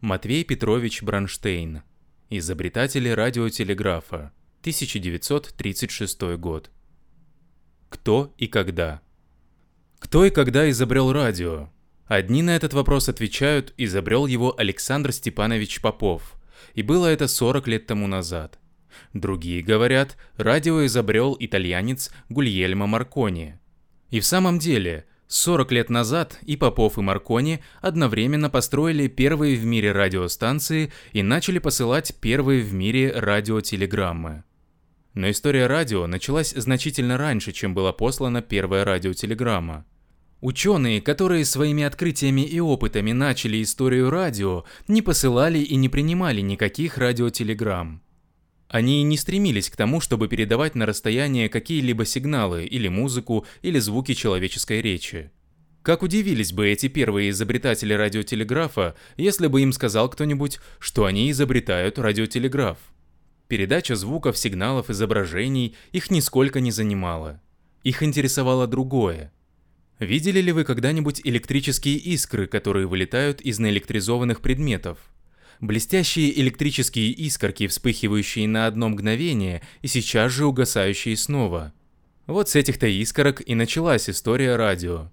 Матвей 0.00 0.44
Петрович 0.44 1.02
Бронштейн. 1.02 1.82
Изобретатель 2.30 3.12
радиотелеграфа. 3.12 4.32
1936 4.60 6.22
год. 6.38 6.70
Кто 7.90 8.32
и 8.38 8.46
когда? 8.46 9.02
Кто 9.98 10.24
и 10.24 10.30
когда 10.30 10.70
изобрел 10.70 11.12
радио? 11.12 11.68
Одни 12.06 12.40
на 12.40 12.56
этот 12.56 12.72
вопрос 12.72 13.10
отвечают, 13.10 13.74
изобрел 13.76 14.24
его 14.24 14.58
Александр 14.58 15.12
Степанович 15.12 15.82
Попов. 15.82 16.34
И 16.72 16.80
было 16.80 17.06
это 17.06 17.28
40 17.28 17.68
лет 17.68 17.86
тому 17.86 18.06
назад. 18.06 18.58
Другие 19.12 19.62
говорят, 19.62 20.16
радио 20.38 20.86
изобрел 20.86 21.36
итальянец 21.38 22.10
Гульельмо 22.30 22.86
Маркони. 22.86 23.60
И 24.08 24.20
в 24.20 24.24
самом 24.24 24.58
деле, 24.58 25.04
40 25.30 25.70
лет 25.70 25.90
назад 25.90 26.40
и 26.42 26.56
Попов, 26.56 26.98
и 26.98 27.02
Маркони 27.02 27.60
одновременно 27.80 28.50
построили 28.50 29.06
первые 29.06 29.56
в 29.56 29.64
мире 29.64 29.92
радиостанции 29.92 30.92
и 31.12 31.22
начали 31.22 31.60
посылать 31.60 32.16
первые 32.20 32.62
в 32.62 32.74
мире 32.74 33.12
радиотелеграммы. 33.12 34.42
Но 35.14 35.30
история 35.30 35.68
радио 35.68 36.08
началась 36.08 36.50
значительно 36.50 37.16
раньше, 37.16 37.52
чем 37.52 37.74
была 37.74 37.92
послана 37.92 38.42
первая 38.42 38.84
радиотелеграмма. 38.84 39.86
Ученые, 40.40 41.00
которые 41.00 41.44
своими 41.44 41.84
открытиями 41.84 42.40
и 42.40 42.58
опытами 42.58 43.12
начали 43.12 43.62
историю 43.62 44.10
радио, 44.10 44.64
не 44.88 45.00
посылали 45.00 45.60
и 45.60 45.76
не 45.76 45.88
принимали 45.88 46.40
никаких 46.40 46.98
радиотелеграмм. 46.98 48.02
Они 48.70 49.02
не 49.02 49.16
стремились 49.16 49.68
к 49.68 49.74
тому, 49.74 50.00
чтобы 50.00 50.28
передавать 50.28 50.76
на 50.76 50.86
расстояние 50.86 51.48
какие-либо 51.48 52.04
сигналы 52.04 52.64
или 52.64 52.86
музыку 52.86 53.44
или 53.62 53.80
звуки 53.80 54.14
человеческой 54.14 54.80
речи. 54.80 55.32
Как 55.82 56.04
удивились 56.04 56.52
бы 56.52 56.68
эти 56.68 56.86
первые 56.86 57.30
изобретатели 57.30 57.94
радиотелеграфа, 57.94 58.94
если 59.16 59.48
бы 59.48 59.62
им 59.62 59.72
сказал 59.72 60.08
кто-нибудь, 60.08 60.60
что 60.78 61.06
они 61.06 61.32
изобретают 61.32 61.98
радиотелеграф. 61.98 62.78
Передача 63.48 63.96
звуков, 63.96 64.38
сигналов, 64.38 64.88
изображений 64.88 65.74
их 65.90 66.12
нисколько 66.12 66.60
не 66.60 66.70
занимала. 66.70 67.42
Их 67.82 68.04
интересовало 68.04 68.68
другое. 68.68 69.32
Видели 69.98 70.40
ли 70.40 70.52
вы 70.52 70.62
когда-нибудь 70.62 71.22
электрические 71.24 71.96
искры, 71.96 72.46
которые 72.46 72.86
вылетают 72.86 73.40
из 73.40 73.58
наэлектризованных 73.58 74.40
предметов? 74.40 74.98
Блестящие 75.60 76.38
электрические 76.40 77.10
искорки, 77.10 77.66
вспыхивающие 77.66 78.48
на 78.48 78.66
одно 78.66 78.88
мгновение 78.88 79.62
и 79.82 79.86
сейчас 79.86 80.32
же 80.32 80.46
угасающие 80.46 81.16
снова. 81.16 81.72
Вот 82.26 82.48
с 82.48 82.56
этих-то 82.56 82.86
искорок 82.86 83.42
и 83.46 83.54
началась 83.54 84.08
история 84.08 84.56
радио. 84.56 85.10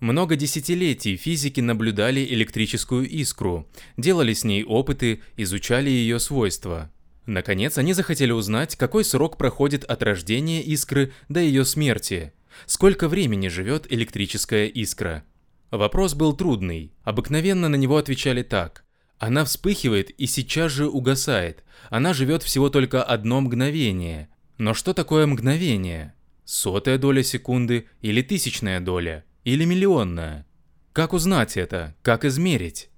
Много 0.00 0.34
десятилетий 0.34 1.16
физики 1.16 1.60
наблюдали 1.60 2.24
электрическую 2.24 3.06
искру, 3.06 3.68
делали 3.98 4.32
с 4.32 4.44
ней 4.44 4.64
опыты, 4.64 5.20
изучали 5.36 5.90
ее 5.90 6.18
свойства. 6.18 6.90
Наконец, 7.26 7.76
они 7.76 7.92
захотели 7.92 8.32
узнать, 8.32 8.76
какой 8.76 9.04
срок 9.04 9.36
проходит 9.36 9.84
от 9.84 10.02
рождения 10.02 10.62
искры 10.62 11.12
до 11.28 11.40
ее 11.40 11.66
смерти, 11.66 12.32
сколько 12.64 13.08
времени 13.08 13.48
живет 13.48 13.86
электрическая 13.92 14.66
искра. 14.66 15.22
Вопрос 15.70 16.14
был 16.14 16.32
трудный. 16.32 16.92
Обыкновенно 17.04 17.68
на 17.68 17.76
него 17.76 17.98
отвечали 17.98 18.42
так. 18.42 18.84
Она 19.20 19.44
вспыхивает 19.44 20.08
и 20.18 20.26
сейчас 20.26 20.72
же 20.72 20.88
угасает. 20.88 21.62
Она 21.90 22.14
живет 22.14 22.42
всего 22.42 22.70
только 22.70 23.02
одно 23.02 23.42
мгновение. 23.42 24.30
Но 24.56 24.72
что 24.72 24.94
такое 24.94 25.26
мгновение? 25.26 26.14
Сотая 26.46 26.96
доля 26.96 27.22
секунды 27.22 27.86
или 28.00 28.22
тысячная 28.22 28.80
доля? 28.80 29.24
Или 29.44 29.66
миллионная? 29.66 30.46
Как 30.94 31.12
узнать 31.12 31.58
это? 31.58 31.94
Как 32.00 32.24
измерить? 32.24 32.88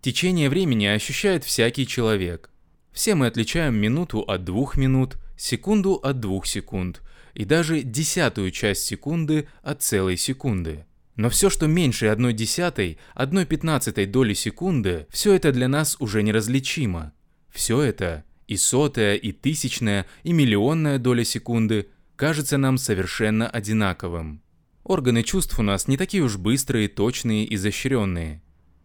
Течение 0.00 0.48
времени 0.48 0.86
ощущает 0.86 1.42
всякий 1.42 1.88
человек. 1.88 2.50
Все 2.92 3.16
мы 3.16 3.26
отличаем 3.26 3.74
минуту 3.74 4.20
от 4.20 4.44
двух 4.44 4.76
минут, 4.76 5.16
секунду 5.36 5.94
от 5.94 6.20
двух 6.20 6.46
секунд 6.46 7.02
и 7.34 7.44
даже 7.44 7.82
десятую 7.82 8.52
часть 8.52 8.82
секунды 8.84 9.48
от 9.62 9.82
целой 9.82 10.16
секунды. 10.16 10.86
Но 11.18 11.30
все, 11.30 11.50
что 11.50 11.66
меньше 11.66 12.06
одной 12.06 12.32
десятой, 12.32 12.96
одной 13.12 13.44
пятнадцатой 13.44 14.06
доли 14.06 14.34
секунды, 14.34 15.08
все 15.10 15.34
это 15.34 15.50
для 15.50 15.66
нас 15.66 15.96
уже 15.98 16.22
неразличимо. 16.22 17.12
Все 17.50 17.82
это, 17.82 18.24
и 18.46 18.56
сотая, 18.56 19.16
и 19.16 19.32
тысячная, 19.32 20.06
и 20.22 20.32
миллионная 20.32 20.98
доля 20.98 21.24
секунды, 21.24 21.88
кажется 22.14 22.56
нам 22.56 22.78
совершенно 22.78 23.48
одинаковым. 23.48 24.42
Органы 24.84 25.24
чувств 25.24 25.58
у 25.58 25.62
нас 25.62 25.88
не 25.88 25.96
такие 25.96 26.22
уж 26.22 26.36
быстрые, 26.36 26.86
точные, 26.86 27.46
и 27.46 27.56
изощренные. 27.56 28.40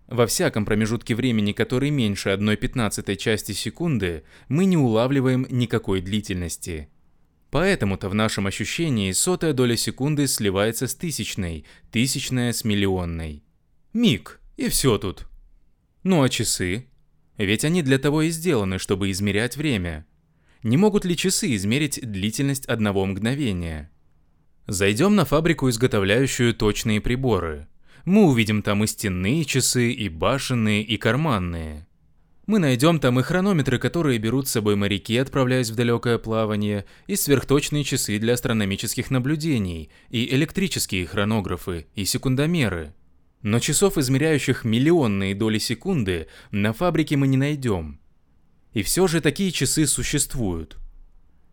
Во 0.08 0.26
всяком 0.26 0.66
промежутке 0.66 1.14
времени, 1.14 1.52
который 1.52 1.92
меньше 1.92 2.30
одной 2.30 2.58
пятнадцатой 2.58 3.16
части 3.16 3.52
секунды, 3.52 4.24
мы 4.48 4.66
не 4.66 4.76
улавливаем 4.76 5.46
никакой 5.52 6.02
длительности– 6.02 6.90
Поэтому-то 7.54 8.10
в 8.10 8.16
нашем 8.16 8.48
ощущении 8.48 9.12
сотая 9.12 9.54
доля 9.54 9.78
секунды 9.78 10.26
сливается 10.26 10.88
с 10.88 10.96
тысячной, 10.96 11.66
тысячная 11.92 12.52
с 12.52 12.64
миллионной. 12.64 13.44
Миг, 13.94 14.42
и 14.58 14.70
все 14.70 14.98
тут. 14.98 15.28
Ну 16.02 16.24
а 16.24 16.30
часы? 16.30 16.88
Ведь 17.38 17.64
они 17.64 17.84
для 17.84 18.00
того 18.00 18.24
и 18.24 18.32
сделаны, 18.32 18.80
чтобы 18.80 19.12
измерять 19.12 19.56
время. 19.56 20.08
Не 20.64 20.78
могут 20.78 21.06
ли 21.06 21.16
часы 21.16 21.54
измерить 21.54 22.00
длительность 22.02 22.66
одного 22.66 23.06
мгновения? 23.06 23.92
Зайдем 24.66 25.16
на 25.16 25.24
фабрику, 25.24 25.70
изготовляющую 25.70 26.56
точные 26.56 27.02
приборы. 27.02 27.68
Мы 28.04 28.26
увидим 28.26 28.64
там 28.64 28.84
и 28.84 28.88
стенные 28.88 29.46
часы, 29.46 29.92
и 29.92 30.10
башенные, 30.10 30.82
и 30.82 30.98
карманные. 30.98 31.86
Мы 32.46 32.60
найдем 32.60 33.00
там 33.00 33.20
и 33.22 33.24
хронометры, 33.24 33.80
которые 33.80 34.20
берут 34.20 34.50
с 34.50 34.52
собой 34.52 34.76
моряки, 34.76 35.16
отправляясь 35.16 35.70
в 35.70 35.76
далекое 35.76 36.18
плавание, 36.18 36.86
и 37.08 37.16
сверхточные 37.16 37.86
часы 37.86 38.20
для 38.20 38.34
астрономических 38.34 39.10
наблюдений, 39.12 39.90
и 40.10 40.34
электрические 40.36 41.08
хронографы, 41.08 41.88
и 41.96 42.04
секундомеры. 42.04 42.94
Но 43.44 43.60
часов, 43.60 43.98
измеряющих 43.98 44.66
миллионные 44.66 45.36
доли 45.36 45.58
секунды, 45.58 46.28
на 46.52 46.74
фабрике 46.74 47.16
мы 47.16 47.28
не 47.28 47.38
найдем. 47.38 48.00
И 48.74 48.84
все 48.84 49.08
же 49.08 49.22
такие 49.22 49.52
часы 49.52 49.88
существуют. 49.88 50.78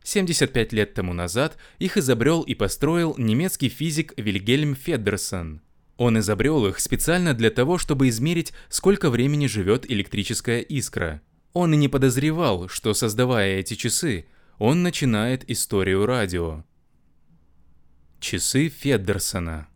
75 0.03 0.73
лет 0.73 0.95
тому 0.95 1.13
назад 1.13 1.57
их 1.79 1.99
изобрел 1.99 2.43
и 2.43 2.55
построил 2.55 3.15
немецкий 3.17 3.69
физик 3.69 4.13
Вильгельм 4.17 4.75
Федерсон– 4.75 5.61
он 6.01 6.19
изобрел 6.19 6.67
их 6.67 6.81
специально 6.81 7.35
для 7.35 7.51
того, 7.51 7.77
чтобы 7.77 8.09
измерить, 8.09 8.55
сколько 8.71 9.11
времени 9.11 9.47
живет 9.47 9.85
электрическая 9.91 10.61
искра. 10.61 11.21
Он 11.53 11.75
и 11.75 11.77
не 11.77 11.89
подозревал, 11.89 12.69
что 12.69 12.95
создавая 12.95 13.59
эти 13.59 13.75
часы, 13.75 14.25
он 14.57 14.83
начинает 14.83 15.49
историю 15.51 16.07
радио. 16.07 16.65
Часы 18.19 18.71
Федерсона 18.71 19.69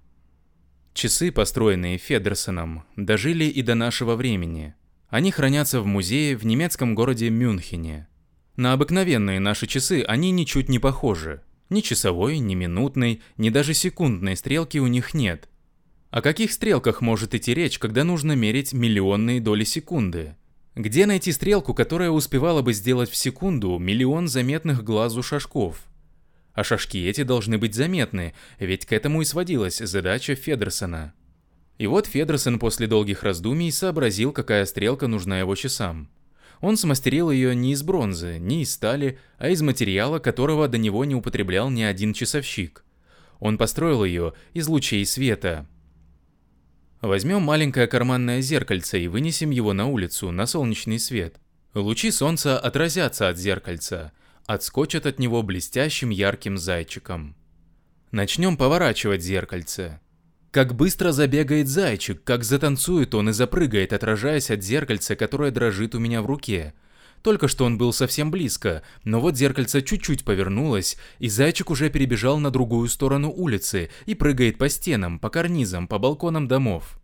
Часы, 0.95 1.31
построенные 1.31 1.99
Федерсоном, 1.99 2.85
дожили 2.97 3.45
и 3.45 3.61
до 3.61 3.75
нашего 3.75 4.17
времени. 4.17 4.75
Они 5.11 5.31
хранятся 5.31 5.83
в 5.83 5.87
музее 5.87 6.39
в 6.39 6.47
немецком 6.47 6.95
городе 6.95 7.29
Мюнхене. 7.29 8.09
На 8.56 8.73
обыкновенные 8.73 9.41
наши 9.41 9.67
часы 9.67 10.03
они 10.09 10.31
ничуть 10.31 10.71
не 10.71 10.79
похожи. 10.79 11.43
Ни 11.69 11.83
часовой, 11.83 12.39
ни 12.39 12.55
минутной, 12.55 13.21
ни 13.37 13.51
даже 13.51 13.75
секундной 13.75 14.39
стрелки 14.39 14.79
у 14.79 14.87
них 14.87 15.12
нет– 15.12 15.51
о 16.14 16.22
каких 16.22 16.52
стрелках 16.52 17.00
может 17.00 17.34
идти 17.34 17.52
речь, 17.54 17.80
когда 17.80 18.04
нужно 18.04 18.36
мерить 18.36 18.72
миллионные 18.72 19.41
доли 19.41 19.64
секунды? 19.64 20.36
Где 20.76 21.06
найти 21.06 21.32
стрелку, 21.32 21.75
которая 21.75 22.10
успевала 22.10 22.62
бы 22.62 22.72
сделать 22.72 23.10
в 23.10 23.16
секунду 23.16 23.76
миллион 23.78 24.28
заметных 24.28 24.84
глазу 24.84 25.25
шажков? 25.25 25.82
А 26.52 26.62
шажки 26.62 27.04
эти 27.04 27.25
должны 27.25 27.58
быть 27.58 27.75
заметны, 27.75 28.32
ведь 28.60 28.86
к 28.86 28.92
этому 28.92 29.22
и 29.22 29.25
сводилась 29.25 29.78
задача 29.78 30.36
Федерсона. 30.36 31.14
И 31.78 31.88
вот 31.88 32.06
Федерсон 32.06 32.60
после 32.60 32.86
долгих 32.86 33.25
раздумий 33.25 33.72
сообразил, 33.72 34.31
какая 34.31 34.66
стрелка 34.66 35.08
нужна 35.08 35.41
его 35.41 35.56
часам. 35.56 36.08
Он 36.60 36.76
смастерил 36.76 37.32
ее 37.32 37.56
не 37.56 37.72
из 37.72 37.82
бронзы, 37.82 38.38
не 38.38 38.62
из 38.62 38.72
стали, 38.72 39.19
а 39.38 39.49
из 39.49 39.62
материала, 39.62 40.20
которого 40.20 40.69
до 40.69 40.78
него 40.78 41.05
не 41.05 41.17
употреблял 41.17 41.70
ни 41.70 41.82
один 41.82 42.12
часовщик. 42.12 42.84
Он 43.40 43.58
построил 43.58 44.05
ее 44.05 44.34
из 44.52 44.69
лучей 44.69 45.05
света, 45.05 45.67
Возьмем 47.05 47.43
маленькое 47.43 47.87
карманное 47.87 48.41
зеркальце 48.41 48.99
и 48.99 49.09
вынесем 49.09 49.51
его 49.51 49.75
на 49.75 49.87
улицу, 49.87 50.31
на 50.31 50.47
солнечный 50.47 50.99
свет. 50.99 51.37
Лучи 51.75 52.11
солнца 52.11 52.59
отразятся 52.59 53.29
от 53.29 53.37
зеркальца, 53.37 54.12
отскочат 54.47 55.05
от 55.05 55.19
него 55.19 55.43
блестящим 55.43 56.09
ярким 56.09 56.56
зайчиком. 56.56 57.37
Начнем 58.11 58.56
поворачивать 58.56 59.21
зеркальце. 59.21 60.01
Как 60.51 60.75
быстро 60.75 61.12
забегает 61.12 61.69
зайчик, 61.69 62.25
как 62.25 62.43
затанцует 62.43 63.15
он 63.15 63.29
и 63.29 63.33
запрыгает, 63.33 63.93
отражаясь 63.93 64.51
от 64.51 64.62
зеркальца, 64.62 65.15
которое 65.15 65.51
дрожит 65.51 65.95
у 65.95 65.99
меня 65.99 66.23
в 66.23 66.27
руке. 66.27 66.73
Только 67.25 67.49
что 67.49 67.65
он 67.65 67.79
был 67.79 67.94
совсем 67.94 68.31
близко, 68.31 68.82
но 69.03 69.19
вот 69.19 69.35
зеркальце 69.35 69.81
чуть-чуть 69.81 70.26
повернулось, 70.26 70.99
и 71.19 71.31
зайчик 71.31 71.71
уже 71.71 71.88
перебежал 71.88 72.38
на 72.38 72.50
другую 72.50 72.87
сторону 72.91 73.32
улицы 73.35 73.91
и 74.05 74.15
прыгает 74.15 74.59
по 74.59 74.69
стенам, 74.69 75.19
по 75.19 75.31
карнизам, 75.31 75.88
по 75.88 75.99
балконам 75.99 76.49
домов. 76.49 77.00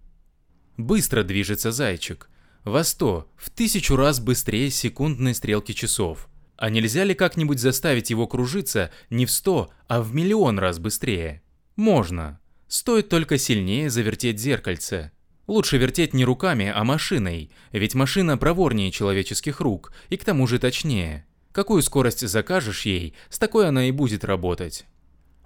Быстро 0.76 1.22
движется 1.22 1.72
зайчик. 1.72 2.28
во 2.64 2.84
сто, 2.84 3.30
в 3.34 3.48
тысячу 3.48 3.96
раз 3.96 4.20
быстрее 4.20 4.68
секундной 4.68 5.34
стрелки 5.34 5.72
часов. 5.72 6.28
А 6.58 6.68
нельзя 6.68 7.04
ли 7.04 7.14
как-нибудь 7.14 7.58
заставить 7.58 8.10
его 8.10 8.26
кружиться 8.26 8.92
не 9.08 9.24
в 9.24 9.30
сто, 9.30 9.70
а 9.88 10.02
в 10.02 10.14
миллион 10.14 10.58
раз 10.58 10.78
быстрее? 10.78 11.42
Можно. 11.76 12.38
Стоит 12.68 13.08
только 13.08 13.38
сильнее 13.38 13.88
завертеть 13.88 14.38
зеркальце. 14.38 15.12
Лучше 15.50 15.78
вертеть 15.78 16.14
не 16.14 16.24
руками, 16.24 16.72
а 16.72 16.84
машиной, 16.84 17.50
ведь 17.72 17.96
машина 17.96 18.38
проворнее 18.38 18.92
человеческих 18.92 19.60
рук 19.60 19.92
и 20.08 20.16
к 20.16 20.24
тому 20.24 20.46
же 20.46 20.60
точнее. 20.60 21.26
Какую 21.50 21.82
скорость 21.82 22.20
закажешь 22.20 22.86
ей, 22.86 23.14
с 23.30 23.36
такой 23.40 23.66
она 23.66 23.88
и 23.88 23.90
будет 23.90 24.24
работать. 24.24 24.84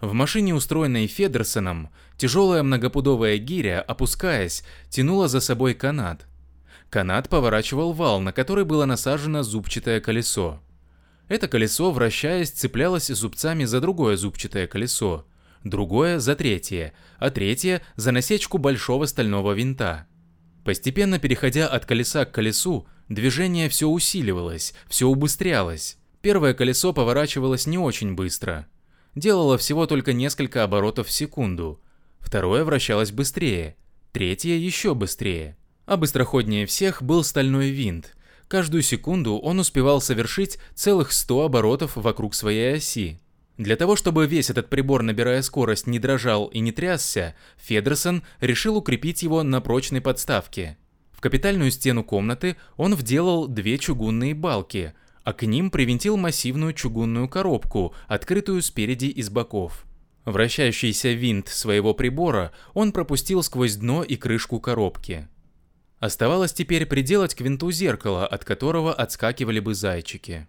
В 0.02 0.12
машине, 0.12 0.54
устроенной 0.54 1.06
Федерсоном, 1.06 1.88
тяжелая 2.18 2.62
многопудовая 2.62 3.38
гиря, 3.38 3.80
опускаясь, 3.80 4.62
тянула 4.90 5.26
за 5.26 5.40
собой 5.40 5.72
канат. 5.72 6.26
Канат 6.90 7.30
поворачивал 7.30 7.94
вал, 7.94 8.20
на 8.20 8.32
который 8.34 8.66
было 8.66 8.84
насажено 8.84 9.42
зубчатое 9.42 10.02
колесо. 10.02 10.60
Это 11.28 11.48
колесо, 11.48 11.90
вращаясь, 11.92 12.50
цеплялось 12.50 13.06
зубцами 13.06 13.64
за 13.64 13.80
другое 13.80 14.18
зубчатое 14.18 14.66
колесо, 14.66 15.24
другое 15.64 16.20
за 16.20 16.36
третье, 16.36 16.92
а 17.18 17.30
третье 17.30 17.82
за 17.96 18.12
насечку 18.12 18.58
большого 18.58 19.06
стального 19.06 19.52
винта. 19.52 20.06
Постепенно 20.64 21.18
переходя 21.18 21.66
от 21.66 21.84
колеса 21.84 22.24
к 22.24 22.32
колесу, 22.32 22.86
движение 23.08 23.68
все 23.68 23.88
усиливалось, 23.88 24.74
все 24.88 25.06
убыстрялось. 25.06 25.98
Первое 26.22 26.54
колесо 26.54 26.92
поворачивалось 26.92 27.66
не 27.66 27.78
очень 27.78 28.14
быстро– 28.14 28.66
делало 29.14 29.58
всего 29.58 29.86
только 29.86 30.12
несколько 30.12 30.64
оборотов 30.64 31.08
в 31.08 31.12
секунду. 31.12 31.80
Второе 32.20 32.64
вращалось 32.64 33.12
быстрее, 33.12 33.76
третье 34.12 34.54
еще 34.54 34.94
быстрее. 34.94 35.56
А 35.86 35.96
быстроходнее 35.96 36.66
всех 36.66 37.02
был 37.02 37.22
стальной 37.24 37.70
винт. 37.70 38.16
Каждую 38.48 38.82
секунду 38.82 39.38
он 39.38 39.58
успевал 39.58 40.00
совершить 40.00 40.58
целых 40.74 41.12
100 41.12 41.42
оборотов 41.42 41.96
вокруг 41.96 42.34
своей 42.34 42.76
оси. 42.76 43.20
Для 43.56 43.76
того, 43.76 43.96
чтобы 43.96 44.26
весь 44.26 44.50
этот 44.50 44.68
прибор, 44.68 45.02
набирая 45.02 45.42
скорость, 45.42 45.86
не 45.86 45.98
дрожал 45.98 46.46
и 46.46 46.58
не 46.58 46.72
трясся, 46.72 47.34
Федерсон 47.56 48.22
решил 48.40 48.76
укрепить 48.76 49.22
его 49.22 49.42
на 49.42 49.60
прочной 49.60 50.00
подставке. 50.00 50.76
В 51.12 51.20
капитальную 51.20 51.70
стену 51.70 52.02
комнаты 52.04 52.56
он 52.76 52.94
вделал 52.94 53.46
две 53.46 53.78
чугунные 53.78 54.34
балки– 54.34 54.94
а 55.24 55.32
к 55.32 55.44
ним 55.44 55.70
привинтил 55.70 56.16
массивную 56.16 56.74
чугунную 56.74 57.28
коробку, 57.28 57.94
открытую 58.06 58.62
спереди 58.62 59.06
и 59.06 59.22
с 59.22 59.30
боков. 59.30 59.86
Вращающийся 60.26 61.12
винт 61.12 61.48
своего 61.48 61.94
прибора 61.94 62.52
он 62.74 62.92
пропустил 62.92 63.42
сквозь 63.42 63.76
дно 63.76 64.04
и 64.04 64.16
крышку 64.16 64.60
коробки. 64.60 65.28
Оставалось 65.98 66.52
теперь 66.52 66.86
приделать 66.86 67.34
к 67.34 67.40
винту 67.40 67.70
зеркало, 67.70 68.26
от 68.26 68.44
которого 68.44 68.92
отскакивали 68.92 69.60
бы 69.60 69.74
зайчики. 69.74 70.46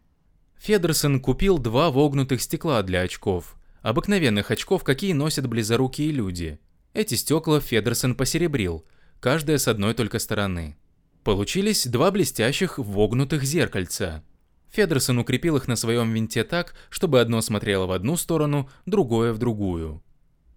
Федерсон 0.57 1.19
купил 1.19 1.57
два 1.57 1.91
вогнутых 1.91 2.41
стекла 2.41 2.81
для 2.83 3.01
очков. 3.01 3.55
Обыкновенных 3.81 4.51
очков, 4.51 4.83
какие 4.83 5.13
носят 5.13 5.47
близорукие 5.47 6.11
люди. 6.11 6.59
Эти 6.93 7.15
стекла 7.15 7.59
Федерсон 7.59 8.15
посеребрил, 8.15 8.85
каждая 9.19 9.57
с 9.57 9.67
одной 9.67 9.93
только 9.93 10.19
стороны. 10.19 10.77
Получились 11.23 11.87
два 11.87 12.11
блестящих 12.11 12.77
вогнутых 12.77 13.43
зеркальца– 13.43 14.23
Федерсон 14.75 15.19
укрепил 15.19 15.55
их 15.55 15.69
на 15.69 15.77
своем 15.77 16.13
винте 16.13 16.43
так, 16.43 16.75
чтобы 16.89 17.21
одно 17.21 17.41
смотрело 17.41 17.85
в 17.85 17.91
одну 17.91 18.17
сторону, 18.17 18.69
другое 18.85 19.31
в 19.31 19.37
другую. 19.37 20.03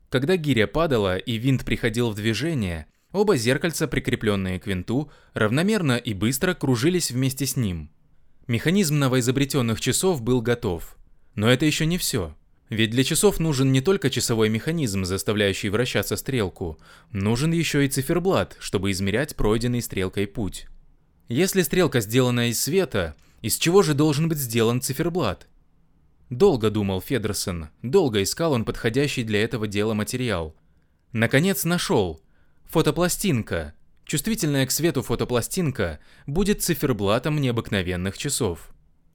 Когда 0.08 0.36
гиря 0.36 0.66
падала 0.66 1.16
и 1.16 1.36
винт 1.36 1.64
приходил 1.64 2.10
в 2.10 2.16
движение, 2.16 2.86
оба 3.12 3.36
зеркальца, 3.36 3.86
прикрепленные 3.86 4.58
к 4.58 4.66
винту, 4.66 5.10
равномерно 5.34 5.96
и 5.96 6.14
быстро 6.14 6.54
кружились 6.54 7.12
вместе 7.12 7.46
с 7.46 7.54
ним. 7.56 7.92
Механизм 8.48 8.98
новоизобретенных 8.98 9.78
часов 9.78 10.22
был 10.22 10.40
готов. 10.40 10.96
Но 11.34 11.50
это 11.50 11.66
еще 11.66 11.84
не 11.84 11.98
все. 11.98 12.34
Ведь 12.70 12.88
для 12.88 13.04
часов 13.04 13.40
нужен 13.40 13.72
не 13.72 13.82
только 13.82 14.08
часовой 14.08 14.48
механизм, 14.48 15.04
заставляющий 15.04 15.68
вращаться 15.68 16.16
стрелку, 16.16 16.78
нужен 17.12 17.52
еще 17.52 17.84
и 17.84 17.90
циферблат, 17.90 18.56
чтобы 18.58 18.90
измерять 18.90 19.36
пройденный 19.36 19.82
стрелкой 19.82 20.26
путь. 20.26 20.66
Если 21.28 21.60
стрелка 21.60 22.00
сделана 22.00 22.48
из 22.48 22.58
света, 22.58 23.14
из 23.42 23.58
чего 23.58 23.82
же 23.82 23.92
должен 23.92 24.30
быть 24.30 24.38
сделан 24.38 24.80
циферблат? 24.80 25.46
Долго 26.30 26.70
думал 26.70 27.02
Федерсон, 27.02 27.68
долго 27.82 28.22
искал 28.22 28.52
он 28.52 28.64
подходящий 28.64 29.24
для 29.24 29.44
этого 29.44 29.66
дела 29.66 29.92
материал. 29.92 30.56
Наконец 31.12 31.64
нашел. 31.64 32.22
Фотопластинка. 32.64 33.74
Чувствительная 34.08 34.64
к 34.64 34.70
свету 34.70 35.02
фотопластинка 35.02 35.98
будет 36.26 36.62
циферблатом 36.62 37.38
необыкновенных 37.42 38.16
часов. 38.16 38.70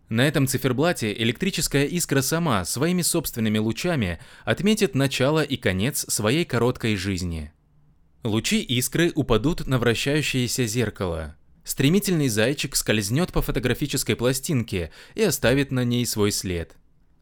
На 0.08 0.28
этом 0.28 0.46
циферблате 0.46 1.12
электрическая 1.14 1.86
искра 1.86 2.22
сама 2.22 2.64
своими 2.64 3.02
собственными 3.02 3.58
лучами 3.58 4.20
отметит 4.46 4.94
начало 4.94 5.42
и 5.42 5.58
конец 5.58 6.06
своей 6.10 6.46
короткой 6.46 6.96
жизни. 6.96 7.52
Лучи 8.24 8.62
искры 8.62 9.12
упадут 9.16 9.66
на 9.66 9.80
вращающееся 9.80 10.68
зеркало. 10.68 11.38
Стремительный 11.64 12.28
зайчик 12.28 12.76
скользнет 12.76 13.34
по 13.34 13.42
фотографической 13.42 14.16
пластинке 14.16 14.92
и 15.16 15.24
оставит 15.24 15.72
на 15.72 15.84
ней 15.84 16.06
свой 16.06 16.32
след. 16.32 16.78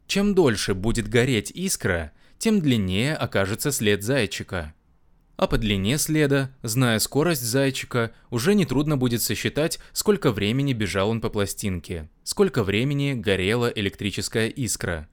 Чем 0.06 0.34
дольше 0.34 0.74
будет 0.74 1.08
гореть 1.08 1.50
искра, 1.50 2.12
тем 2.36 2.60
длиннее 2.60 3.16
окажется 3.16 3.72
след 3.72 4.02
зайчика. 4.02 4.74
А 5.36 5.46
по 5.46 5.58
длине 5.58 5.98
следа, 5.98 6.50
зная 6.62 6.98
скорость 6.98 7.42
зайчика, 7.42 8.12
уже 8.30 8.54
нетрудно 8.54 8.96
будет 8.96 9.22
сосчитать, 9.22 9.78
сколько 9.92 10.30
времени 10.30 10.72
бежал 10.72 11.10
он 11.10 11.20
по 11.20 11.30
пластинке, 11.30 12.08
сколько 12.22 12.62
времени 12.62 13.14
горела 13.14 13.66
электрическая 13.66 14.48
искра. 14.48 15.08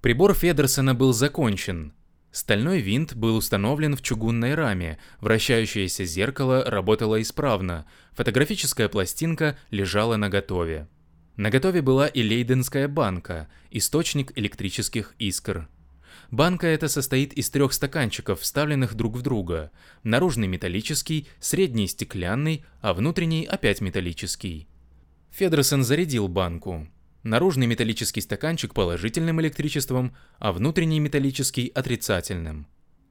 Прибор 0.00 0.34
Федерсона 0.34 0.94
был 0.94 1.12
закончен, 1.12 1.92
Стальной 2.32 2.80
винт 2.80 3.14
был 3.14 3.36
установлен 3.36 3.94
в 3.94 4.00
чугунной 4.00 4.54
раме, 4.54 4.98
вращающееся 5.20 6.06
зеркало 6.06 6.64
работало 6.64 7.20
исправно, 7.20 7.84
фотографическая 8.12 8.88
пластинка 8.88 9.58
лежала 9.70 10.16
наготове. 10.16 10.88
Наготове 11.36 11.82
была 11.82 12.06
и 12.06 12.22
лейденская 12.22 12.88
банка, 12.88 13.48
источник 13.70 14.32
электрических 14.34 15.14
искр. 15.18 15.68
Банка 16.32 16.66
эта 16.66 16.88
состоит 16.88 17.34
из 17.34 17.50
трех 17.50 17.74
стаканчиков, 17.74 18.40
вставленных 18.40 18.94
друг 18.94 19.16
в 19.16 19.20
друга. 19.20 19.70
Наружный 20.02 20.48
металлический, 20.48 21.28
средний 21.40 21.86
стеклянный, 21.86 22.64
а 22.80 22.94
внутренний 22.94 23.44
опять 23.44 23.82
металлический. 23.82 24.66
Федерсон 25.30 25.84
зарядил 25.84 26.28
банку. 26.28 26.88
Наружный 27.22 27.66
металлический 27.66 28.22
стаканчик 28.22 28.72
положительным 28.72 29.42
электричеством, 29.42 30.16
а 30.38 30.52
внутренний 30.52 31.00
металлический 31.00 31.68
отрицательным. 31.68 32.66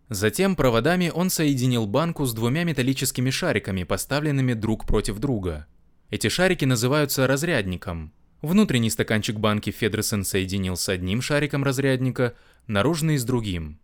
Затем 0.10 0.56
проводами 0.56 1.12
он 1.14 1.30
соединил 1.30 1.86
банку 1.86 2.26
с 2.26 2.34
двумя 2.34 2.64
металлическими 2.64 3.30
шариками, 3.30 3.84
поставленными 3.84 4.54
друг 4.54 4.88
против 4.88 5.20
друга. 5.20 5.68
Эти 6.10 6.28
шарики 6.28 6.66
называются 6.66 7.28
разрядником. 7.28 8.14
Внутренний 8.42 8.90
стаканчик 8.90 9.38
банки 9.38 9.70
Федерсон 9.70 10.24
соединил 10.24 10.76
с 10.76 10.90
одним 10.90 11.22
шариком 11.22 11.64
разрядника, 11.64 12.36
наружный 12.66 13.18
с 13.18 13.24
другим. 13.24 13.80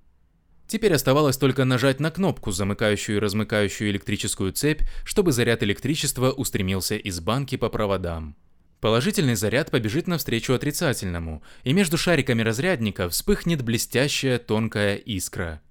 Теперь 0.67 0.93
оставалось 0.93 1.37
только 1.37 1.63
нажать 1.63 1.99
на 1.99 2.09
кнопку, 2.09 2.51
замыкающую 2.51 3.17
и 3.17 3.19
размыкающую 3.19 3.89
электрическую 3.89 4.51
цепь, 4.51 4.81
чтобы 5.05 5.31
заряд 5.31 5.63
электричества 5.63 6.31
устремился 6.31 6.95
из 6.95 7.19
банки 7.19 7.55
по 7.55 7.69
проводам. 7.69 8.35
Положительный 8.81 9.35
заряд 9.35 9.71
побежит 9.71 10.07
навстречу 10.07 10.53
отрицательному, 10.53 11.41
и 11.63 11.73
между 11.73 11.97
шариками 11.97 12.41
разрядника 12.41 13.09
вспыхнет 13.09 13.61
блестящая 13.61 14.39
тонкая 14.39 14.95
искра. 14.95 15.61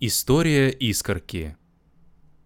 История 0.00 0.70
искорки 0.70 1.56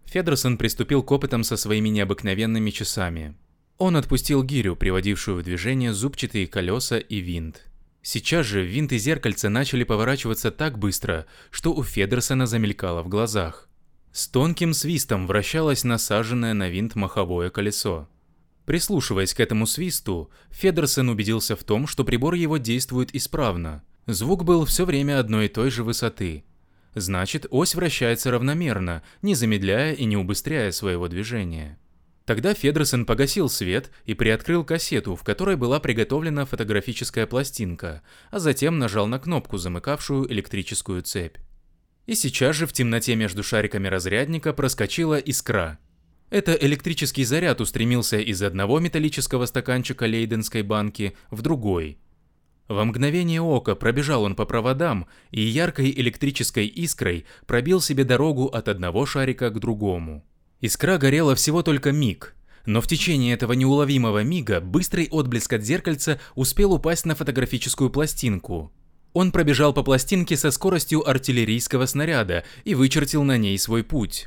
Федерсон 0.04 0.59
приступил 0.59 1.02
к 1.02 1.11
опытам 1.12 1.45
со 1.45 1.57
своими 1.57 1.90
необыкновенными 1.90 2.71
часами. 2.71 3.35
Он 3.78 3.97
отпустил 3.97 4.42
гирю, 4.42 4.75
приводившую 4.75 5.38
в 5.38 5.44
движение 5.44 5.92
зубчатые 5.92 6.49
колеса 6.49 6.99
и 6.99 7.18
винт. 7.18 7.62
Сейчас 8.02 8.44
же 8.44 8.64
винт 8.64 8.92
и 8.92 8.99
зеркальце 8.99 9.49
начали 9.49 9.85
поворачиваться 9.85 10.50
так 10.50 10.78
быстро, 10.78 11.26
что 11.50 11.73
у 11.73 11.85
Федерсона 11.85 12.47
замелькало 12.47 13.02
в 13.02 13.08
глазах. 13.08 13.68
С 14.12 14.26
тонким 14.26 14.75
свистом 14.75 15.28
вращалось 15.28 15.85
насаженное 15.85 16.54
на 16.54 16.68
винт 16.68 16.97
маховое 16.97 17.50
колесо. 17.50 18.08
Прислушиваясь 18.66 19.32
к 19.32 19.40
этому 19.40 19.66
свисту, 19.66 20.30
Федерсон 20.50 21.08
убедился 21.08 21.54
в 21.54 21.62
том, 21.62 21.87
что 21.87 22.04
прибор 22.04 22.35
его 22.35 22.56
действует 22.56 23.14
исправно. 23.14 23.85
Звук 24.06 24.42
был 24.44 24.64
все 24.64 24.87
время 24.87 25.20
одной 25.20 25.47
и 25.47 25.49
той 25.49 25.70
же 25.70 25.85
высоты. 25.85 26.44
Значит, 26.94 27.47
ось 27.50 27.75
вращается 27.75 28.30
равномерно, 28.32 29.02
не 29.23 29.35
замедляя 29.35 29.92
и 29.92 30.04
не 30.04 30.16
убыстряя 30.16 30.73
своего 30.73 31.06
движения. 31.06 31.78
Тогда 32.28 32.52
Федерсон 32.52 33.06
погасил 33.06 33.49
свет 33.49 33.90
и 34.04 34.12
приоткрыл 34.12 34.62
кассету, 34.62 35.16
в 35.16 35.25
которой 35.25 35.56
была 35.56 35.80
приготовлена 35.80 36.44
фотографическая 36.44 37.26
пластинка, 37.26 38.02
а 38.30 38.38
затем 38.38 38.78
нажал 38.78 39.06
на 39.06 39.18
кнопку, 39.18 39.56
замыкавшую 39.56 40.30
электрическую 40.30 41.00
цепь. 41.00 41.38
И 42.04 42.14
сейчас 42.14 42.54
же 42.54 42.66
в 42.66 42.75
темноте 42.75 43.16
между 43.16 43.42
шариками 43.42 43.88
разрядника 43.88 44.52
проскочила 44.52 45.18
искра– 45.18 45.78
Это 46.28 46.52
электрический 46.52 47.25
заряд 47.25 47.62
устремился 47.62 48.18
из 48.18 48.42
одного 48.42 48.78
металлического 48.78 49.47
стаканчика 49.47 50.04
лейденской 50.04 50.61
банки 50.61 51.16
в 51.30 51.40
другой. 51.40 51.99
Во 52.68 52.85
мгновение 52.85 53.40
ока 53.40 53.75
пробежал 53.75 54.25
он 54.25 54.37
по 54.37 54.44
проводам 54.44 55.06
и 55.30 55.40
яркой 55.40 55.90
электрической 55.92 56.66
искрой 56.66 57.25
пробил 57.47 57.80
себе 57.80 58.04
дорогу 58.04 58.49
от 58.49 58.68
одного 58.68 59.06
шарика 59.06 59.49
к 59.49 59.58
другому. 59.58 60.27
Искра 60.60 60.98
горела 60.98 61.34
всего 61.34 61.62
только 61.62 61.92
миг, 61.92 62.34
но 62.66 62.80
в 62.80 62.86
течение 62.86 63.34
этого 63.34 63.52
неуловимого 63.52 64.22
мига 64.24 64.60
быстрый 64.60 65.08
отблеск 65.10 65.52
от 65.52 65.62
зеркальца 65.62 66.20
успел 66.34 66.72
упасть 66.72 67.06
на 67.06 67.14
фотографическую 67.14 67.90
пластинку. 67.90 68.72
Он 69.12 69.32
пробежал 69.32 69.72
по 69.72 69.82
пластинке 69.82 70.36
со 70.36 70.50
скоростью 70.50 71.08
артиллерийского 71.08 71.86
снаряда 71.86 72.44
и 72.64 72.74
вычертил 72.74 73.22
на 73.22 73.38
ней 73.38 73.58
свой 73.58 73.84
путь. 73.84 74.26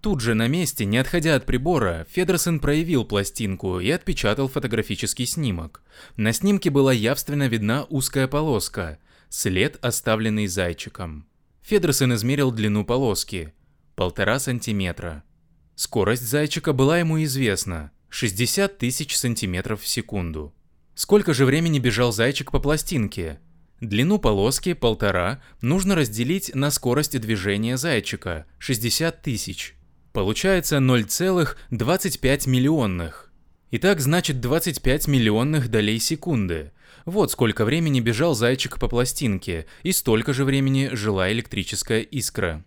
Тут 0.00 0.20
же 0.20 0.34
на 0.34 0.46
месте, 0.48 0.84
не 0.84 0.98
отходя 0.98 1.34
от 1.34 1.46
прибора, 1.46 2.06
Федерсон 2.10 2.60
проявил 2.60 3.04
пластинку 3.04 3.80
и 3.80 3.90
отпечатал 3.90 4.48
фотографический 4.48 5.26
снимок. 5.26 5.82
На 6.16 6.32
снимке 6.32 6.70
была 6.70 6.92
явственно 6.92 7.48
видна 7.48 7.84
узкая 7.88 8.28
полоска, 8.28 8.98
след, 9.28 9.82
оставленный 9.84 10.46
зайчиком. 10.46 11.26
Федерсон 11.62 12.14
измерил 12.14 12.52
длину 12.52 12.84
полоски– 12.84 13.52
полтора 13.96 14.38
сантиметра. 14.38 15.24
Скорость 15.78 16.26
зайчика 16.26 16.72
была 16.72 16.98
ему 16.98 17.22
известна– 17.22 17.92
60 18.08 18.78
тысяч 18.78 19.16
сантиметров 19.16 19.80
в 19.80 19.86
секунду. 19.86 20.52
Сколько 20.96 21.32
же 21.32 21.44
времени 21.44 21.78
бежал 21.78 22.10
зайчик 22.10 22.50
по 22.50 22.58
пластинке? 22.58 23.38
Длину 23.80 24.18
полоски, 24.18 24.72
полтора, 24.72 25.40
нужно 25.60 25.94
разделить 25.94 26.52
на 26.52 26.72
скорость 26.72 27.20
движения 27.20 27.76
зайчика– 27.76 28.46
60 28.58 29.22
тысяч. 29.22 29.76
Получается 30.12 30.78
0,25 30.78 32.48
миллионных. 32.48 33.32
Итак, 33.70 34.00
значит 34.00 34.40
25 34.40 35.06
миллионных 35.06 35.68
долей 35.68 36.00
секунды. 36.00 36.72
Вот 37.04 37.30
сколько 37.30 37.64
времени 37.64 38.00
бежал 38.00 38.34
зайчик 38.34 38.80
по 38.80 38.88
пластинке, 38.88 39.66
и 39.84 39.92
столько 39.92 40.32
же 40.32 40.44
времени 40.44 40.90
жила 40.92 41.30
электрическая 41.30 42.00
искра. 42.00 42.64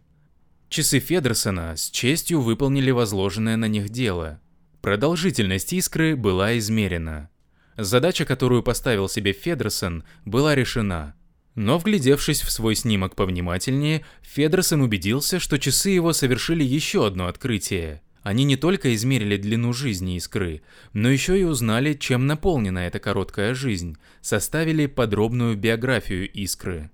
Часы 0.72 1.00
Федерсона 1.00 1.76
с 1.76 1.92
честью 1.92 2.40
выполнили 2.40 2.92
возложенное 2.92 3.58
на 3.58 3.66
них 3.66 3.90
дело. 3.90 4.40
Продолжительность 4.82 5.74
искры 5.74 6.16
была 6.16 6.58
измерена. 6.60 7.30
Задача, 7.76 8.24
которую 8.24 8.64
поставил 8.64 9.10
себе 9.10 9.34
Федерсон, 9.34 10.06
была 10.24 10.56
решена– 10.56 11.14
но 11.56 11.78
вглядевшись 11.78 12.44
в 12.44 12.50
свой 12.50 12.76
снимок 12.76 13.18
повнимательнее, 13.18 14.06
Федерсон 14.22 14.80
убедился, 14.80 15.38
что 15.38 15.60
часы 15.60 15.90
его 15.90 16.14
совершили 16.14 16.64
еще 16.64 17.06
одно 17.06 17.28
открытие. 17.28 18.02
Они 18.24 18.46
не 18.46 18.56
только 18.56 18.96
измерили 18.96 19.36
длину 19.36 19.74
жизни 19.74 20.16
искры, 20.16 20.62
но 20.94 21.10
еще 21.10 21.38
и 21.38 21.44
узнали, 21.44 21.94
чем 21.96 22.28
наполнена 22.28 22.80
эта 22.80 23.00
короткая 23.00 23.54
жизнь, 23.54 23.98
составили 24.22 24.86
подробную 24.86 25.58
биографию 25.58 26.32
искры. 26.32 26.90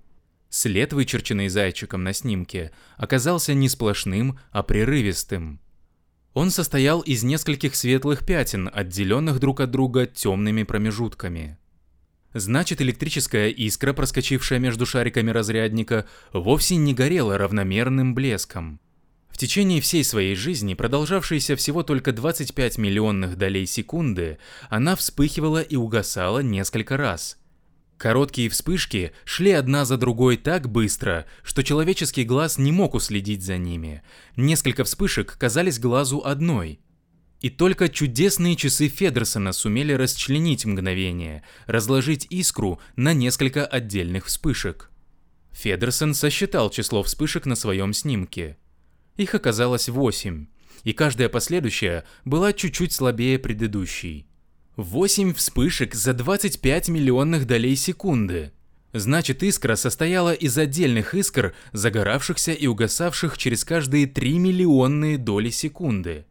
След, 0.50 0.92
вычерченный 0.92 1.48
зайчиком 1.48 2.02
на 2.04 2.12
снимке, 2.12 2.72
оказался 2.96 3.54
не 3.54 3.68
сплошным, 3.68 4.38
а 4.50 4.62
прерывистым. 4.62 5.60
Он 6.32 6.50
состоял 6.50 7.00
из 7.00 7.22
нескольких 7.22 7.74
светлых 7.74 8.24
пятен, 8.24 8.70
отделенных 8.72 9.40
друг 9.40 9.60
от 9.60 9.70
друга 9.70 10.06
темными 10.06 10.62
промежутками. 10.62 11.58
Значит, 12.34 12.80
электрическая 12.80 13.48
искра, 13.48 13.92
проскочившая 13.92 14.58
между 14.58 14.86
шариками 14.86 15.30
разрядника, 15.30 16.06
вовсе 16.32 16.76
не 16.76 16.94
горела 16.94 17.38
равномерным 17.38 18.14
блеском. 18.14 18.80
В 19.30 19.38
течение 19.38 19.80
всей 19.80 20.04
своей 20.04 20.34
жизни, 20.34 20.74
продолжавшейся 20.74 21.56
всего 21.56 21.82
только 21.82 22.12
25 22.12 22.78
миллионных 22.78 23.36
долей 23.36 23.66
секунды, 23.66 24.38
она 24.68 24.96
вспыхивала 24.96 25.62
и 25.62 25.76
угасала 25.76 26.40
несколько 26.40 26.96
раз. 26.96 27.37
Короткие 27.98 28.48
вспышки 28.48 29.12
шли 29.24 29.50
одна 29.50 29.84
за 29.84 29.96
другой 29.96 30.36
так 30.36 30.70
быстро, 30.70 31.26
что 31.42 31.62
человеческий 31.62 32.24
глаз 32.24 32.56
не 32.56 32.72
мог 32.72 32.94
уследить 32.94 33.42
за 33.42 33.58
ними. 33.58 34.02
Несколько 34.36 34.84
вспышек 34.84 35.36
казались 35.36 35.78
глазу 35.78 36.22
одной– 36.24 36.80
и 37.40 37.50
только 37.50 37.88
чудесные 37.88 38.56
часы 38.56 38.88
Федерсона 38.88 39.52
сумели 39.52 39.92
расчленить 39.92 40.64
мгновение, 40.64 41.44
разложить 41.66 42.26
искру 42.30 42.80
на 42.96 43.12
несколько 43.12 43.64
отдельных 43.64 44.26
вспышек. 44.26 44.90
Федерсон 45.52 46.14
сосчитал 46.14 46.70
число 46.70 47.02
вспышек 47.02 47.46
на 47.46 47.54
своем 47.54 47.92
снимке. 47.92 48.56
Их 49.16 49.34
оказалось 49.34 49.88
восемь, 49.88 50.46
и 50.84 50.92
каждая 50.92 51.28
последующая 51.28 52.04
была 52.24 52.52
чуть-чуть 52.52 52.92
слабее 52.92 53.38
предыдущей. 53.38 54.27
Восемь 54.78 55.34
вспышек 55.34 55.96
за 55.96 56.14
25 56.14 56.88
миллионных 56.88 57.48
долей 57.48 57.74
секунды. 57.74 58.52
Значит, 58.92 59.42
искра 59.42 59.74
состояла 59.74 60.32
из 60.32 60.56
отдельных 60.56 61.14
искр, 61.14 61.52
загоравшихся 61.72 62.52
и 62.52 62.68
угасавших 62.68 63.36
через 63.38 63.64
каждые 63.64 64.06
3 64.06 64.38
миллионные 64.38 65.18
доли 65.18 65.50
секунды. 65.50 66.26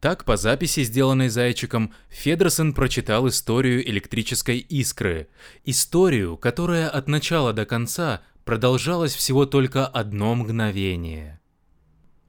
Так, 0.00 0.24
по 0.24 0.36
записи, 0.36 0.82
сделанной 0.82 1.28
зайчиком, 1.28 1.94
Федерсон 2.08 2.74
прочитал 2.74 3.28
историю 3.28 3.88
электрической 3.88 4.58
искры. 4.58 5.28
Историю, 5.64 6.36
которая 6.36 6.88
от 6.88 7.06
начала 7.06 7.52
до 7.52 7.66
конца 7.66 8.20
продолжалась 8.44 9.14
всего 9.14 9.46
только 9.46 9.86
одно 9.86 10.34
мгновение. 10.34 11.40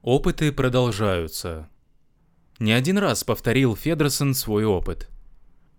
Опыты 0.02 0.52
продолжаются. 0.52 1.68
Не 2.60 2.70
один 2.70 2.98
раз 2.98 3.24
повторил 3.24 3.74
Федерсон 3.74 4.34
свой 4.34 4.64
опыт. 4.64 5.10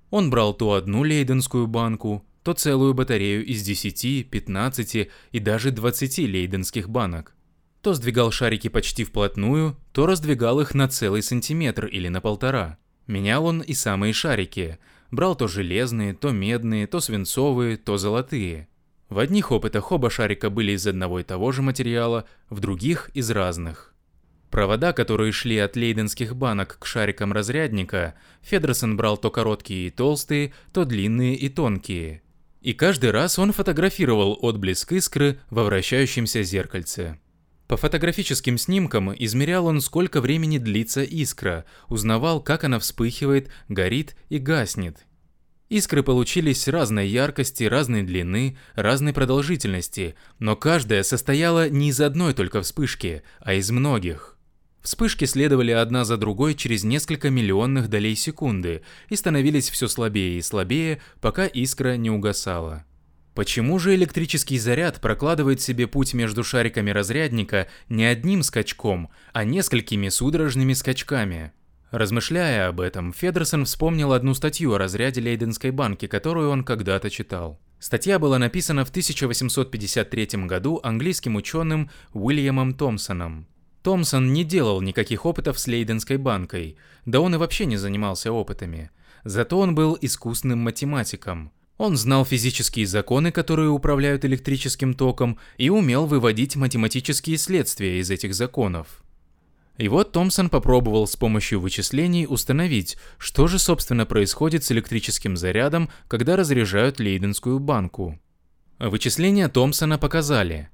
Он 0.10 0.30
брал 0.30 0.54
то 0.54 0.74
одну 0.74 1.04
лейденскую 1.04 1.68
банку, 1.68 2.26
то 2.44 2.54
целую 2.54 2.94
батарею 2.94 3.46
из 3.46 3.62
10, 3.64 4.30
15 4.30 5.10
и 5.32 5.40
даже 5.40 5.72
20 5.72 6.20
лейденских 6.20 6.90
банок. 6.90 7.36
То 7.82 7.94
сдвигал 7.94 8.32
шарики 8.32 8.68
почти 8.68 9.04
вплотную, 9.04 9.78
то 9.94 10.06
раздвигал 10.06 10.60
их 10.60 10.74
на 10.74 10.88
целый 10.88 11.22
сантиметр 11.22 11.86
или 11.86 12.08
на 12.08 12.22
полтора. 12.22 12.78
Менял 13.08 13.46
он 13.46 13.62
и 13.62 13.74
самые 13.74 14.14
шарики. 14.14 14.80
Брал 15.12 15.36
то 15.36 15.48
железные, 15.48 16.14
то 16.14 16.32
медные, 16.32 16.88
то 16.88 17.00
свинцовые, 17.00 17.78
то 17.78 17.98
золотые. 17.98 18.68
В 19.10 19.18
одних 19.18 19.52
опытах 19.52 19.92
оба 19.92 20.10
шарика 20.10 20.50
были 20.50 20.74
из 20.74 20.86
одного 20.86 21.20
и 21.20 21.24
того 21.24 21.52
же 21.52 21.62
материала, 21.62 22.26
в 22.50 22.60
других– 22.60 23.10
из 23.16 23.32
разных. 23.32 23.89
Провода, 24.60 24.92
которые 24.92 25.32
шли 25.32 25.58
от 25.58 25.78
лейденских 25.78 26.36
банок 26.36 26.80
к 26.82 26.86
шарикам 26.86 27.32
разрядника, 27.32 28.16
Федерсон 28.42 28.98
брал 28.98 29.16
то 29.16 29.32
короткие 29.32 29.88
и 29.88 29.90
толстые, 29.90 30.52
то 30.74 30.84
длинные 30.84 31.36
и 31.36 31.48
тонкие. 31.48 32.24
И 32.60 32.74
каждый 32.74 33.12
раз 33.12 33.40
он 33.40 33.54
фотографировал 33.54 34.38
отблеск 34.42 34.92
искры 34.92 35.40
во 35.50 35.64
вращающемся 35.64 36.44
зеркальце. 36.44 37.18
По 37.70 37.78
фотографическим 37.78 38.58
снимкам 38.58 39.16
измерял 39.18 39.66
он, 39.66 39.80
сколько 39.80 40.20
времени 40.20 40.58
длится 40.58 41.04
искра, 41.04 41.64
узнавал, 41.88 42.44
как 42.44 42.66
она 42.66 42.80
вспыхивает, 42.80 43.50
горит 43.70 44.18
и 44.28 44.40
гаснет. 44.40 45.06
Искры 45.70 46.04
получились 46.04 46.68
разной 46.68 47.08
яркости, 47.08 47.64
разной 47.64 48.04
длины, 48.04 48.58
разной 48.76 49.14
продолжительности, 49.14 50.16
но 50.38 50.58
каждая 50.58 51.04
состояла 51.04 51.70
не 51.70 51.92
из 51.92 52.02
одной 52.02 52.34
только 52.34 52.62
вспышки, 52.62 53.24
а 53.40 53.54
из 53.54 53.72
многих. 53.72 54.36
Вспышки 54.82 55.26
следовали 55.26 55.72
одна 55.72 56.06
за 56.06 56.18
другой 56.18 56.56
через 56.56 56.84
несколько 56.84 57.30
миллионных 57.30 57.90
долей 57.90 58.16
секунды 58.16 58.82
и 59.10 59.16
становились 59.16 59.70
все 59.70 59.88
слабее 59.88 60.38
и 60.38 60.42
слабее, 60.42 61.02
пока 61.20 61.46
искра 61.46 61.98
не 61.98 62.10
угасала. 62.10 62.86
Почему 63.36 63.80
же 63.80 63.96
электрический 63.96 64.58
заряд 64.58 65.00
прокладывает 65.02 65.62
себе 65.62 65.88
путь 65.88 66.14
между 66.14 66.44
шариками 66.44 66.92
разрядника 66.92 67.68
не 67.88 68.06
одним 68.06 68.44
скачком, 68.44 69.10
а 69.34 69.44
несколькими 69.44 70.10
судорожными 70.10 70.74
скачками? 70.74 71.54
Размышляя 71.92 72.68
об 72.68 72.82
этом, 72.82 73.14
Федерсон 73.14 73.66
вспомнил 73.66 74.14
одну 74.14 74.34
статью 74.34 74.74
о 74.74 74.78
разряде 74.78 75.22
Лейденской 75.22 75.72
банки, 75.72 76.06
которую 76.06 76.50
он 76.50 76.64
когда-то 76.64 77.10
читал. 77.10 77.60
Статья 77.80 78.20
была 78.20 78.38
написана 78.38 78.84
в 78.86 78.90
1853 78.90 80.46
году 80.46 80.80
английским 80.84 81.36
ученым 81.36 81.90
Уильямом 82.14 82.74
Томпсоном. 82.74 83.48
Томпсон 83.82 84.34
не 84.34 84.44
делал 84.44 84.82
никаких 84.82 85.26
опытов 85.26 85.60
с 85.60 85.68
Лейденской 85.68 86.18
банкой, 86.18 86.78
да 87.06 87.22
он 87.22 87.36
и 87.36 87.38
вообще 87.38 87.66
не 87.66 87.78
занимался 87.78 88.32
опытами. 88.32 88.92
Зато 89.24 89.60
он 89.60 89.76
был 89.76 89.98
искусным 90.00 90.60
математиком– 90.60 91.52
он 91.80 91.96
знал 91.96 92.26
физические 92.26 92.86
законы, 92.86 93.32
которые 93.32 93.70
управляют 93.70 94.26
электрическим 94.26 94.94
током, 94.94 95.40
и 95.58 95.70
умел 95.70 96.08
выводить 96.08 96.58
математические 96.58 97.38
следствия 97.38 98.02
из 98.02 98.12
этих 98.12 98.36
законов. 98.36 99.02
И 99.78 99.88
вот 99.88 100.12
Томпсон 100.12 100.50
попробовал 100.50 101.08
с 101.08 101.16
помощью 101.16 101.62
вычислений 101.62 102.28
установить, 102.28 102.98
что 103.18 103.48
же 103.48 103.60
собственно 103.60 104.06
происходит 104.06 104.66
с 104.66 104.74
электрическим 104.74 105.38
зарядом, 105.38 105.90
когда 106.10 106.36
разряжают 106.36 107.00
лейденскую 107.00 107.60
банку. 107.60 108.20
Вычисления 108.78 109.48
Томпсона 109.48 109.98
показали, 109.98 110.68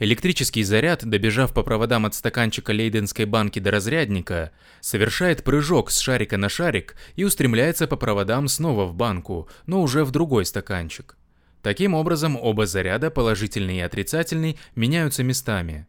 Электрический 0.00 0.62
заряд, 0.62 1.04
добежав 1.04 1.52
по 1.52 1.64
проводам 1.64 2.06
от 2.06 2.14
стаканчика 2.14 2.72
лейденской 2.72 3.24
банки 3.24 3.58
до 3.58 3.72
разрядника, 3.72 4.52
совершает 4.80 5.42
прыжок 5.42 5.90
с 5.90 5.98
шарика 5.98 6.36
на 6.36 6.48
шарик 6.48 6.94
и 7.16 7.24
устремляется 7.24 7.88
по 7.88 7.96
проводам 7.96 8.46
снова 8.46 8.84
в 8.86 8.94
банку, 8.94 9.48
но 9.66 9.82
уже 9.82 10.04
в 10.04 10.12
другой 10.12 10.44
стаканчик. 10.44 11.16
Таким 11.62 11.94
образом, 11.94 12.36
оба 12.40 12.66
заряда, 12.66 13.10
положительный 13.10 13.78
и 13.78 13.80
отрицательный, 13.80 14.56
меняются 14.76 15.24
местами. 15.24 15.88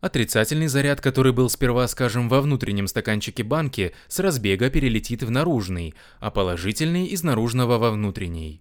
Отрицательный 0.00 0.66
заряд, 0.66 1.00
который 1.00 1.32
был 1.32 1.48
сперва, 1.48 1.86
скажем, 1.86 2.28
во 2.28 2.40
внутреннем 2.40 2.88
стаканчике 2.88 3.44
банки, 3.44 3.94
с 4.08 4.18
разбега 4.18 4.70
перелетит 4.70 5.22
в 5.22 5.30
наружный, 5.30 5.94
а 6.18 6.32
положительный 6.32 7.06
из 7.06 7.22
наружного 7.22 7.78
во 7.78 7.92
внутренний. 7.92 8.60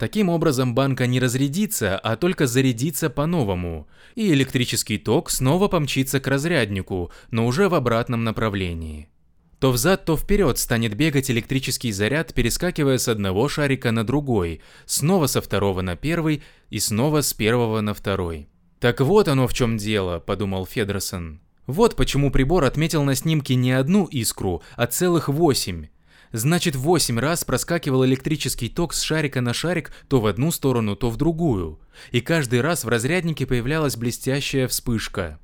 Таким 0.00 0.30
образом, 0.30 0.74
банка 0.74 1.06
не 1.06 1.20
разрядится, 1.20 1.98
а 1.98 2.16
только 2.16 2.46
зарядится 2.46 3.10
по-новому, 3.10 3.86
и 4.14 4.32
электрический 4.32 4.96
ток 4.96 5.28
снова 5.28 5.68
помчится 5.68 6.20
к 6.20 6.26
разряднику, 6.26 7.12
но 7.30 7.46
уже 7.46 7.68
в 7.68 7.74
обратном 7.74 8.24
направлении. 8.24 9.10
То 9.58 9.70
взад, 9.70 10.06
то 10.06 10.16
вперед 10.16 10.56
станет 10.56 10.94
бегать 10.94 11.30
электрический 11.30 11.92
заряд, 11.92 12.32
перескакивая 12.32 12.96
с 12.96 13.08
одного 13.08 13.46
шарика 13.50 13.90
на 13.90 14.02
другой, 14.02 14.62
снова 14.86 15.26
со 15.26 15.42
второго 15.42 15.82
на 15.82 15.96
первый 15.96 16.42
и 16.70 16.78
снова 16.78 17.20
с 17.20 17.34
первого 17.34 17.82
на 17.82 17.92
второй. 17.92 18.48
«Так 18.78 19.02
вот 19.02 19.28
оно 19.28 19.46
в 19.46 19.52
чем 19.52 19.76
дело»,— 19.76 20.18
подумал 20.26 20.64
Федерсон. 20.64 21.42
«Вот 21.66 21.94
почему 21.94 22.30
прибор 22.30 22.64
отметил 22.64 23.04
на 23.04 23.14
снимке 23.14 23.54
не 23.54 23.72
одну 23.72 24.06
искру, 24.06 24.62
а 24.76 24.86
целых 24.86 25.28
восемь. 25.28 25.88
Значит, 26.32 26.76
восемь 26.76 27.18
раз 27.18 27.44
проскакивал 27.44 28.04
электрический 28.04 28.68
ток 28.68 28.94
с 28.94 29.02
шарика 29.02 29.40
на 29.40 29.52
шарик 29.52 29.92
то 30.08 30.20
в 30.20 30.26
одну 30.26 30.52
сторону, 30.52 30.94
то 30.94 31.10
в 31.10 31.16
другую. 31.16 31.80
И 32.12 32.20
каждый 32.20 32.60
раз 32.60 32.84
в 32.84 32.88
разряднике 32.88 33.46
появлялась 33.46 33.96
блестящая 33.96 34.68
вспышка. 34.68 35.40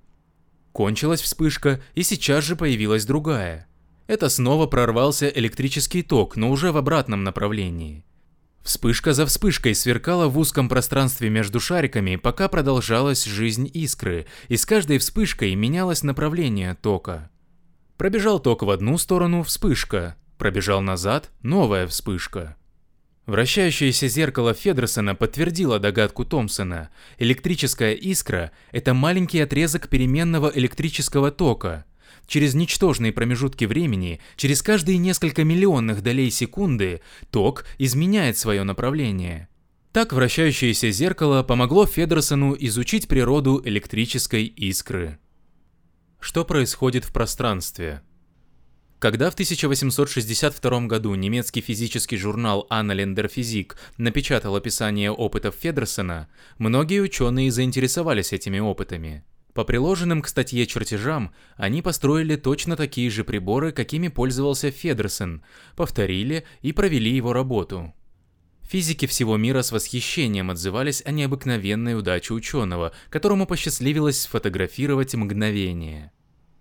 Кончилась 0.72 1.22
вспышка, 1.22 1.80
и 1.94 2.02
сейчас 2.02 2.44
же 2.44 2.54
появилась 2.54 3.04
другая. 3.04 3.66
Это 4.06 4.28
снова 4.28 4.66
прорвался 4.66 5.28
электрический 5.28 6.02
ток, 6.02 6.36
но 6.36 6.50
уже 6.50 6.70
в 6.70 6.76
обратном 6.76 7.24
направлении. 7.24 8.04
Вспышка 8.62 9.12
за 9.12 9.26
вспышкой 9.26 9.74
сверкала 9.74 10.28
в 10.28 10.38
узком 10.38 10.68
пространстве 10.68 11.30
между 11.30 11.60
шариками, 11.60 12.16
пока 12.16 12.48
продолжалась 12.48 13.24
жизнь 13.24 13.70
искры, 13.72 14.26
и 14.48 14.56
с 14.56 14.66
каждой 14.66 14.98
вспышкой 14.98 15.54
менялось 15.54 16.02
направление 16.02 16.74
тока. 16.74 17.30
Пробежал 17.96 18.38
ток 18.38 18.62
в 18.62 18.70
одну 18.70 18.98
сторону– 18.98 19.42
вспышка, 19.44 20.16
Пробежал 20.38 20.82
назад, 20.82 21.30
новая 21.42 21.86
вспышка. 21.86 22.56
Вращающееся 23.26 24.06
зеркало 24.06 24.54
Федерсона 24.54 25.14
подтвердило 25.14 25.80
догадку 25.80 26.24
Томпсона. 26.24 26.90
Электрическая 27.18 27.94
искра– 27.94 28.52
это 28.70 28.94
маленький 28.94 29.40
отрезок 29.40 29.88
переменного 29.88 30.52
электрического 30.54 31.32
тока. 31.32 31.84
Через 32.26 32.54
ничтожные 32.54 33.12
промежутки 33.12 33.64
времени, 33.64 34.20
через 34.36 34.62
каждые 34.62 34.98
несколько 34.98 35.42
миллионных 35.42 36.02
долей 36.02 36.30
секунды, 36.30 37.00
ток 37.30 37.64
изменяет 37.78 38.38
свое 38.38 38.62
направление. 38.62 39.48
Так 39.92 40.12
вращающееся 40.12 40.90
зеркало 40.90 41.42
помогло 41.42 41.86
Федерсону 41.86 42.54
изучить 42.58 43.08
природу 43.08 43.60
электрической 43.64 44.44
искры. 44.44 45.18
Что 46.20 46.44
происходит 46.44 47.04
в 47.04 47.12
пространстве? 47.12 48.02
Когда 49.06 49.30
в 49.30 49.34
1862 49.34 50.80
году 50.88 51.14
немецкий 51.14 51.60
физический 51.60 52.16
журнал 52.16 52.66
Annalender 52.72 53.32
Physik 53.32 53.76
напечатал 53.98 54.56
описание 54.56 55.12
опытов 55.12 55.54
Федерсона, 55.54 56.28
многие 56.58 56.98
ученые 56.98 57.52
заинтересовались 57.52 58.32
этими 58.32 58.58
опытами. 58.58 59.22
По 59.54 59.62
приложенным 59.62 60.22
к 60.22 60.26
статье 60.26 60.66
чертежам, 60.66 61.32
они 61.54 61.82
построили 61.82 62.34
точно 62.34 62.74
такие 62.74 63.08
же 63.08 63.22
приборы, 63.22 63.70
какими 63.70 64.08
пользовался 64.08 64.72
Федерсон, 64.72 65.44
повторили 65.76 66.42
и 66.62 66.72
провели 66.72 67.14
его 67.14 67.32
работу. 67.32 67.94
Физики 68.62 69.06
всего 69.06 69.36
мира 69.36 69.62
с 69.62 69.70
восхищением 69.70 70.50
отзывались 70.50 71.04
о 71.04 71.12
необыкновенной 71.12 71.96
удаче 71.96 72.34
ученого, 72.34 72.90
которому 73.08 73.46
посчастливилось 73.46 74.22
сфотографировать 74.22 75.14
мгновение. 75.14 76.10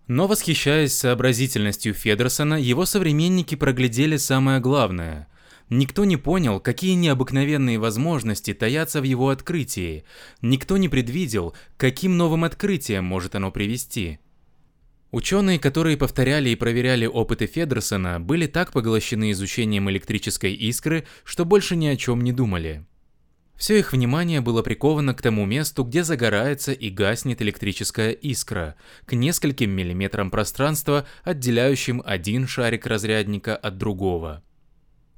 Но 0.07 0.27
восхищаясь 0.27 0.93
сообразительностью 0.93 1.93
Федерсона, 1.93 2.55
его 2.55 2.85
современники 2.85 3.55
проглядели 3.55 4.17
самое 4.17 4.59
главное. 4.59 5.27
Никто 5.69 6.05
не 6.05 6.15
понял, 6.15 6.59
какие 6.59 6.93
необыкновенные 6.93 7.79
возможности 7.79 8.53
таятся 8.53 9.01
в 9.01 9.03
его 9.03 9.29
открытии. 9.29 10.03
Никто 10.43 10.77
не 10.77 10.89
предвидел, 10.89 11.55
каким 11.77 12.17
новым 12.17 12.43
открытием 12.43 13.03
может 13.03 13.33
оно 13.33 13.51
привести. 13.51 14.19
Ученые, 15.09 15.57
которые 15.57 15.97
повторяли 15.97 16.49
и 16.49 16.55
проверяли 16.55 17.07
опыты 17.07 17.47
Федерсона, 17.47 18.19
были 18.19 18.45
так 18.45 18.73
поглощены 18.73 19.31
изучением 19.31 19.89
электрической 19.89 20.53
искры, 20.53 21.07
что 21.23 21.45
больше 21.45 21.75
ни 21.75 21.87
о 21.87 21.95
чем 21.95 22.21
не 22.21 22.31
думали. 22.31 22.85
Все 23.57 23.79
их 23.79 23.93
внимание 23.93 24.41
было 24.41 24.61
приковано 24.61 25.13
к 25.13 25.21
тому 25.21 25.45
месту, 25.45 25.83
где 25.83 26.03
загорается 26.03 26.73
и 26.73 26.89
гаснет 26.89 27.41
электрическая 27.41 28.11
искра, 28.11 28.75
к 29.05 29.13
нескольким 29.13 29.71
миллиметрам 29.71 30.29
пространства, 30.29 31.05
отделяющим 31.23 32.01
один 32.05 32.47
шарик 32.47 32.85
разрядника 32.85 33.55
от 33.55 33.77
другого. 33.77 34.43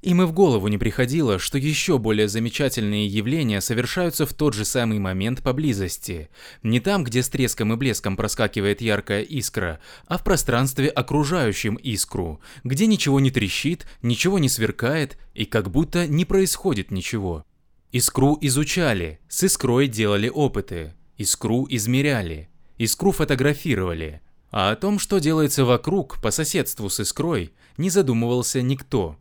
Им 0.00 0.22
и 0.22 0.26
в 0.26 0.32
голову 0.32 0.68
не 0.68 0.78
приходило, 0.78 1.40
что 1.40 1.58
еще 1.58 1.98
более 1.98 2.28
замечательные 2.28 3.08
явления 3.08 3.60
совершаются 3.60 4.26
в 4.26 4.32
тот 4.32 4.54
же 4.54 4.64
самый 4.64 5.00
момент 5.00 5.42
поблизости. 5.42 6.28
Не 6.62 6.78
там, 6.78 7.02
где 7.02 7.20
с 7.20 7.28
треском 7.28 7.72
и 7.72 7.76
блеском 7.76 8.16
проскакивает 8.16 8.80
яркая 8.80 9.22
искра, 9.22 9.80
а 10.06 10.16
в 10.16 10.22
пространстве, 10.22 10.88
окружающем 10.88 11.74
искру, 11.74 12.40
где 12.62 12.86
ничего 12.86 13.18
не 13.18 13.32
трещит, 13.32 13.88
ничего 14.00 14.38
не 14.38 14.48
сверкает 14.48 15.18
и 15.34 15.44
как 15.44 15.68
будто 15.68 16.06
не 16.06 16.24
происходит 16.24 16.92
ничего. 16.92 17.44
Искру 17.90 18.36
изучали, 18.42 19.18
с 19.28 19.44
искрой 19.44 19.88
делали 19.88 20.28
опыты, 20.28 20.92
искру 21.16 21.66
измеряли, 21.70 22.50
искру 22.76 23.12
фотографировали, 23.12 24.20
а 24.50 24.70
о 24.70 24.76
том, 24.76 24.98
что 24.98 25.20
делается 25.20 25.64
вокруг, 25.64 26.20
по 26.20 26.30
соседству 26.30 26.90
с 26.90 27.00
искрой, 27.00 27.54
не 27.78 27.88
задумывался 27.88 28.60
никто. 28.60 29.16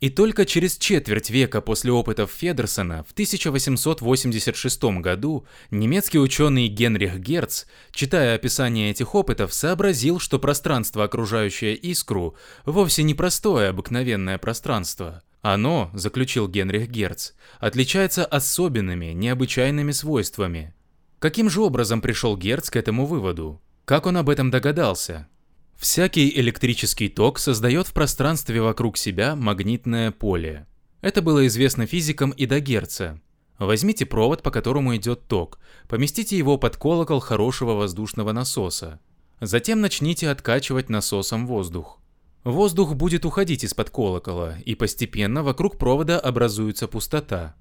И 0.00 0.10
только 0.10 0.44
через 0.44 0.76
четверть 0.76 1.30
века 1.30 1.62
после 1.62 1.90
опытов 1.90 2.30
Федерсона 2.32 3.02
в 3.08 3.12
1886 3.12 4.82
году 5.00 5.46
немецкий 5.70 6.18
ученый 6.18 6.68
Генрих 6.68 7.18
Герц, 7.18 7.64
читая 7.92 8.34
описание 8.34 8.90
этих 8.90 9.14
опытов, 9.14 9.54
сообразил, 9.54 10.18
что 10.18 10.38
пространство, 10.38 11.04
окружающее 11.04 11.74
искру, 11.76 12.36
вовсе 12.66 13.04
не 13.04 13.14
простое 13.14 13.70
обыкновенное 13.70 14.36
пространство– 14.36 15.22
оно, 15.42 15.90
заключил 15.92 16.48
Генрих 16.48 16.88
Герц, 16.88 17.32
отличается 17.58 18.24
особенными, 18.24 19.06
необычайными 19.06 19.90
свойствами. 19.90 20.72
Каким 21.18 21.50
же 21.50 21.60
образом 21.60 22.00
пришел 22.00 22.36
Герц 22.36 22.70
к 22.70 22.76
этому 22.76 23.06
выводу? 23.06 23.60
Как 23.84 24.06
он 24.06 24.16
об 24.16 24.30
этом 24.30 24.50
догадался? 24.50 25.28
Всякий 25.76 26.30
электрический 26.38 27.08
ток 27.08 27.40
создает 27.40 27.88
в 27.88 27.92
пространстве 27.92 28.62
вокруг 28.62 28.96
себя 28.96 29.34
магнитное 29.34 30.12
поле. 30.12 30.68
Это 31.00 31.22
было 31.22 31.44
известно 31.48 31.86
физикам 31.86 32.30
и 32.30 32.46
до 32.46 32.60
Герца. 32.60 33.20
Возьмите 33.58 34.06
провод, 34.06 34.44
по 34.44 34.52
которому 34.52 34.94
идет 34.94 35.26
ток, 35.26 35.58
поместите 35.88 36.38
его 36.38 36.56
под 36.56 36.76
колокол 36.76 37.18
хорошего 37.18 37.72
воздушного 37.72 38.30
насоса. 38.30 39.00
Затем 39.40 39.80
начните 39.80 40.30
откачивать 40.30 40.88
насосом 40.88 41.48
воздух. 41.48 41.98
Воздух 42.44 42.94
будет 42.94 43.24
уходить 43.24 43.62
из-под 43.62 43.90
колокола, 43.90 44.56
и 44.64 44.74
постепенно 44.74 45.42
вокруг 45.44 45.78
провода 45.78 46.18
образуется 46.18 46.88
пустота. 46.88 47.54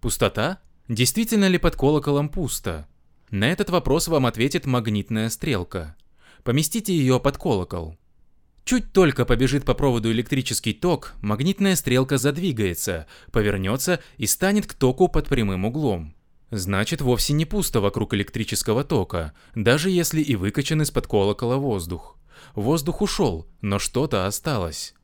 Пустота? 0.00 0.60
Действительно 0.86 1.48
ли 1.48 1.58
под 1.58 1.74
колоколом 1.74 2.28
пусто? 2.28 2.86
На 3.30 3.50
этот 3.50 3.68
вопрос 3.70 4.06
вам 4.08 4.26
ответит 4.26 4.64
магнитная 4.64 5.28
стрелка. 5.28 5.96
Поместите 6.44 6.96
ее 6.96 7.18
под 7.18 7.36
колокол. 7.36 7.98
Чуть 8.64 8.92
только 8.92 9.24
побежит 9.24 9.64
по 9.64 9.74
проводу 9.74 10.12
электрический 10.12 10.72
ток, 10.72 11.14
магнитная 11.20 11.74
стрелка 11.74 12.16
задвигается, 12.16 13.06
повернется 13.32 14.00
и 14.18 14.26
станет 14.26 14.66
к 14.66 14.74
току 14.74 15.08
под 15.08 15.26
прямым 15.26 15.64
углом. 15.64 16.14
Значит, 16.50 17.02
вовсе 17.02 17.34
не 17.34 17.44
пусто 17.44 17.80
вокруг 17.80 18.14
электрического 18.14 18.82
тока, 18.82 19.34
даже 19.54 19.90
если 19.90 20.22
и 20.22 20.34
выкачан 20.34 20.82
из-под 20.82 21.06
колокола 21.06 21.56
воздух. 21.56 22.16
Воздух 22.54 23.02
ушел, 23.02 23.46
но 23.60 23.78
что-то 23.78 24.26
осталось. 24.26 24.94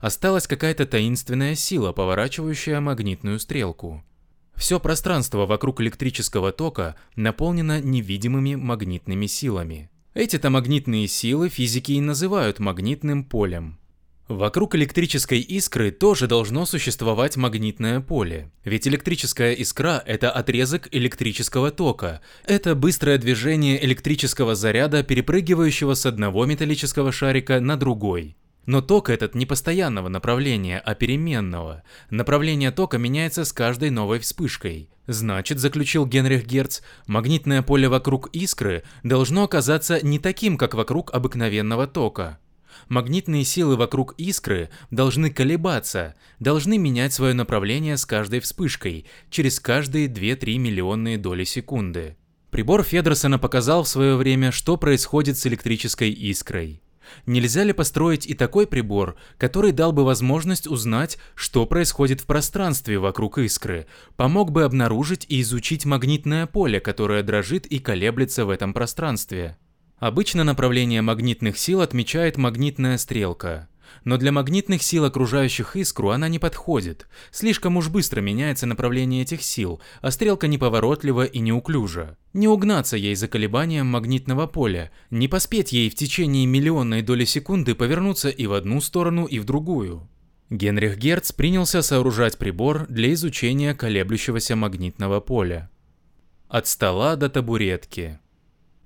Осталась 0.00 0.46
какая-то 0.46 0.86
таинственная 0.86 1.54
сила, 1.54 1.92
поворачивающая 1.92 2.80
магнитную 2.80 3.40
стрелку. 3.40 4.04
Все 4.54 4.78
пространство 4.78 5.46
вокруг 5.46 5.80
электрического 5.80 6.52
тока 6.52 6.94
наполнено 7.16 7.80
невидимыми 7.80 8.54
магнитными 8.54 9.26
силами. 9.26 9.90
Эти-то 10.14 10.50
магнитные 10.50 11.08
силы 11.08 11.48
физики 11.48 11.92
и 11.92 12.00
называют 12.00 12.58
магнитным 12.58 13.24
полем. 13.24 13.78
Вокруг 14.28 14.74
электрической 14.76 15.40
искры 15.40 15.90
тоже 15.90 16.26
должно 16.26 16.64
существовать 16.64 17.36
магнитное 17.36 18.00
поле. 18.00 18.50
Ведь 18.64 18.86
электрическая 18.86 19.52
искра– 19.52 20.02
это 20.06 20.30
отрезок 20.30 20.88
электрического 20.92 21.70
тока. 21.70 22.20
Это 22.46 22.74
быстрое 22.74 23.18
движение 23.18 23.84
электрического 23.84 24.54
заряда, 24.54 25.02
перепрыгивающего 25.02 25.94
с 25.94 26.06
одного 26.06 26.46
металлического 26.46 27.10
шарика 27.10 27.60
на 27.60 27.76
другой. 27.76 28.36
Но 28.64 28.80
ток 28.80 29.10
этот 29.10 29.34
не 29.34 29.44
постоянного 29.44 30.08
направления, 30.08 30.78
а 30.78 30.94
переменного. 30.94 31.82
Направление 32.10 32.70
тока 32.70 32.96
меняется 32.96 33.44
с 33.44 33.52
каждой 33.52 33.90
новой 33.90 34.20
вспышкой. 34.20 34.88
Значит, 35.08 35.58
заключил 35.58 36.06
Генрих 36.06 36.46
Герц, 36.46 36.80
магнитное 37.08 37.62
поле 37.62 37.88
вокруг 37.88 38.28
искры 38.32 38.84
должно 39.02 39.42
оказаться 39.42 40.04
не 40.06 40.20
таким, 40.20 40.56
как 40.56 40.74
вокруг 40.74 41.12
обыкновенного 41.12 41.88
тока. 41.88 42.38
Магнитные 42.88 43.44
силы 43.44 43.76
вокруг 43.76 44.14
искры 44.18 44.70
должны 44.90 45.30
колебаться, 45.30 46.14
должны 46.40 46.78
менять 46.78 47.12
свое 47.12 47.34
направление 47.34 47.96
с 47.96 48.06
каждой 48.06 48.40
вспышкой, 48.40 49.06
через 49.30 49.60
каждые 49.60 50.08
2-3 50.08 50.58
миллионные 50.58 51.18
доли 51.18 51.44
секунды. 51.44 52.16
Прибор 52.50 52.82
Федерсона 52.82 53.38
показал 53.38 53.84
в 53.84 53.88
свое 53.88 54.16
время, 54.16 54.52
что 54.52 54.76
происходит 54.76 55.38
с 55.38 55.46
электрической 55.46 56.10
искрой. 56.10 56.82
Нельзя 57.26 57.64
ли 57.64 57.72
построить 57.72 58.26
и 58.26 58.34
такой 58.34 58.66
прибор, 58.66 59.16
который 59.38 59.72
дал 59.72 59.92
бы 59.92 60.04
возможность 60.04 60.66
узнать, 60.66 61.18
что 61.34 61.66
происходит 61.66 62.20
в 62.20 62.26
пространстве 62.26 62.98
вокруг 62.98 63.38
искры, 63.38 63.86
помог 64.16 64.50
бы 64.50 64.64
обнаружить 64.64 65.26
и 65.28 65.40
изучить 65.40 65.84
магнитное 65.84 66.46
поле, 66.46 66.80
которое 66.80 67.22
дрожит 67.22 67.66
и 67.66 67.78
колеблется 67.78 68.44
в 68.44 68.50
этом 68.50 68.72
пространстве? 68.72 69.56
Обычно 70.02 70.42
направление 70.42 71.00
магнитных 71.00 71.56
сил 71.56 71.80
отмечает 71.80 72.36
магнитная 72.36 72.98
стрелка. 72.98 73.68
Но 74.02 74.16
для 74.16 74.32
магнитных 74.32 74.82
сил, 74.82 75.04
окружающих 75.04 75.76
искру, 75.76 76.10
она 76.10 76.26
не 76.26 76.40
подходит. 76.40 77.06
Слишком 77.30 77.76
уж 77.76 77.88
быстро 77.88 78.20
меняется 78.20 78.66
направление 78.66 79.22
этих 79.22 79.44
сил, 79.44 79.80
а 80.00 80.10
стрелка 80.10 80.48
неповоротлива 80.48 81.24
и 81.24 81.38
неуклюжа. 81.38 82.16
Не 82.32 82.48
угнаться 82.48 82.96
ей 82.96 83.14
за 83.14 83.28
колебанием 83.28 83.86
магнитного 83.86 84.48
поля, 84.48 84.90
не 85.10 85.28
поспеть 85.28 85.70
ей 85.70 85.88
в 85.88 85.94
течение 85.94 86.46
миллионной 86.46 87.02
доли 87.02 87.24
секунды 87.24 87.76
повернуться 87.76 88.28
и 88.28 88.48
в 88.48 88.54
одну 88.54 88.80
сторону, 88.80 89.26
и 89.26 89.38
в 89.38 89.44
другую. 89.44 90.10
Генрих 90.50 90.98
Герц 90.98 91.30
принялся 91.30 91.80
сооружать 91.80 92.38
прибор 92.38 92.88
для 92.88 93.12
изучения 93.12 93.72
колеблющегося 93.72 94.56
магнитного 94.56 95.20
поля. 95.20 95.70
От 96.48 96.66
стола 96.66 97.14
до 97.14 97.28
табуретки. 97.28 98.18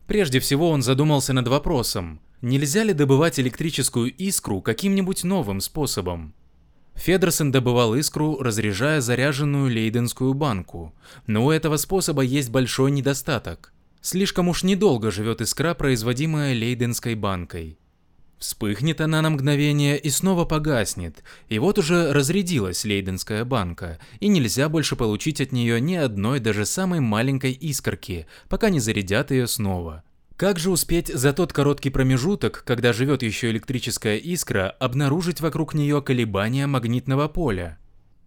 Прежде 0.07 0.39
всего 0.41 0.71
он 0.71 0.83
задумался 0.83 1.33
над 1.33 1.49
вопросом, 1.49 2.21
нельзя 2.41 2.85
ли 2.85 2.93
добывать 2.93 3.41
электрическую 3.41 4.15
искру 4.15 4.61
каким-нибудь 4.61 5.25
новым 5.25 5.61
способом. 5.61 6.35
Федерсон 6.95 7.53
добывал 7.53 7.95
искру, 7.95 8.39
разряжая 8.41 9.01
заряженную 9.01 9.69
лейденскую 9.71 10.33
банку, 10.33 10.95
но 11.27 11.45
у 11.45 11.51
этого 11.51 11.77
способа 11.77 12.23
есть 12.23 12.51
большой 12.51 12.91
недостаток. 12.91 13.73
Слишком 14.01 14.49
уж 14.49 14.63
недолго 14.63 15.11
живет 15.11 15.41
искра, 15.41 15.75
производимая 15.75 16.55
лейденской 16.55 17.15
банкой. 17.15 17.79
Вспыхнет 18.39 19.01
она 19.01 19.23
на 19.23 19.31
мгновение 19.31 19.99
и 19.99 20.11
снова 20.11 20.45
погаснет, 20.45 21.25
и 21.49 21.59
вот 21.59 21.79
уже 21.79 22.13
разрядилась 22.13 22.85
лейденская 22.85 23.45
банка, 23.47 23.99
и 24.21 24.29
нельзя 24.29 24.69
больше 24.69 24.95
получить 24.95 25.41
от 25.41 25.53
нее 25.53 25.81
ни 25.81 25.95
одной 25.95 26.39
даже 26.39 26.67
самой 26.67 27.01
маленькой 27.01 27.53
искорки, 27.53 28.27
пока 28.49 28.69
не 28.69 28.79
зарядят 28.79 29.31
ее 29.31 29.47
снова. 29.47 30.03
Как 30.37 30.59
же 30.59 30.71
успеть 30.71 31.09
за 31.09 31.33
тот 31.33 31.55
короткий 31.55 31.89
промежуток, 31.89 32.63
когда 32.67 32.93
живет 32.93 33.23
еще 33.23 33.51
электрическая 33.51 34.19
искра, 34.19 34.69
обнаружить 34.69 35.41
вокруг 35.41 35.73
нее 35.73 36.03
колебания 36.03 36.67
магнитного 36.67 37.29
поля? 37.29 37.79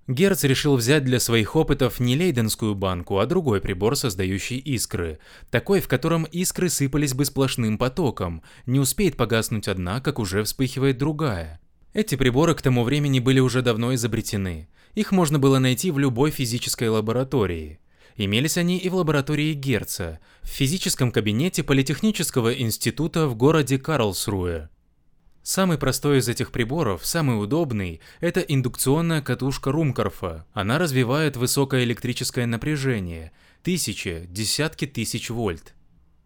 Герц 0.09 0.43
решил 0.43 0.75
взять 0.75 1.05
для 1.05 1.19
своих 1.19 1.55
опытов 1.55 1.99
не 1.99 2.15
лейденскую 2.15 2.73
банку, 2.73 3.19
а 3.19 3.27
другой 3.27 3.61
прибор, 3.61 3.95
создающий 3.95 4.57
искры. 4.57 5.19
Такой, 5.51 5.81
в 5.81 5.87
котором 5.87 6.23
искры 6.23 6.69
сыпались 6.69 7.13
бы 7.13 7.25
сплошным 7.25 7.77
потоком. 7.77 8.41
Не 8.65 8.79
успеет 8.79 9.17
погаснуть 9.17 9.67
одна, 9.67 10.01
как 10.01 10.17
уже 10.17 10.43
вспыхивает 10.43 10.97
другая. 10.97 11.61
Эти 11.93 12.15
приборы 12.15 12.55
к 12.55 12.61
тому 12.63 12.83
времени 12.83 13.19
были 13.19 13.39
уже 13.39 13.61
давно 13.61 13.93
изобретены. 13.93 14.67
Их 14.95 15.11
можно 15.11 15.37
было 15.37 15.59
найти 15.59 15.91
в 15.91 15.99
любой 15.99 16.31
физической 16.31 16.89
лаборатории. 16.89 17.79
Имелись 18.15 18.57
они 18.57 18.79
и 18.79 18.89
в 18.89 18.95
лаборатории 18.95 19.53
Герца, 19.53 20.19
в 20.41 20.47
физическом 20.47 21.11
кабинете 21.11 21.61
Политехнического 21.61 22.51
института 22.51 23.27
в 23.27 23.35
городе 23.35 23.77
Карлсруэ. 23.77 24.69
Самый 25.49 25.79
простой 25.79 26.19
из 26.19 26.29
этих 26.29 26.51
приборов, 26.51 27.03
самый 27.03 27.43
удобный, 27.43 28.01
это 28.19 28.39
индукционная 28.39 29.23
катушка 29.23 29.71
Румкорфа. 29.71 30.45
Она 30.53 30.77
развивает 30.77 31.37
высокое 31.37 31.85
электрическое 31.85 32.45
напряжение, 32.45 33.31
тысячи, 33.63 34.27
десятки 34.29 34.85
тысяч 34.85 35.31
вольт. 35.31 35.73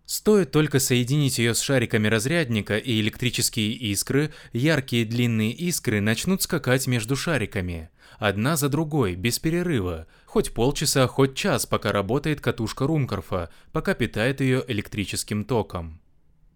Стоит 0.05 0.51
только 0.51 0.79
соединить 0.79 1.39
ее 1.39 1.55
с 1.55 1.61
шариками 1.61 2.09
разрядника 2.09 2.77
и 2.77 2.99
электрические 2.99 3.71
искры, 3.71 4.33
яркие 4.51 5.05
длинные 5.05 5.53
искры 5.53 6.01
начнут 6.01 6.41
скакать 6.41 6.85
между 6.87 7.15
шариками. 7.15 7.91
Одна 8.19 8.57
за 8.57 8.67
другой, 8.67 9.15
без 9.15 9.39
перерыва, 9.39 10.05
хоть 10.25 10.53
полчаса, 10.53 11.07
хоть 11.07 11.33
час, 11.33 11.65
пока 11.65 11.93
работает 11.93 12.41
катушка 12.41 12.85
Румкорфа, 12.87 13.51
пока 13.71 13.93
питает 13.93 14.41
ее 14.41 14.65
электрическим 14.67 15.45
током. 15.45 16.02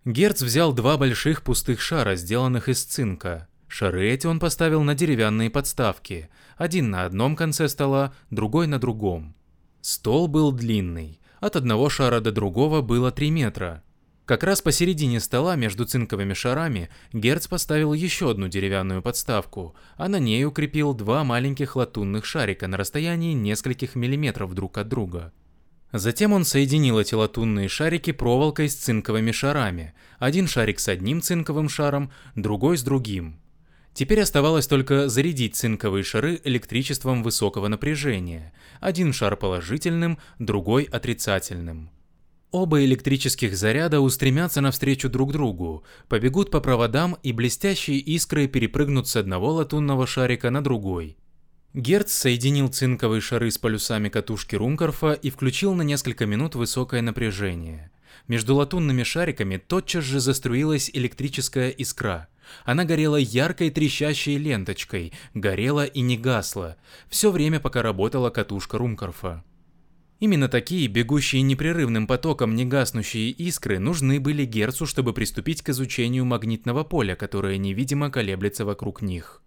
Герц 0.07 0.41
взял 0.41 0.71
два 0.71 0.97
больших 0.97 1.43
пустых 1.43 1.81
шара, 1.81 2.15
сделанных 2.15 2.69
из 2.69 2.81
цинка. 2.85 3.49
Шары 3.67 4.09
эти 4.09 4.25
он 4.25 4.39
поставил 4.39 4.81
на 4.81 4.95
деревянные 4.95 5.49
подставки, 5.49 6.29
один 6.55 6.89
на 6.89 7.03
одном 7.03 7.35
конце 7.35 7.67
стола, 7.67 8.13
другой 8.29 8.67
на 8.67 8.79
другом. 8.79 9.35
Стол 9.81 10.29
был 10.29 10.53
длинный, 10.53 11.19
от 11.41 11.57
одного 11.57 11.89
шара 11.89 12.21
до 12.21 12.31
другого 12.31 12.81
было 12.81 13.11
3 13.11 13.31
метра. 13.31 13.83
Как 14.23 14.43
раз 14.43 14.61
посередине 14.61 15.19
стола 15.19 15.57
между 15.57 15.83
цинковыми 15.83 16.33
шарами 16.33 16.89
Герц 17.11 17.47
поставил 17.47 17.91
еще 17.91 18.31
одну 18.31 18.47
деревянную 18.47 19.01
подставку, 19.01 19.75
а 19.97 20.07
на 20.07 20.19
ней 20.19 20.45
укрепил 20.45 20.93
два 20.93 21.25
маленьких 21.25 21.75
латунных 21.75 22.23
шарика 22.23 22.69
на 22.69 22.77
расстоянии 22.77 23.33
нескольких 23.33 23.95
миллиметров 23.95 24.53
друг 24.53 24.77
от 24.77 24.87
друга. 24.87 25.33
Затем 25.93 26.33
он 26.33 26.43
соединил 26.43 26.99
эти 26.99 27.15
латунные 27.15 27.69
шарики 27.69 28.11
проволокой 28.11 28.69
с 28.69 28.75
цинковыми 28.75 29.31
шарами. 29.31 29.93
Один 30.19 30.47
шарик 30.47 30.79
с 30.79 30.87
одним 30.89 31.21
цинковым 31.21 31.69
шаром, 31.69 32.11
другой 32.35 32.77
с 32.77 32.83
другим. 32.83 33.39
Теперь 33.93 34.21
оставалось 34.21 34.67
только 34.67 35.09
зарядить 35.09 35.55
цинковые 35.55 36.03
шары 36.03 36.39
электричеством 36.43 37.23
высокого 37.23 37.67
напряжения. 37.67 38.53
Один 38.79 39.11
шар 39.13 39.35
положительным, 39.37 40.19
другой 40.37 40.83
отрицательным. 40.83 41.89
Оба 42.51 42.83
электрических 42.83 43.57
заряда 43.57 43.99
устремятся 43.99 44.61
навстречу 44.61 45.09
друг 45.09 45.31
другу, 45.31 45.83
побегут 46.07 46.51
по 46.51 46.61
проводам 46.61 47.17
и 47.23 47.31
блестящие 47.31 47.97
искры 47.97 48.47
перепрыгнут 48.47 49.07
с 49.07 49.15
одного 49.15 49.51
латунного 49.53 50.05
шарика 50.05 50.49
на 50.49 50.63
другой. 50.63 51.17
Герц 51.77 52.11
соединил 52.11 52.69
цинковые 52.69 53.21
шары 53.21 53.51
с 53.51 53.59
полюсами 53.59 54.09
катушки 54.09 54.55
Румкорфа 54.55 55.13
и 55.13 55.29
включил 55.29 55.75
на 55.75 55.83
несколько 55.83 56.25
минут 56.25 56.55
высокое 56.55 57.03
напряжение. 57.03 57.91
Между 58.27 58.55
латунными 58.55 59.03
шариками 59.03 59.57
тотчас 59.57 60.03
же 60.03 60.19
заструилась 60.19 60.89
электрическая 60.91 61.69
искра. 61.69 62.29
Она 62.65 62.83
горела 62.83 63.17
яркой 63.17 63.69
трещащей 63.69 64.37
ленточкой, 64.37 65.13
горела 65.35 65.85
и 65.85 66.01
не 66.01 66.17
гасла, 66.17 66.77
все 67.09 67.29
время 67.29 67.59
пока 67.59 67.83
работала 67.83 68.31
катушка 68.31 68.79
Румкорфа. 68.79 69.43
Именно 70.19 70.49
такие, 70.49 70.87
бегущие 70.87 71.43
непрерывным 71.43 72.07
потоком 72.07 72.55
негаснущие 72.55 73.29
искры, 73.29 73.77
нужны 73.77 74.19
были 74.19 74.45
Герцу, 74.45 74.87
чтобы 74.87 75.13
приступить 75.13 75.61
к 75.61 75.69
изучению 75.69 76.25
магнитного 76.25 76.83
поля, 76.83 77.15
которое 77.15 77.59
невидимо 77.59 78.09
колеблется 78.09 78.65
вокруг 78.65 79.03
них. 79.03 79.43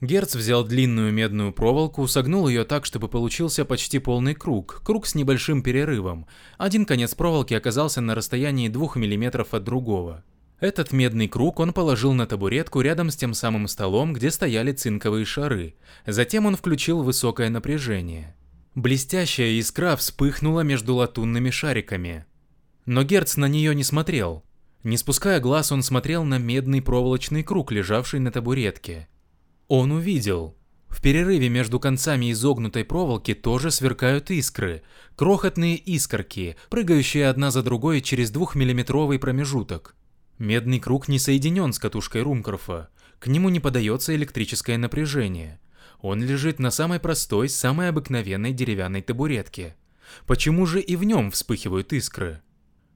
Герц 0.00 0.34
взял 0.34 0.64
длинную 0.64 1.12
медную 1.12 1.52
проволоку, 1.52 2.06
согнул 2.06 2.48
ее 2.48 2.64
так, 2.64 2.86
чтобы 2.86 3.08
получился 3.08 3.66
почти 3.66 3.98
полный 3.98 4.34
круг, 4.34 4.80
круг 4.82 5.06
с 5.06 5.14
небольшим 5.14 5.62
перерывом. 5.62 6.26
Один 6.56 6.86
конец 6.86 7.14
проволоки 7.14 7.52
оказался 7.52 8.00
на 8.00 8.14
расстоянии 8.14 8.68
2 8.68 8.92
мм 8.96 9.46
от 9.50 9.64
другого. 9.64 10.24
Этот 10.58 10.92
медный 10.92 11.28
круг 11.28 11.60
он 11.60 11.74
положил 11.74 12.14
на 12.14 12.26
табуретку 12.26 12.80
рядом 12.80 13.10
с 13.10 13.16
тем 13.16 13.34
самым 13.34 13.68
столом, 13.68 14.14
где 14.14 14.30
стояли 14.30 14.72
цинковые 14.72 15.26
шары. 15.26 15.74
Затем 16.06 16.46
он 16.46 16.56
включил 16.56 17.02
высокое 17.02 17.50
напряжение. 17.50 18.34
Блестящая 18.74 19.58
искра 19.58 19.96
вспыхнула 19.96 20.60
между 20.60 20.94
латунными 20.94 21.50
шариками. 21.50 22.24
Но 22.86 23.02
Герц 23.02 23.36
на 23.36 23.48
нее 23.48 23.74
не 23.74 23.84
смотрел. 23.84 24.44
Не 24.82 24.96
спуская 24.96 25.40
глаз, 25.40 25.72
он 25.72 25.82
смотрел 25.82 26.24
на 26.24 26.38
медный 26.38 26.80
проволочный 26.80 27.42
круг, 27.42 27.70
лежавший 27.70 28.20
на 28.20 28.30
табуретке. 28.30 29.08
Он 29.70 29.92
увидел. 29.92 30.56
В 30.88 31.00
перерыве 31.00 31.48
между 31.48 31.78
концами 31.78 32.32
изогнутой 32.32 32.84
проволоки 32.84 33.34
тоже 33.34 33.70
сверкают 33.70 34.28
искры, 34.32 34.82
крохотные 35.14 35.76
искорки, 35.76 36.56
прыгающие 36.70 37.28
одна 37.28 37.52
за 37.52 37.62
другой 37.62 38.00
через 38.00 38.32
двухмиллиметровый 38.32 39.20
промежуток. 39.20 39.94
Медный 40.38 40.80
круг 40.80 41.06
не 41.06 41.20
соединен 41.20 41.72
с 41.72 41.78
катушкой 41.78 42.22
Румкорфа. 42.22 42.88
К 43.20 43.28
нему 43.28 43.48
не 43.48 43.60
подается 43.60 44.12
электрическое 44.16 44.76
напряжение. 44.76 45.60
Он 46.00 46.20
лежит 46.20 46.58
на 46.58 46.72
самой 46.72 46.98
простой, 46.98 47.48
самой 47.48 47.90
обыкновенной 47.90 48.52
деревянной 48.52 49.02
табуретке. 49.02 49.76
Почему 50.26 50.66
же 50.66 50.80
и 50.80 50.96
в 50.96 51.04
нем 51.04 51.30
вспыхивают 51.30 51.92
искры? 51.92 52.42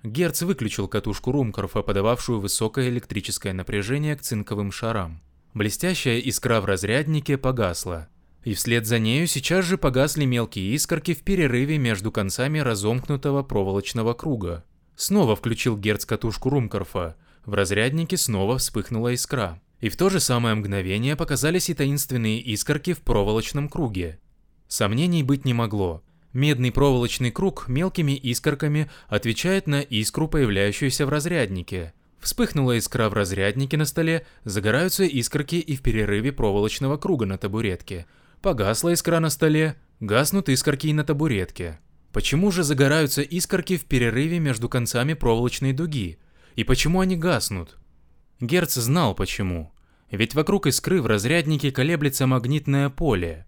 Герц 0.03 0.43
выключил 0.43 0.89
катушку 0.89 1.31
Румкорфа, 1.31 1.83
подававшую 1.83 2.41
высокое 2.41 2.89
электрическое 2.89 3.53
напряжение 3.53 4.17
к 4.17 4.23
цинковым 4.23 4.73
шарам. 4.73 5.23
Блестящая 5.55 6.19
искра 6.19 6.61
в 6.61 6.64
разряднике 6.64 7.38
погасла. 7.38 8.09
И 8.43 8.55
вслед 8.55 8.87
за 8.87 8.99
нею 8.99 9.29
сейчас 9.29 9.64
же 9.64 9.79
погасли 9.79 10.25
мелкие 10.25 10.75
искорки 10.75 11.14
в 11.14 11.23
перерыве 11.23 11.79
между 11.79 12.11
концами 12.11 12.59
разомкнутого 12.59 13.45
проволочного 13.45 14.14
круга. 14.14 14.64
Снова 14.97 15.37
включил 15.37 15.79
Герц 15.79 16.05
катушку 16.05 16.51
Румкорфа. 16.51 17.17
В 17.47 17.55
разряднике 17.55 18.17
снова 18.17 18.59
вспыхнула 18.59 19.14
искра. 19.14 19.62
И 19.81 19.88
в 19.88 19.97
то 19.97 20.11
же 20.11 20.19
самое 20.19 20.57
мгновение 20.57 21.14
показались 21.14 21.71
и 21.71 21.75
таинственные 21.75 22.40
искорки 22.40 22.93
в 22.93 23.03
проволочном 23.03 23.69
круге. 23.69 24.19
Сомнений 24.67 25.23
быть 25.23 25.45
не 25.45 25.55
могло. 25.55 26.03
Медный 26.33 26.73
проволочный 26.73 27.31
круг 27.31 27.69
мелкими 27.69 28.12
искорками 28.12 28.90
отвечает 29.07 29.69
на 29.69 29.83
искру, 29.83 30.27
появляющуюся 30.27 31.07
в 31.07 31.11
разряднике. 31.11 31.95
Вспыхнула 32.25 32.79
искра 32.79 33.11
в 33.11 33.13
разряднике 33.13 33.77
на 33.77 33.85
столе, 33.85 34.25
загораются 34.45 35.05
искорки 35.05 35.57
и 35.57 35.77
в 35.77 35.83
перерыве 35.83 36.33
проволочного 36.33 36.97
круга 36.97 37.27
на 37.27 37.37
табуретке. 37.37 38.07
Погасла 38.41 38.95
искра 38.95 39.21
на 39.21 39.29
столе, 39.29 39.77
гаснут 40.01 40.49
искорки 40.49 40.87
и 40.87 40.95
на 40.95 41.05
табуретке. 41.05 41.81
Почему 42.15 42.51
же 42.51 42.63
загораются 42.63 43.21
искорки 43.21 43.77
в 43.77 43.85
перерыве 43.85 44.39
между 44.39 44.71
концами 44.71 45.13
проволочной 45.13 45.75
дуги? 45.75 46.19
И 46.57 46.65
почему 46.65 47.01
они 47.01 47.15
гаснут? 47.15 47.77
Герц 48.41 48.73
знал 48.73 49.15
почему. 49.15 49.75
Ведь 50.11 50.35
вокруг 50.35 50.67
искры 50.67 51.03
в 51.03 51.07
разряднике 51.07 51.73
колеблется 51.73 52.27
магнитное 52.27 52.89
поле. 52.89 53.45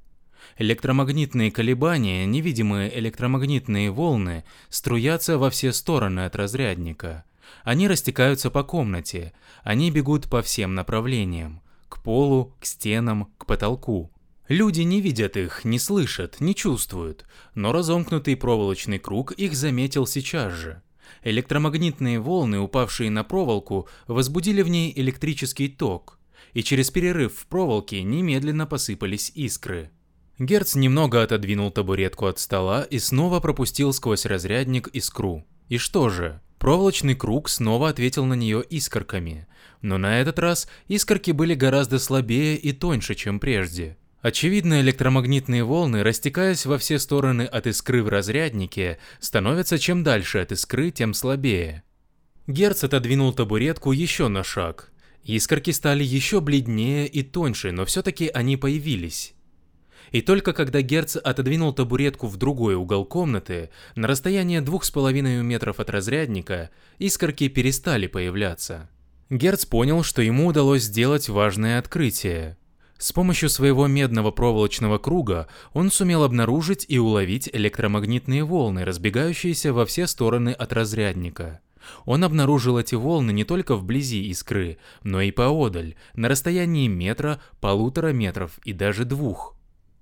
Электромагнитные 0.58 1.50
колебания, 1.50 2.26
невидимые 2.26 2.98
электромагнитные 2.98 3.90
волны, 3.90 4.44
струятся 4.68 5.38
во 5.38 5.48
все 5.48 5.72
стороны 5.72 6.26
от 6.26 6.36
разрядника. 6.36 7.24
Они 7.64 7.88
растекаются 7.88 8.50
по 8.50 8.62
комнате, 8.62 9.32
они 9.62 9.90
бегут 9.90 10.28
по 10.30 10.42
всем 10.42 10.74
направлениям. 10.74 11.62
К 11.88 12.02
полу, 12.02 12.54
к 12.60 12.64
стенам, 12.64 13.32
к 13.38 13.46
потолку. 13.46 14.10
Люди 14.48 14.82
не 14.82 15.00
видят 15.00 15.36
их, 15.36 15.64
не 15.64 15.78
слышат, 15.78 16.40
не 16.40 16.54
чувствуют, 16.54 17.26
но 17.54 17.72
разомкнутый 17.72 18.36
проволочный 18.36 18.98
круг 18.98 19.32
их 19.32 19.54
заметил 19.54 20.06
сейчас 20.06 20.52
же. 20.52 20.82
Электромагнитные 21.22 22.20
волны, 22.20 22.60
упавшие 22.60 23.10
на 23.10 23.24
проволоку, 23.24 23.88
возбудили 24.06 24.62
в 24.62 24.68
ней 24.68 24.92
электрический 24.94 25.68
ток, 25.68 26.18
и 26.52 26.62
через 26.62 26.90
перерыв 26.90 27.34
в 27.34 27.46
проволоке 27.46 28.02
немедленно 28.02 28.66
посыпались 28.66 29.32
искры. 29.34 29.90
Герц 30.38 30.74
немного 30.74 31.22
отодвинул 31.22 31.70
табуретку 31.70 32.26
от 32.26 32.38
стола 32.38 32.82
и 32.82 32.98
снова 32.98 33.40
пропустил 33.40 33.92
сквозь 33.92 34.26
разрядник 34.26 34.88
искру. 34.88 35.44
И 35.68 35.78
что 35.78 36.08
же? 36.10 36.40
Проволочный 36.66 37.14
круг 37.14 37.48
снова 37.48 37.90
ответил 37.90 38.24
на 38.24 38.34
нее 38.34 38.60
искорками, 38.68 39.46
но 39.82 39.98
на 39.98 40.20
этот 40.20 40.40
раз 40.40 40.66
искорки 40.88 41.30
были 41.30 41.54
гораздо 41.54 42.00
слабее 42.00 42.56
и 42.56 42.72
тоньше, 42.72 43.14
чем 43.14 43.38
прежде. 43.38 43.96
Очевидно, 44.20 44.80
электромагнитные 44.80 45.62
волны, 45.62 46.02
растекаясь 46.02 46.66
во 46.66 46.76
все 46.78 46.98
стороны 46.98 47.42
от 47.42 47.68
искры 47.68 48.02
в 48.02 48.08
разряднике, 48.08 48.98
становятся 49.20 49.78
чем 49.78 50.02
дальше 50.02 50.40
от 50.40 50.50
искры, 50.50 50.90
тем 50.90 51.14
слабее. 51.14 51.84
Герц 52.48 52.82
отодвинул 52.82 53.32
табуретку 53.32 53.92
еще 53.92 54.26
на 54.26 54.42
шаг. 54.42 54.90
Искорки 55.22 55.70
стали 55.70 56.02
еще 56.02 56.40
бледнее 56.40 57.06
и 57.06 57.22
тоньше, 57.22 57.70
но 57.70 57.84
все-таки 57.84 58.26
они 58.26 58.56
появились. 58.56 59.35
И 60.12 60.20
только 60.22 60.52
когда 60.52 60.82
Герц 60.82 61.16
отодвинул 61.16 61.72
табуретку 61.72 62.26
в 62.26 62.36
другой 62.36 62.74
угол 62.74 63.04
комнаты, 63.04 63.70
на 63.94 64.08
расстояние 64.08 64.60
двух 64.60 64.84
с 64.84 64.90
половиной 64.90 65.42
метров 65.42 65.80
от 65.80 65.90
разрядника, 65.90 66.70
искорки 66.98 67.48
перестали 67.48 68.06
появляться. 68.06 68.88
Герц 69.30 69.64
понял, 69.64 70.02
что 70.02 70.22
ему 70.22 70.46
удалось 70.46 70.84
сделать 70.84 71.28
важное 71.28 71.78
открытие. 71.78 72.56
С 72.98 73.12
помощью 73.12 73.50
своего 73.50 73.86
медного 73.86 74.30
проволочного 74.30 74.98
круга 74.98 75.48
он 75.74 75.90
сумел 75.90 76.22
обнаружить 76.22 76.86
и 76.88 76.98
уловить 76.98 77.50
электромагнитные 77.52 78.44
волны, 78.44 78.84
разбегающиеся 78.84 79.72
во 79.72 79.84
все 79.84 80.06
стороны 80.06 80.50
от 80.50 80.72
разрядника. 80.72 81.60
Он 82.04 82.24
обнаружил 82.24 82.78
эти 82.78 82.94
волны 82.94 83.32
не 83.32 83.44
только 83.44 83.76
вблизи 83.76 84.24
искры, 84.28 84.78
но 85.02 85.20
и 85.20 85.30
поодаль, 85.30 85.94
на 86.14 86.28
расстоянии 86.28 86.88
метра, 86.88 87.40
полутора 87.60 88.12
метров 88.12 88.58
и 88.64 88.72
даже 88.72 89.04
двух. 89.04 89.55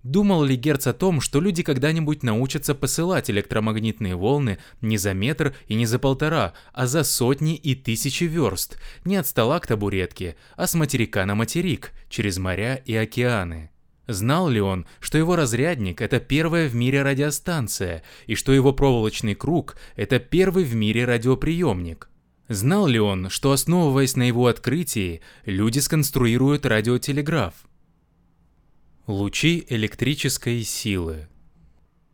Думал 0.05 0.45
ли 0.45 0.55
Герц 0.55 0.87
о 0.87 0.93
том, 0.93 1.23
что 1.23 1.41
люди 1.41 1.63
когда-нибудь 1.63 2.23
научатся 2.23 2.75
посылать 2.75 3.31
электромагнитные 3.31 4.15
волны 4.15 4.59
не 4.83 4.99
за 4.99 5.15
метр 5.15 5.57
и 5.67 5.75
не 5.75 5.87
за 5.87 5.99
полтора, 5.99 6.53
а 6.75 6.87
за 6.87 7.05
сотни 7.05 7.57
и 7.57 7.75
тысячи 7.75 8.25
верст, 8.25 8.79
не 9.07 9.17
от 9.17 9.27
стола 9.27 9.59
к 9.61 9.67
табуретке, 9.67 10.37
а 10.57 10.67
с 10.67 10.75
материка 10.75 11.25
на 11.25 11.35
материк, 11.35 11.93
через 12.11 12.37
моря 12.37 12.77
и 12.85 12.95
океаны? 12.95 13.71
Знал 14.07 14.51
ли 14.51 14.61
он, 14.61 14.85
что 15.01 15.17
его 15.17 15.37
разрядник– 15.37 16.01
это 16.03 16.21
первая 16.21 16.69
в 16.69 16.75
мире 16.75 17.03
радиостанция, 17.03 18.03
и 18.27 18.35
что 18.35 18.53
его 18.53 18.75
проволочный 18.75 19.35
круг– 19.35 19.79
это 19.97 20.19
первый 20.19 20.65
в 20.65 20.75
мире 20.75 21.07
радиоприемник? 21.07 22.11
Знал 22.49 22.87
ли 22.87 23.01
он, 23.01 23.31
что 23.31 23.53
основываясь 23.53 24.17
на 24.17 24.25
его 24.25 24.49
открытии, 24.49 25.23
люди 25.47 25.79
сконструируют 25.79 26.67
радиотелеграф? 26.67 27.55
Лучи 29.07 29.67
электрической 29.69 30.63
силы. 30.63 31.29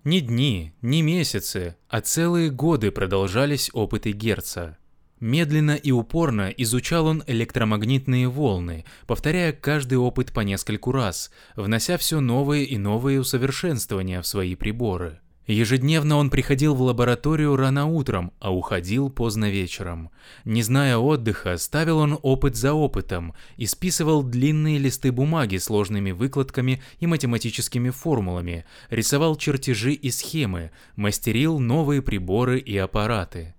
Ни 0.03 0.19
дни, 0.19 0.73
ни 0.83 1.03
месяцы, 1.03 1.77
а 1.89 2.01
целые 2.01 2.51
годы 2.51 2.91
продолжались 2.91 3.71
опыты 3.73 4.11
Герца. 4.11 4.77
Медленно 5.21 5.77
и 5.77 5.93
упорно 5.93 6.49
изучал 6.49 7.07
он 7.07 7.23
электромагнитные 7.29 8.27
волны, 8.27 8.85
повторяя 9.07 9.53
каждый 9.53 9.99
опыт 9.99 10.33
по 10.33 10.41
нескольку 10.41 10.91
раз, 10.91 11.31
внося 11.55 11.97
все 11.97 12.19
новые 12.19 12.65
и 12.65 12.77
новые 12.77 13.21
усовершенствования 13.21 14.21
в 14.21 14.27
свои 14.27 14.57
приборы. 14.57 15.20
Ежедневно 15.47 16.17
он 16.17 16.31
приходил 16.31 16.75
в 16.75 16.83
лабораторию 16.83 17.57
рано 17.57 17.87
утром, 17.87 18.33
а 18.39 18.55
уходил 18.55 19.11
поздно 19.11 19.51
вечером. 19.51 20.11
Не 20.45 20.63
зная 20.63 20.97
отдыха, 20.97 21.57
ставил 21.57 21.99
он 21.99 22.19
опыт 22.23 22.57
за 22.57 22.73
опытом 22.73 23.35
и 23.57 23.67
списывал 23.67 24.23
длинные 24.23 24.79
листы 24.79 25.11
бумаги 25.11 25.57
сложными 25.57 26.13
выкладками 26.13 26.83
и 27.01 27.07
математическими 27.07 27.91
формулами, 27.91 28.65
рисовал 28.91 29.35
чертежи 29.35 29.93
и 29.93 30.11
схемы, 30.11 30.71
мастерил 30.95 31.59
новые 31.59 32.01
приборы 32.01 32.59
и 32.61 32.77
аппараты. 32.77 33.55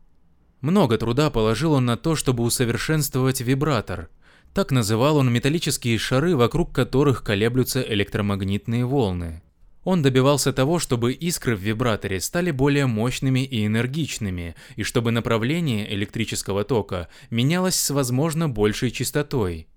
Много 0.61 0.97
труда 0.97 1.29
положил 1.31 1.73
он 1.73 1.85
на 1.85 1.97
то, 1.97 2.15
чтобы 2.15 2.43
усовершенствовать 2.43 3.41
вибратор. 3.41 4.09
Так 4.53 4.71
называл 4.71 5.17
он 5.17 5.33
металлические 5.33 5.97
шары, 5.97 6.35
вокруг 6.35 6.73
которых 6.73 7.23
колеблются 7.23 7.81
электромагнитные 7.81 8.85
волны. 8.85 9.41
Он 9.83 10.03
добивался 10.03 10.53
того, 10.53 10.77
чтобы 10.77 11.13
искры 11.13 11.55
в 11.55 11.59
вибраторе 11.59 12.19
стали 12.19 12.51
более 12.51 12.85
мощными 12.85 13.43
и 13.43 13.65
энергичными, 13.65 14.55
и 14.75 14.83
чтобы 14.83 15.11
направление 15.11 15.91
электрического 15.93 16.63
тока 16.63 17.07
менялось 17.31 17.75
с 17.75 17.89
возможно 17.89 18.47
большей 18.47 18.91
частотой. 18.91 19.67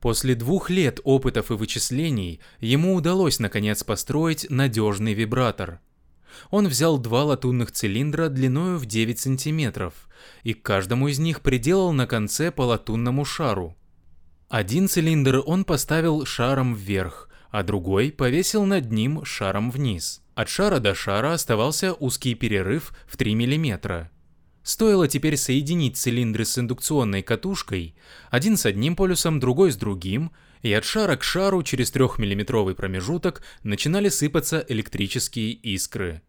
После 0.00 0.34
двух 0.34 0.68
лет 0.68 1.00
опытов 1.02 1.50
и 1.50 1.54
вычислений 1.54 2.40
ему 2.60 2.94
удалось 2.94 3.38
наконец 3.38 3.82
построить 3.84 4.46
надежный 4.50 5.14
вибратор. 5.14 5.80
Он 6.50 6.68
взял 6.68 6.98
два 6.98 7.24
латунных 7.24 7.72
цилиндра 7.72 8.28
длиною 8.28 8.76
в 8.76 8.84
9 8.84 9.18
сантиметров, 9.18 9.94
и 10.42 10.52
к 10.52 10.62
каждому 10.62 11.08
из 11.08 11.18
них 11.18 11.40
приделал 11.40 11.92
на 11.92 12.06
конце 12.06 12.50
по 12.50 12.62
латунному 12.62 13.24
шару. 13.24 13.76
Один 14.50 14.88
цилиндр 14.88 15.42
он 15.46 15.64
поставил 15.64 16.26
шаром 16.26 16.74
вверх, 16.74 17.30
а 17.54 17.62
другой 17.62 18.10
повесил 18.10 18.64
над 18.64 18.90
ним 18.90 19.24
шаром 19.24 19.70
вниз. 19.70 20.22
От 20.34 20.48
шара 20.48 20.80
до 20.80 20.92
шара 20.92 21.34
оставался 21.34 21.94
узкий 21.94 22.34
перерыв 22.34 22.92
в 23.06 23.16
3 23.16 23.32
мм. 23.36 24.10
Стоило 24.64 25.06
теперь 25.06 25.36
соединить 25.36 25.96
цилиндры 25.96 26.46
с 26.46 26.58
индукционной 26.58 27.22
катушкой, 27.22 27.94
один 28.28 28.56
с 28.56 28.66
одним 28.66 28.96
полюсом, 28.96 29.38
другой 29.38 29.70
с 29.70 29.76
другим, 29.76 30.32
и 30.62 30.72
от 30.72 30.84
шара 30.84 31.14
к 31.14 31.22
шару 31.22 31.62
через 31.62 31.94
3-миллиметровый 31.94 32.74
промежуток 32.74 33.44
начинали 33.62 34.08
сыпаться 34.08 34.64
электрические 34.68 35.52
искры. 35.52 36.22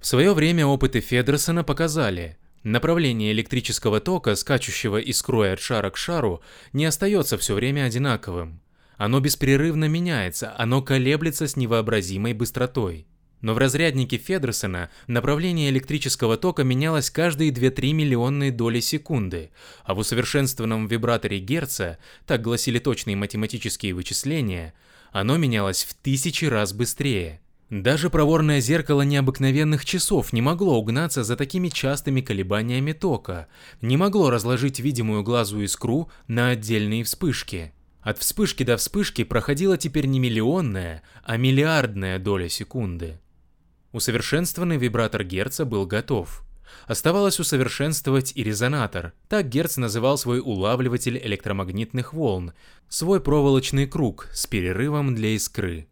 В 0.00 0.06
свое 0.08 0.34
время 0.34 0.66
опыты 0.66 0.98
Федерсона 0.98 1.62
показали, 1.62 2.38
направление 2.64 3.30
электрического 3.30 4.00
тока, 4.00 4.34
скачущего 4.34 4.96
искрой 4.96 5.52
от 5.52 5.60
шара 5.60 5.90
к 5.90 5.96
шару, 5.96 6.42
не 6.72 6.86
остается 6.86 7.38
все 7.38 7.54
время 7.54 7.84
одинаковым. 7.84 8.62
Оно 8.96 9.20
беспрерывно 9.20 9.86
меняется, 9.88 10.54
оно 10.56 10.82
колеблется 10.82 11.46
с 11.46 11.56
невообразимой 11.56 12.32
быстротой. 12.32 13.06
Но 13.42 13.52
в 13.52 13.58
разряднике 13.58 14.16
Федерсона 14.16 14.90
направление 15.06 15.68
электрического 15.68 16.36
тока 16.38 16.64
менялось 16.64 17.10
каждые 17.10 17.50
2-3 17.50 17.92
миллионные 17.92 18.50
доли 18.50 18.80
секунды, 18.80 19.50
а 19.84 19.94
в 19.94 19.98
усовершенствованном 19.98 20.86
вибраторе 20.86 21.38
Герца, 21.38 21.98
так 22.26 22.40
гласили 22.40 22.78
точные 22.78 23.16
математические 23.16 23.92
вычисления, 23.92 24.72
оно 25.12 25.36
менялось 25.36 25.84
в 25.84 25.94
тысячи 25.94 26.46
раз 26.46 26.72
быстрее. 26.72 27.40
Даже 27.68 28.10
проворное 28.10 28.60
зеркало 28.60 29.02
необыкновенных 29.02 29.84
часов 29.84 30.32
не 30.32 30.40
могло 30.40 30.78
угнаться 30.78 31.24
за 31.24 31.36
такими 31.36 31.68
частыми 31.68 32.20
колебаниями 32.20 32.92
тока, 32.92 33.48
не 33.82 33.96
могло 33.96 34.30
разложить 34.30 34.78
видимую 34.78 35.24
глазу 35.24 35.60
искру 35.60 36.08
на 36.28 36.50
отдельные 36.50 37.02
вспышки. 37.04 37.72
От 38.06 38.18
вспышки 38.18 38.62
до 38.62 38.76
вспышки 38.76 39.24
проходила 39.24 39.76
теперь 39.76 40.06
не 40.06 40.20
миллионная, 40.20 41.02
а 41.24 41.36
миллиардная 41.36 42.20
доля 42.20 42.48
секунды. 42.48 43.18
Усовершенствованный 43.90 44.76
вибратор 44.76 45.24
Герца 45.24 45.64
был 45.64 45.86
готов. 45.86 46.44
Оставалось 46.86 47.40
усовершенствовать 47.40 48.30
и 48.36 48.44
резонатор. 48.44 49.12
Так 49.28 49.48
Герц 49.48 49.76
называл 49.76 50.18
свой 50.18 50.38
улавливатель 50.38 51.18
электромагнитных 51.18 52.12
волн, 52.12 52.52
свой 52.88 53.20
проволочный 53.20 53.88
круг 53.88 54.28
с 54.32 54.46
перерывом 54.46 55.16
для 55.16 55.30
искры. 55.30 55.88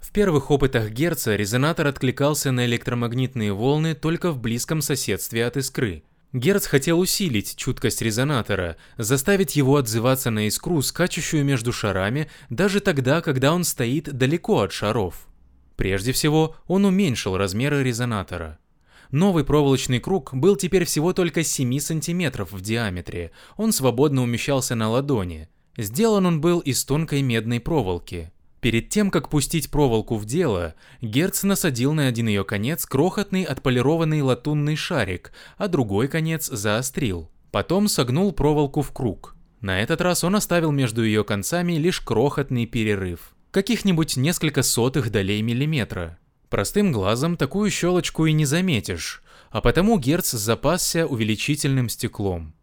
В 0.00 0.12
первых 0.12 0.50
опытах 0.50 0.90
Герца 0.90 1.34
резонатор 1.34 1.86
откликался 1.86 2.52
на 2.52 2.66
электромагнитные 2.66 3.54
волны 3.54 3.94
только 3.94 4.32
в 4.32 4.38
близком 4.38 4.82
соседстве 4.82 5.46
от 5.46 5.56
искры. 5.56 6.02
Герц 6.34 6.66
хотел 6.66 7.00
усилить 7.00 7.56
чуткость 7.56 8.02
резонатора, 8.02 8.76
заставить 8.98 9.56
его 9.56 9.76
отзываться 9.76 10.30
на 10.30 10.46
искру, 10.46 10.82
скачущую 10.82 11.42
между 11.42 11.72
шарами, 11.72 12.28
даже 12.50 12.80
тогда, 12.80 13.22
когда 13.22 13.54
он 13.54 13.64
стоит 13.64 14.12
далеко 14.12 14.60
от 14.60 14.72
шаров. 14.72 15.26
Прежде 15.76 16.12
всего, 16.12 16.54
он 16.66 16.84
уменьшил 16.84 17.38
размеры 17.38 17.82
резонатора. 17.82 18.58
Новый 19.10 19.42
проволочный 19.44 20.00
круг 20.00 20.34
был 20.34 20.56
теперь 20.56 20.84
всего 20.84 21.14
только 21.14 21.42
7 21.42 21.78
сантиметров 21.78 22.52
в 22.52 22.60
диаметре, 22.60 23.30
он 23.56 23.72
свободно 23.72 24.22
умещался 24.22 24.74
на 24.74 24.90
ладони. 24.90 25.48
Сделан 25.78 26.26
он 26.26 26.40
был 26.42 26.58
из 26.58 26.84
тонкой 26.84 27.22
медной 27.22 27.60
проволоки. 27.60 28.32
Перед 28.60 28.88
тем, 28.88 29.10
как 29.10 29.28
пустить 29.28 29.70
проволоку 29.70 30.16
в 30.16 30.24
дело, 30.24 30.74
Герц 31.00 31.44
насадил 31.44 31.92
на 31.92 32.08
один 32.08 32.26
ее 32.26 32.44
конец 32.44 32.86
крохотный 32.86 33.44
отполированный 33.44 34.20
латунный 34.20 34.74
шарик, 34.74 35.32
а 35.56 35.68
другой 35.68 36.08
конец 36.08 36.46
заострил. 36.46 37.30
Потом 37.52 37.86
согнул 37.86 38.32
проволоку 38.32 38.82
в 38.82 38.92
круг. 38.92 39.36
На 39.60 39.80
этот 39.80 40.00
раз 40.00 40.24
он 40.24 40.36
оставил 40.36 40.72
между 40.72 41.04
ее 41.04 41.22
концами 41.24 41.74
лишь 41.74 42.00
крохотный 42.00 42.66
перерыв. 42.66 43.34
Каких-нибудь 43.52 44.16
несколько 44.16 44.62
сотых 44.62 45.10
долей 45.10 45.40
миллиметра. 45.40 46.18
Простым 46.50 46.92
глазом 46.92 47.36
такую 47.36 47.70
щелочку 47.70 48.26
и 48.26 48.32
не 48.32 48.44
заметишь, 48.44 49.22
а 49.50 49.60
потому 49.60 49.98
Герц 49.98 50.32
запасся 50.32 51.06
увеличительным 51.06 51.88
стеклом. 51.88 52.54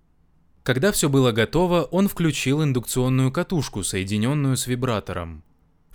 Когда 0.64 0.92
все 0.92 1.10
было 1.10 1.32
готово, 1.32 1.84
он 1.84 2.08
включил 2.08 2.64
индукционную 2.64 3.32
катушку, 3.32 3.84
соединенную 3.84 4.58
с 4.58 4.68
вибратором. 4.68 5.44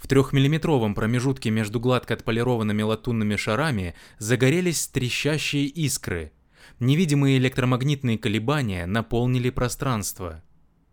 В 0.01 0.09
трехмиллиметровом 0.09 0.95
промежутке 0.95 1.51
между 1.51 1.79
гладко 1.79 2.15
отполированными 2.15 2.83
латунными 2.83 3.37
шарами 3.37 3.95
загорелись 4.19 4.87
трещащие 4.89 5.67
искры. 5.67 6.33
Невидимые 6.81 7.37
электромагнитные 7.37 8.17
колебания 8.17 8.87
наполнили 8.87 9.51
пространство. 9.51 10.43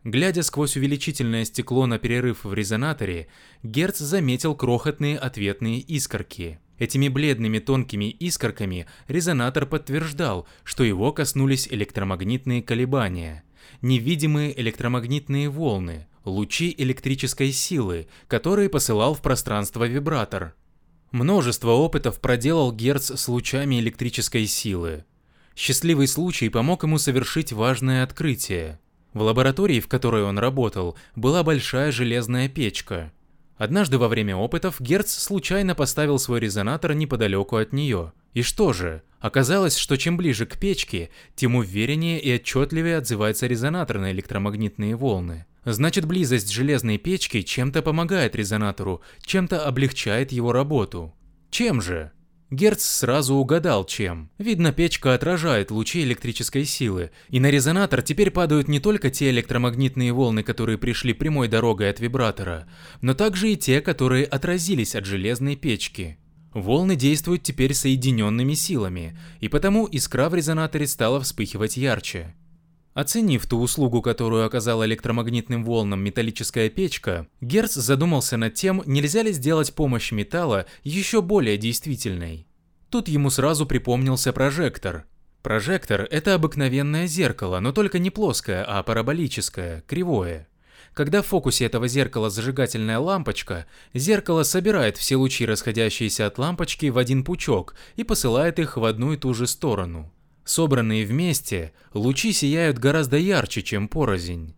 Глядя 0.03 0.43
сквозь 0.43 0.75
увеличительное 0.75 1.45
стекло 1.45 1.85
на 1.85 1.99
перерыв 1.99 2.43
в 2.43 2.53
резонаторе, 2.53 3.27
Герц 3.63 3.97
заметил 3.97 4.55
крохотные 4.55 5.17
ответные 5.17 5.79
искорки. 5.79 6.59
Этими 6.77 7.07
бледными 7.07 7.59
тонкими 7.59 8.09
искорками 8.09 8.87
резонатор 9.07 9.65
подтверждал, 9.65 10.47
что 10.63 10.83
его 10.83 11.13
коснулись 11.13 11.67
электромагнитные 11.69 12.61
колебания. 12.61 13.43
Невидимые 13.81 14.59
электромагнитные 14.59 15.49
волны, 15.49 16.07
лучи 16.29 16.73
электрической 16.77 17.51
силы, 17.51 18.07
которые 18.27 18.69
посылал 18.69 19.13
в 19.13 19.21
пространство 19.21 19.85
вибратор. 19.85 20.55
Множество 21.11 21.71
опытов 21.71 22.19
проделал 22.19 22.71
Герц 22.71 23.11
с 23.11 23.27
лучами 23.27 23.79
электрической 23.79 24.45
силы. 24.45 25.05
Счастливый 25.55 26.07
случай 26.07 26.49
помог 26.49 26.83
ему 26.83 26.97
совершить 26.97 27.51
важное 27.51 28.03
открытие. 28.03 28.79
В 29.13 29.21
лаборатории, 29.21 29.79
в 29.79 29.87
которой 29.87 30.23
он 30.23 30.37
работал, 30.37 30.95
была 31.15 31.43
большая 31.43 31.91
железная 31.91 32.49
печка. 32.49 33.11
Однажды 33.57 33.97
во 33.97 34.07
время 34.07 34.35
опытов 34.35 34.79
Герц 34.79 35.11
случайно 35.11 35.73
поставил 35.73 36.19
свой 36.19 36.39
резонатор 36.39 36.93
неподалеку 36.93 37.55
от 37.55 37.73
нее. 37.73 38.13
И 38.35 38.43
что 38.43 38.71
же? 38.71 39.01
Оказалось, 39.19 39.77
что 39.77 39.97
чем 39.97 40.15
ближе 40.15 40.45
к 40.45 40.59
печке, 40.59 41.09
тем 41.35 41.55
увереннее 41.55 42.19
и 42.19 42.31
отчетливее 42.33 42.97
отзывается 42.97 43.47
резонатор 43.47 43.97
на 43.97 44.11
электромагнитные 44.11 44.95
волны. 44.95 45.47
Значит, 45.69 46.05
близость 46.05 46.49
железной 46.49 46.97
печки 46.97 47.41
чем-то 47.41 47.81
помогает 47.81 48.37
резонатору, 48.37 49.01
чем-то 49.25 49.65
облегчает 49.65 50.31
его 50.31 50.53
работу. 50.53 51.13
Чем 51.49 51.81
же? 51.81 52.13
Герц 52.49 52.85
сразу 52.85 53.35
угадал, 53.35 53.83
чем. 53.83 54.29
Видно, 54.37 54.71
печка 54.71 55.13
отражает 55.13 55.69
лучи 55.69 56.03
электрической 56.03 56.63
силы, 56.63 57.11
и 57.27 57.41
на 57.41 57.51
резонатор 57.51 58.01
теперь 58.01 58.31
падают 58.31 58.69
не 58.69 58.79
только 58.79 59.09
те 59.09 59.29
электромагнитные 59.29 60.13
волны, 60.13 60.41
которые 60.41 60.77
пришли 60.77 61.11
прямой 61.11 61.49
дорогой 61.49 61.89
от 61.89 61.99
вибратора, 61.99 62.69
но 63.01 63.13
также 63.13 63.51
и 63.51 63.57
те, 63.57 63.81
которые 63.81 64.23
отразились 64.23 64.95
от 64.95 65.03
железной 65.03 65.57
печки. 65.57 66.17
Волны 66.53 66.95
действуют 66.95 67.43
теперь 67.43 67.73
соединенными 67.73 68.53
силами, 68.53 69.19
и 69.41 69.49
потому 69.49 69.85
искра 69.85 70.29
в 70.29 70.35
резонаторе 70.35 70.87
стала 70.87 71.19
вспыхивать 71.19 71.75
ярче. 71.75 72.33
Оценив 72.97 73.45
ту 73.45 73.59
услугу, 73.59 74.01
которую 74.01 74.43
оказала 74.43 74.83
электромагнитным 74.83 75.63
волнам 75.63 76.03
металлическая 76.03 76.67
печка, 76.67 77.27
Герц 77.41 77.75
задумался 77.75 78.37
над 78.37 78.55
тем, 78.55 78.81
нельзя 78.87 79.21
ли 79.21 79.31
сделать 79.33 79.75
помощь 79.75 80.11
металла 80.11 80.65
еще 80.83 81.21
более 81.21 81.59
действительной. 81.59 82.47
Тут 82.89 83.07
ему 83.07 83.29
сразу 83.29 83.67
припомнился 83.67 84.33
прожектор. 84.33 85.05
Прожектор– 85.43 86.07
это 86.11 86.33
обыкновенное 86.33 87.05
зеркало, 87.05 87.59
но 87.59 87.71
только 87.71 87.99
не 87.99 88.09
плоское, 88.09 88.65
а 88.67 88.81
параболическое, 88.81 89.83
кривое. 89.85 90.47
Когда 90.95 91.21
в 91.21 91.27
фокусе 91.27 91.65
этого 91.65 91.87
зеркала 91.87 92.31
зажигательная 92.31 92.97
лампочка, 92.97 93.67
зеркало 93.93 94.41
собирает 94.41 94.97
все 94.97 95.17
лучи, 95.17 95.45
расходящиеся 95.45 96.25
от 96.25 96.39
лампочки, 96.39 96.87
в 96.87 96.97
один 96.97 97.23
пучок 97.23 97.75
и 97.95 98.03
посылает 98.03 98.57
их 98.57 98.75
в 98.75 98.83
одну 98.83 99.13
и 99.13 99.17
ту 99.17 99.35
же 99.35 99.45
сторону. 99.45 100.11
Собранные 100.47 101.05
вместе, 101.05 101.73
лучи 101.93 102.31
сияют 102.31 102.79
гораздо 102.79 103.17
ярче, 103.17 103.61
чем 103.61 103.89
порознь. 103.89 104.55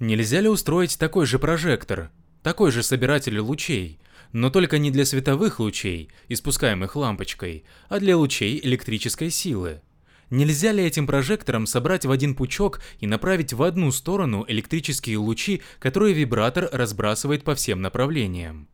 Нельзя 0.00 0.40
ли 0.40 0.48
устроить 0.48 0.98
такой 0.98 1.24
же 1.24 1.38
прожектор, 1.38 2.10
такой 2.42 2.72
же 2.72 2.82
собиратель 2.82 3.38
лучей, 3.38 4.00
но 4.32 4.50
только 4.50 4.78
не 4.78 4.90
для 4.90 5.04
световых 5.04 5.60
лучей, 5.60 6.10
испускаемых 6.26 6.96
лампочкой, 6.96 7.62
а 7.88 8.00
для 8.00 8.16
лучей 8.16 8.58
электрической 8.60 9.30
силы? 9.30 9.82
Нельзя 10.30 10.72
ли 10.72 10.82
этим 10.82 11.06
прожектором 11.06 11.66
собрать 11.66 12.04
в 12.04 12.10
один 12.10 12.34
пучок 12.34 12.82
и 12.98 13.06
направить 13.06 13.52
в 13.52 13.62
одну 13.62 13.92
сторону 13.92 14.44
электрические 14.48 15.18
лучи, 15.18 15.62
которые 15.78 16.12
вибратор 16.12 16.68
разбрасывает 16.72 17.44
по 17.44 17.54
всем 17.54 17.80
направлениям? 17.82 18.66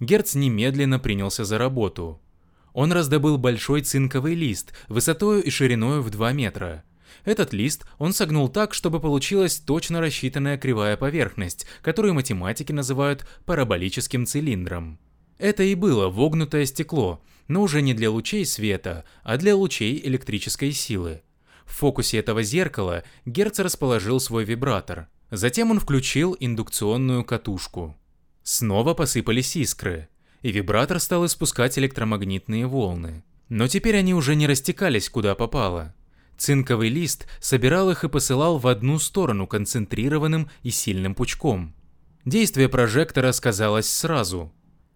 Герц 0.00 0.34
немедленно 0.34 0.98
принялся 0.98 1.46
за 1.46 1.56
работу. 1.56 2.20
Он 2.76 2.92
раздобыл 2.92 3.38
большой 3.38 3.80
цинковый 3.80 4.34
лист, 4.34 4.74
высотою 4.88 5.42
и 5.42 5.48
шириною 5.48 6.02
в 6.02 6.10
2 6.10 6.32
метра. 6.34 6.84
Этот 7.24 7.54
лист 7.54 7.86
он 7.96 8.12
согнул 8.12 8.50
так, 8.50 8.74
чтобы 8.74 9.00
получилась 9.00 9.56
точно 9.56 10.02
рассчитанная 10.02 10.58
кривая 10.58 10.98
поверхность, 10.98 11.66
которую 11.80 12.12
математики 12.12 12.72
называют 12.72 13.26
параболическим 13.46 14.26
цилиндром. 14.26 14.98
Это 15.38 15.62
и 15.62 15.74
было 15.74 16.10
вогнутое 16.10 16.66
стекло, 16.66 17.22
но 17.48 17.62
уже 17.62 17.80
не 17.80 17.94
для 17.94 18.10
лучей 18.10 18.44
света, 18.44 19.06
а 19.22 19.38
для 19.38 19.56
лучей 19.56 19.98
электрической 20.04 20.72
силы. 20.72 21.22
В 21.64 21.72
фокусе 21.72 22.18
этого 22.18 22.42
зеркала 22.42 23.04
Герц 23.24 23.58
расположил 23.58 24.20
свой 24.20 24.44
вибратор. 24.44 25.08
Затем 25.30 25.70
он 25.70 25.80
включил 25.80 26.36
индукционную 26.38 27.24
катушку. 27.24 27.96
Снова 28.42 28.92
посыпались 28.92 29.56
искры 29.56 30.10
и 30.42 30.52
вибратор 30.52 31.00
стал 31.00 31.26
испускать 31.26 31.78
электромагнитные 31.78 32.66
волны. 32.66 33.24
Но 33.48 33.68
теперь 33.68 33.96
они 33.96 34.14
уже 34.14 34.34
не 34.34 34.46
растекались 34.46 35.08
куда 35.08 35.34
попало. 35.34 35.94
Цинковый 36.36 36.88
лист 36.88 37.26
собирал 37.40 37.90
их 37.90 38.04
и 38.04 38.08
посылал 38.08 38.58
в 38.58 38.66
одну 38.66 38.98
сторону 38.98 39.46
концентрированным 39.46 40.50
и 40.62 40.70
сильным 40.70 41.14
пучком. 41.14 41.74
Действие 42.24 42.68
прожектора 42.68 43.32
сказалось 43.32 43.88
сразу. 43.88 44.52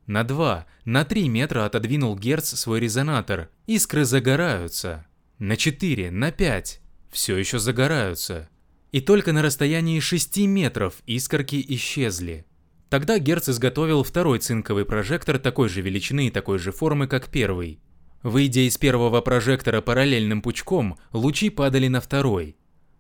На 0.07 0.25
2, 0.25 0.67
на 0.85 1.05
3 1.05 1.29
метра 1.29 1.65
отодвинул 1.65 2.19
Герц 2.19 2.55
свой 2.55 2.81
резонатор. 2.81 3.49
Искры 3.67 4.05
загораются. 4.05 5.07
На 5.39 5.57
4, 5.57 6.11
на 6.11 6.33
5. 6.33 6.81
Все 7.11 7.37
еще 7.37 7.59
загораются. 7.59 8.49
И 8.93 9.01
только 9.01 9.33
на 9.33 9.43
расстоянии 9.43 10.01
6 10.01 10.39
метров 10.39 10.97
искорки 11.07 11.65
исчезли. 11.69 12.45
Тогда 12.91 13.21
Герц 13.21 13.49
изготовил 13.49 14.03
второй 14.03 14.41
цинковый 14.41 14.85
прожектор 14.85 15.39
такой 15.39 15.69
же 15.69 15.81
величины 15.81 16.27
и 16.27 16.31
такой 16.31 16.59
же 16.59 16.73
формы, 16.73 17.07
как 17.07 17.29
первый. 17.29 17.81
Выйдя 18.25 18.67
из 18.69 18.77
первого 18.79 19.21
прожектора 19.21 19.81
параллельным 19.81 20.43
пучком, 20.43 20.99
лучи 21.13 21.51
падали 21.51 21.87
на 21.87 22.01
второй. 22.01 22.57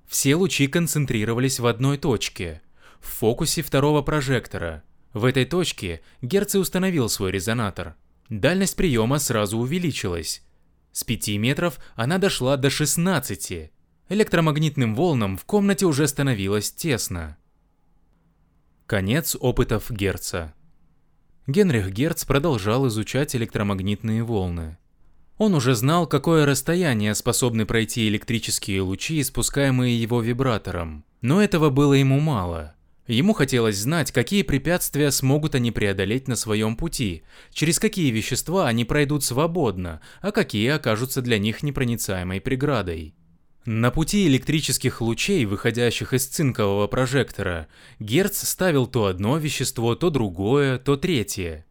Все 0.06 0.36
лучи 0.36 0.68
концентрировались 0.68 1.58
в 1.58 1.66
одной 1.66 1.98
точке, 1.98 2.62
в 3.00 3.08
фокусе 3.08 3.62
второго 3.62 4.00
прожектора. 4.02 4.84
В 5.12 5.24
этой 5.24 5.44
точке 5.44 6.02
Герц 6.22 6.54
установил 6.54 7.08
свой 7.08 7.32
резонатор. 7.32 7.96
Дальность 8.28 8.76
приема 8.76 9.18
сразу 9.18 9.58
увеличилась. 9.58 10.42
С 10.92 11.02
5 11.02 11.30
метров 11.38 11.80
она 11.96 12.18
дошла 12.18 12.56
до 12.56 12.70
16. 12.70 13.72
Электромагнитным 14.08 14.94
волнам 14.94 15.36
в 15.36 15.44
комнате 15.44 15.86
уже 15.86 16.06
становилось 16.06 16.70
тесно. 16.70 17.38
Конец 18.90 19.36
опытов 19.38 19.88
Герца. 19.92 20.52
Генрих 21.46 21.92
Герц 21.92 22.24
продолжал 22.24 22.88
изучать 22.88 23.36
электромагнитные 23.36 24.24
волны. 24.24 24.78
Он 25.38 25.54
уже 25.54 25.76
знал, 25.76 26.08
какое 26.08 26.44
расстояние 26.44 27.14
способны 27.14 27.66
пройти 27.66 28.08
электрические 28.08 28.80
лучи, 28.80 29.20
испускаемые 29.20 30.02
его 30.02 30.20
вибратором. 30.20 31.04
Но 31.20 31.40
этого 31.40 31.70
было 31.70 31.94
ему 31.94 32.18
мало. 32.18 32.74
Ему 33.06 33.32
хотелось 33.32 33.78
знать, 33.78 34.10
какие 34.10 34.42
препятствия 34.42 35.12
смогут 35.12 35.54
они 35.54 35.70
преодолеть 35.70 36.26
на 36.26 36.34
своем 36.34 36.74
пути, 36.74 37.22
через 37.52 37.78
какие 37.78 38.10
вещества 38.10 38.66
они 38.66 38.84
пройдут 38.84 39.22
свободно, 39.22 40.00
а 40.20 40.32
какие 40.32 40.68
окажутся 40.68 41.22
для 41.22 41.38
них 41.38 41.62
непроницаемой 41.62 42.40
преградой. 42.40 43.14
На 43.66 43.90
пути 43.90 44.26
электрических 44.26 45.02
лучей, 45.02 45.44
выходящих 45.44 46.14
из 46.14 46.26
цинкового 46.26 46.86
прожектора, 46.86 47.68
Герц 47.98 48.42
ставил 48.48 48.86
то 48.86 49.04
одно 49.04 49.36
вещество, 49.36 49.94
то 49.94 50.08
другое, 50.08 50.78
то 50.78 50.96
третье. 50.96 51.66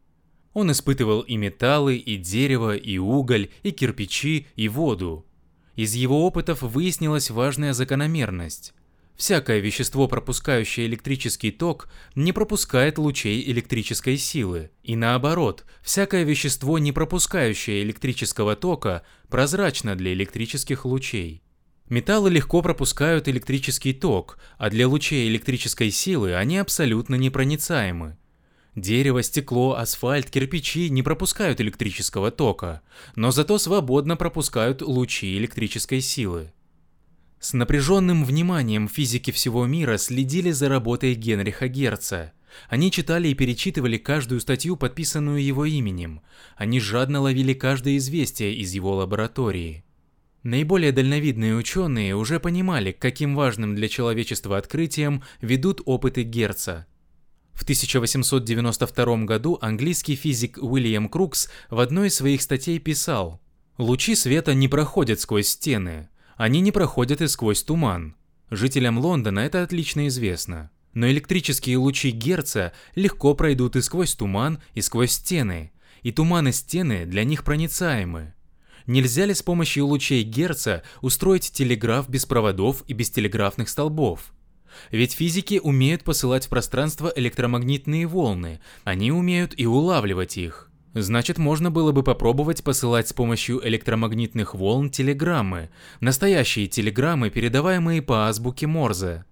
Он 0.54 0.72
испытывал 0.72 1.22
и 1.22 1.36
металлы, 1.36 1.98
и 1.98 2.18
дерево, 2.18 2.76
и 2.76 3.00
уголь, 3.00 3.50
и 3.64 3.72
кирпичи, 3.72 4.46
и 4.56 4.70
воду. 4.70 5.26
Из 5.76 5.96
его 5.96 6.28
опытов 6.28 6.62
выяснилась 6.62 7.32
важная 7.32 7.74
закономерность. 7.74 8.74
Всякое 9.16 9.60
вещество, 9.60 10.08
пропускающее 10.08 10.86
электрический 10.86 11.52
ток, 11.52 11.90
не 12.14 12.34
пропускает 12.34 13.00
лучей 13.00 13.50
электрической 13.52 14.18
силы. 14.18 14.70
И 14.84 14.96
наоборот, 14.96 15.66
всякое 15.82 16.24
вещество, 16.24 16.78
не 16.78 16.92
пропускающее 16.92 17.82
электрического 17.82 18.56
тока, 18.56 19.04
прозрачно 19.28 19.96
для 19.96 20.14
электрических 20.14 20.86
лучей. 20.86 21.42
Металлы 21.90 22.30
легко 22.30 22.62
пропускают 22.62 23.28
электрический 23.28 23.94
ток, 23.94 24.38
а 24.60 24.70
для 24.70 24.88
лучей 24.88 25.28
электрической 25.28 25.90
силы 25.90 26.36
они 26.36 26.60
абсолютно 26.60 27.16
непроницаемы. 27.16 28.16
Дерево, 28.76 29.24
стекло, 29.24 29.76
асфальт, 29.76 30.30
кирпичи 30.30 30.90
не 30.92 31.02
пропускают 31.02 31.60
электрического 31.60 32.30
тока, 32.30 32.82
но 33.16 33.32
зато 33.32 33.58
свободно 33.58 34.16
пропускают 34.16 34.84
лучи 34.84 35.36
электрической 35.38 36.02
силы. 36.02 36.54
С 37.40 37.54
напряженным 37.54 38.24
вниманием 38.24 38.88
физики 38.88 39.32
всего 39.32 39.66
мира 39.66 39.98
следили 39.98 40.52
за 40.52 40.70
работой 40.70 41.16
Генриха 41.16 41.68
Герца. 41.68 42.34
Они 42.70 42.92
читали 42.92 43.30
и 43.30 43.34
перечитывали 43.34 43.98
каждую 43.98 44.42
статью, 44.42 44.76
подписанную 44.76 45.44
его 45.44 45.66
именем. 45.66 46.22
Они 46.56 46.80
жадно 46.80 47.22
ловили 47.22 47.54
каждое 47.54 47.98
известие 47.98 48.54
из 48.56 48.74
его 48.74 48.96
лаборатории. 48.96 49.84
Наиболее 50.44 50.92
дальновидные 50.92 51.56
ученые 51.56 52.16
уже 52.16 52.40
понимали, 52.40 52.92
каким 52.92 53.36
важным 53.36 53.76
для 53.76 53.90
человечества 53.90 54.58
открытием 54.58 55.24
ведут 55.42 55.82
опыты 55.86 56.24
Герца– 56.24 56.86
в 57.60 57.64
1892 57.64 59.26
году 59.26 59.58
английский 59.62 60.16
физик 60.16 60.58
Уильям 60.62 61.10
Крукс 61.10 61.50
в 61.70 61.82
одной 61.82 62.08
из 62.08 62.16
своих 62.16 62.42
статей 62.42 62.80
писал 62.80 63.42
«Лучи 63.78 64.16
света 64.16 64.54
не 64.54 64.70
проходят 64.70 65.20
сквозь 65.20 65.50
стены, 65.50 66.08
они 66.38 66.62
не 66.62 66.72
проходят 66.72 67.22
и 67.22 67.28
сквозь 67.28 67.64
туман. 67.64 68.16
Жителям 68.50 68.98
Лондона 68.98 69.42
это 69.42 69.62
отлично 69.62 70.08
известно. 70.08 70.72
Но 70.94 71.10
электрические 71.10 71.76
лучи 71.76 72.12
Герца 72.12 72.72
легко 72.96 73.36
пройдут 73.36 73.76
и 73.76 73.82
сквозь 73.82 74.16
туман, 74.16 74.60
и 74.74 74.80
сквозь 74.80 75.12
стены, 75.12 75.74
и 76.02 76.14
туман 76.14 76.48
и 76.48 76.54
стены 76.54 77.06
для 77.06 77.26
них 77.26 77.44
проницаемы. 77.44 78.36
Нельзя 78.90 79.26
ли 79.26 79.36
с 79.36 79.44
помощью 79.44 79.86
лучей 79.86 80.24
Герца 80.24 80.82
устроить 81.02 81.52
телеграф 81.52 82.10
без 82.10 82.26
проводов 82.26 82.84
и 82.88 82.94
без 82.94 83.12
телеграфных 83.12 83.70
столбов? 83.70 84.34
Ведь 84.90 85.14
физики 85.14 85.60
умеют 85.62 86.04
посылать 86.04 86.48
в 86.48 86.50
пространство 86.50 87.14
электромагнитные 87.16 88.08
волны, 88.08 88.60
они 88.86 89.12
умеют 89.12 89.54
и 89.56 89.68
улавливать 89.68 90.40
их. 90.40 90.72
Значит, 90.96 91.38
можно 91.38 91.70
было 91.70 91.92
бы 91.92 92.02
попробовать 92.02 92.64
посылать 92.64 93.08
с 93.08 93.14
помощью 93.14 93.62
электромагнитных 93.64 94.56
волн 94.56 94.90
телеграммы, 94.90 95.70
настоящие 96.00 96.66
телеграммы, 96.66 97.30
передаваемые 97.30 98.02
по 98.02 98.28
азбуке 98.28 98.66
Морзе. 98.66 99.24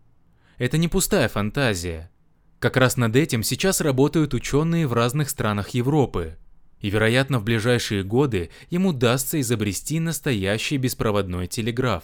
Это 0.60 0.78
не 0.78 0.88
пустая 0.88 1.30
фантазия. 1.30 2.12
Как 2.60 2.78
раз 2.78 2.96
над 2.96 3.16
этим 3.16 3.42
сейчас 3.42 3.82
работают 3.82 4.36
ученые 4.36 4.86
в 4.86 4.94
разных 4.94 5.32
странах 5.32 5.70
Европы. 5.70 6.38
И, 6.82 6.90
вероятно, 6.90 7.40
в 7.40 7.44
ближайшие 7.44 8.04
годы 8.04 8.50
им 8.70 8.86
удастся 8.86 9.40
изобрести 9.42 10.00
настоящий 10.00 10.78
беспроводной 10.78 11.48
телеграф. 11.48 12.04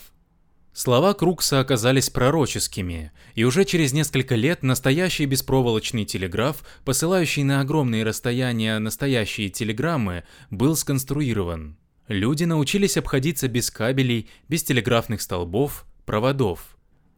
Слова 0.73 1.13
Крукса 1.13 1.59
оказались 1.59 2.09
пророческими, 2.09 3.11
и 3.35 3.43
уже 3.43 3.63
через 3.63 3.93
несколько 3.93 4.33
лет 4.33 4.63
настоящий 4.63 5.25
беспроволочный 5.27 6.03
телеграф, 6.03 6.63
посылающий 6.83 7.43
на 7.43 7.61
огромные 7.61 8.03
расстояния 8.03 8.79
настоящие 8.79 9.49
телеграммы, 9.49 10.23
был 10.49 10.75
сконструирован. 10.75 11.77
Люди 12.07 12.45
научились 12.45 12.97
обходиться 12.97 13.47
без 13.47 13.69
кабелей, 13.69 14.27
без 14.49 14.63
телеграфных 14.63 15.21
столбов, 15.21 15.85
проводов. 16.05 16.72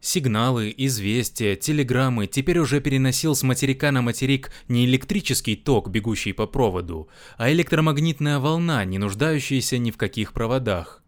Сигналы, 0.06 0.72
известия, 0.76 1.56
телеграммы 1.56 2.28
теперь 2.28 2.60
уже 2.60 2.80
переносил 2.80 3.34
с 3.34 3.42
материка 3.42 3.90
на 3.90 4.02
материк 4.02 4.52
не 4.68 4.84
электрический 4.84 5.56
ток, 5.56 5.88
бегущий 5.88 6.32
по 6.32 6.46
проводу, 6.46 7.08
а 7.36 7.50
электромагнитная 7.50 8.38
волна, 8.38 8.84
не 8.84 8.98
нуждающаяся 8.98 9.78
ни 9.78 9.90
в 9.90 9.96
каких 9.96 10.32
проводах. 10.32 11.02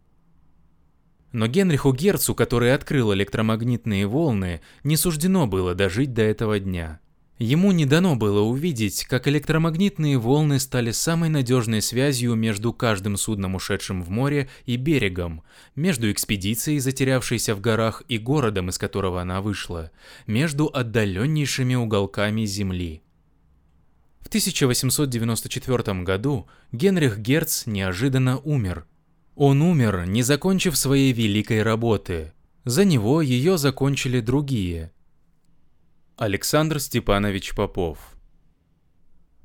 Но 1.31 1.47
Генриху 1.47 1.93
Герцу, 1.93 2.35
который 2.35 2.73
открыл 2.73 3.13
электромагнитные 3.13 4.05
волны, 4.05 4.59
не 4.83 4.97
суждено 4.97 5.47
было 5.47 5.75
дожить 5.75 6.13
до 6.13 6.23
этого 6.23 6.59
дня. 6.59 6.99
Ему 7.39 7.71
не 7.71 7.85
дано 7.85 8.15
было 8.15 8.41
увидеть, 8.41 9.05
как 9.05 9.27
электромагнитные 9.27 10.17
волны 10.17 10.59
стали 10.59 10.91
самой 10.91 11.29
надежной 11.29 11.81
связью 11.81 12.35
между 12.35 12.73
каждым 12.73 13.17
судном, 13.17 13.55
ушедшим 13.55 14.03
в 14.03 14.09
море, 14.09 14.49
и 14.65 14.75
берегом, 14.75 15.41
между 15.75 16.11
экспедицией, 16.11 16.79
затерявшейся 16.79 17.55
в 17.55 17.61
горах, 17.61 18.03
и 18.07 18.17
городом, 18.17 18.69
из 18.69 18.77
которого 18.77 19.21
она 19.21 19.41
вышла, 19.41 19.89
между 20.27 20.67
отдаленнейшими 20.67 21.75
уголками 21.75 22.45
Земли. 22.45 23.01
В 24.19 24.27
1894 24.27 26.03
году 26.03 26.47
Генрих 26.71 27.17
Герц 27.17 27.65
неожиданно 27.65 28.37
умер– 28.37 28.85
он 29.41 29.61
умер, 29.61 30.05
не 30.05 30.21
закончив 30.21 30.77
своей 30.77 31.13
великой 31.13 31.63
работы. 31.63 32.33
За 32.65 32.83
него 32.83 33.21
ее 33.21 33.57
закончили 33.57 34.19
другие. 34.19 34.91
Александр 36.21 36.81
Степанович 36.81 37.55
Попов 37.55 37.97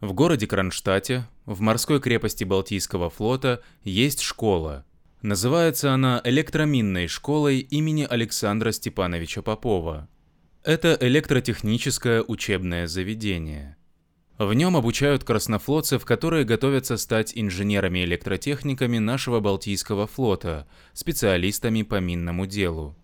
В 0.01 0.12
городе 0.12 0.49
Кронштадте, 0.49 1.25
в 1.47 1.61
морской 1.61 2.01
крепости 2.01 2.43
Балтийского 2.43 3.11
флота, 3.11 3.62
есть 3.85 4.20
школа. 4.20 4.85
Называется 5.22 5.95
она 5.95 6.20
электроминной 6.25 7.07
школой 7.07 7.61
имени 7.61 8.05
Александра 8.11 8.72
Степановича 8.72 9.41
Попова. 9.43 10.09
Это 10.64 10.99
электротехническое 11.01 12.25
учебное 12.27 12.89
заведение– 12.89 13.77
в 14.37 14.53
нем 14.53 14.77
обучают 14.77 15.22
краснофлотцев, 15.22 16.05
которые 16.05 16.45
готовятся 16.45 16.97
стать 16.97 17.31
инженерами-электротехниками 17.37 18.99
нашего 18.99 19.39
Балтийского 19.39 20.09
флота, 20.09 20.66
специалистами 20.93 21.83
по 21.83 22.01
минному 22.01 22.45
делу. 22.45 22.97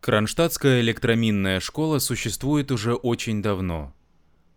Кронштадтская 0.00 0.80
электроминная 0.80 1.60
школа 1.60 1.98
существует 1.98 2.70
уже 2.70 2.94
очень 2.94 3.42
давно. 3.42 3.94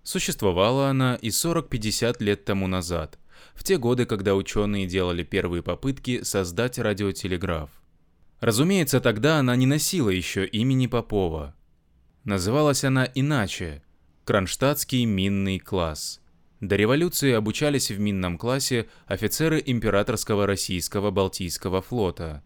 Существовала 0.03 0.89
она 0.89 1.15
и 1.15 1.29
40-50 1.29 2.17
лет 2.23 2.45
тому 2.45 2.67
назад, 2.67 3.19
в 3.53 3.63
те 3.63 3.77
годы, 3.77 4.05
когда 4.05 4.35
ученые 4.35 4.85
делали 4.85 5.23
первые 5.23 5.63
попытки 5.63 6.23
создать 6.23 6.77
радиотелеграф. 6.77 7.69
Разумеется, 8.39 9.01
тогда 9.01 9.39
она 9.39 9.55
не 9.55 9.65
носила 9.65 10.09
еще 10.09 10.45
имени 10.45 10.87
Попова. 10.87 11.55
Называлась 12.23 12.83
она 12.83 13.09
иначе– 13.13 13.83
Кронштадтский 14.29 15.05
минный 15.05 15.57
класс. 15.57 16.21
До 16.59 16.75
революции 16.75 17.31
обучались 17.31 17.89
в 17.89 17.99
минном 17.99 18.37
классе 18.37 18.87
офицеры 19.07 19.59
императорского 19.65 20.45
российского 20.45 21.09
Балтийского 21.09 21.81
флота. 21.81 22.43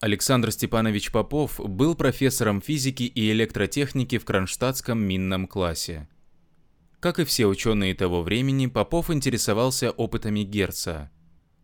Александр 0.00 0.52
Степанович 0.52 1.10
Попов 1.10 1.58
был 1.58 1.94
профессором 1.94 2.60
физики 2.60 3.04
и 3.04 3.30
электротехники 3.32 4.18
в 4.18 4.26
Кронштадтском 4.26 4.98
минном 4.98 5.46
классе. 5.46 6.06
Как 7.00 7.18
и 7.18 7.24
все 7.24 7.46
ученые 7.46 7.94
того 7.94 8.22
времени, 8.22 8.66
Попов 8.66 9.10
интересовался 9.10 9.90
опытами 9.90 10.40
Герца. 10.40 11.10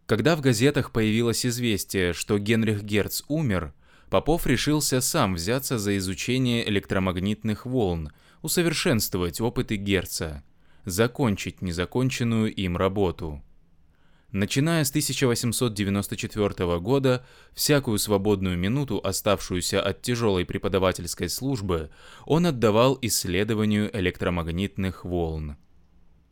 Когда 0.06 0.34
в 0.34 0.40
газетах 0.40 0.92
появилось 0.92 1.44
известие, 1.44 2.14
что 2.14 2.38
Генрих 2.38 2.82
Герц 2.82 3.22
умер, 3.28 3.74
Попов 4.08 4.46
решился 4.46 5.02
сам 5.02 5.34
взяться 5.34 5.78
за 5.78 5.96
изучение 5.98 6.66
электромагнитных 6.68 7.66
волн, 7.66 8.12
усовершенствовать 8.40 9.42
опыты 9.42 9.76
Герца, 9.76 10.42
закончить 10.86 11.60
незаконченную 11.60 12.54
им 12.54 12.78
работу. 12.78 13.42
Начиная 14.32 14.82
с 14.82 14.88
1894 14.88 16.78
года, 16.80 17.24
всякую 17.52 17.98
свободную 17.98 18.56
минуту, 18.56 18.98
оставшуюся 19.04 19.82
от 19.82 20.00
тяжелой 20.00 20.46
преподавательской 20.46 21.28
службы, 21.28 21.90
он 22.24 22.46
отдавал 22.46 22.98
исследованию 23.02 23.94
электромагнитных 23.94 25.04
волн. 25.04 25.56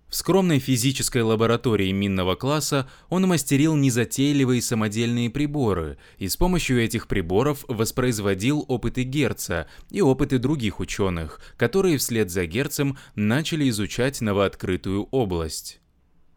В 0.08 0.16
скромной 0.16 0.60
физической 0.60 1.22
лаборатории 1.22 1.92
минного 1.92 2.36
класса 2.36 2.88
он 3.10 3.28
мастерил 3.28 3.76
незатейливые 3.76 4.62
самодельные 4.62 5.28
приборы 5.28 5.98
и 6.16 6.26
с 6.26 6.38
помощью 6.38 6.82
этих 6.82 7.06
приборов 7.06 7.66
воспроизводил 7.68 8.64
опыты 8.66 9.02
Герца 9.02 9.68
и 9.90 10.00
опыты 10.00 10.38
других 10.38 10.80
ученых, 10.80 11.38
которые 11.58 11.98
вслед 11.98 12.30
за 12.30 12.46
Герцем 12.46 12.96
начали 13.14 13.68
изучать 13.68 14.22
новооткрытую 14.22 15.04
область. 15.12 15.79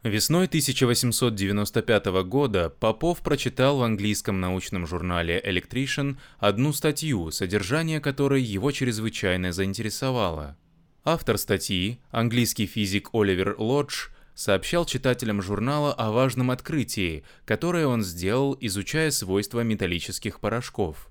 Весной 0.03 0.47
1895 0.47 2.05
года 2.25 2.69
Попов 2.69 3.21
прочитал 3.21 3.77
в 3.77 3.83
английском 3.83 4.41
научном 4.41 4.85
журнале 4.85 5.41
Electrician 5.41 6.17
одну 6.39 6.73
статью, 6.73 7.31
содержание 7.31 8.01
которой 8.01 8.41
его 8.41 8.71
чрезвычайно 8.71 9.53
заинтересовало. 9.53 10.57
Автор 11.05 11.37
статьи, 11.37 12.01
английский 12.11 12.65
физик 12.65 13.11
Оливер 13.13 13.55
Лодж, 13.57 14.09
сообщал 14.35 14.85
читателям 14.85 15.41
журнала 15.41 15.93
о 15.93 16.11
важном 16.11 16.51
открытии, 16.51 17.23
которое 17.45 17.87
он 17.87 18.03
сделал, 18.03 18.57
изучая 18.59 19.09
свойства 19.09 19.61
металлических 19.61 20.41
порошков. 20.41 21.07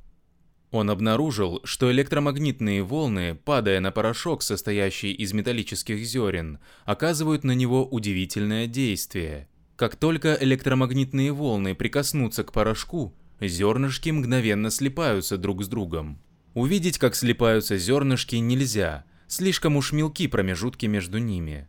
Он 0.72 0.90
обнаружил, 0.90 1.60
что 1.62 1.92
электромагнитные 1.92 2.82
волны, 2.82 3.36
падая 3.36 3.78
на 3.78 3.92
порошок, 3.92 4.42
состоящий 4.42 5.12
из 5.12 5.32
металлических 5.32 6.04
зерен, 6.04 6.58
оказывают 6.84 7.44
на 7.44 7.52
него 7.52 7.86
удивительное 7.86 8.66
действие. 8.66 9.48
Как 9.76 9.94
только 9.94 10.36
электромагнитные 10.40 11.30
волны 11.32 11.76
прикоснутся 11.76 12.42
к 12.42 12.52
порошку, 12.52 13.14
зернышки 13.40 14.10
мгновенно 14.10 14.70
слипаются 14.70 15.38
друг 15.38 15.62
с 15.62 15.68
другом. 15.68 16.20
Увидеть, 16.54 16.98
как 16.98 17.14
слипаются 17.14 17.78
зернышки, 17.78 18.34
нельзя– 18.34 19.04
Слишком 19.32 19.78
уж 19.78 19.92
мелки 19.92 20.26
промежутки 20.26 20.84
между 20.84 21.16
ними. 21.16 21.66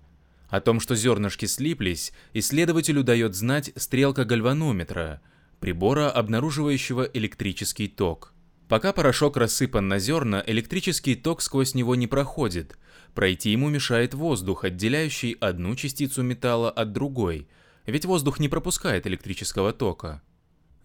О 0.50 0.60
том, 0.60 0.82
что 0.82 0.98
зернышки 0.98 1.46
слиплись, 1.46 2.12
исследователю 2.34 3.04
дает 3.04 3.36
знать 3.36 3.72
стрелка 3.78 4.26
гальванометра, 4.26 5.22
прибора, 5.62 6.12
обнаруживающего 6.12 7.04
электрический 7.14 7.88
ток. 7.88 8.33
Пока 8.74 8.92
порошок 8.92 9.38
рассыпан 9.38 9.88
на 9.88 10.00
зерна, 10.00 10.44
электрический 10.48 11.14
ток 11.14 11.44
сквозь 11.44 11.76
него 11.76 11.94
не 11.94 12.08
проходит. 12.08 12.76
Пройти 13.14 13.52
ему 13.52 13.70
мешает 13.70 14.16
воздух, 14.16 14.64
отделяющий 14.64 15.34
одну 15.34 15.76
частицу 15.76 16.24
металла 16.24 16.72
от 16.72 16.92
другой, 16.92 17.48
ведь 17.86 18.06
воздух 18.06 18.40
не 18.40 18.50
пропускает 18.50 19.06
электрического 19.06 19.74
тока. 19.74 20.24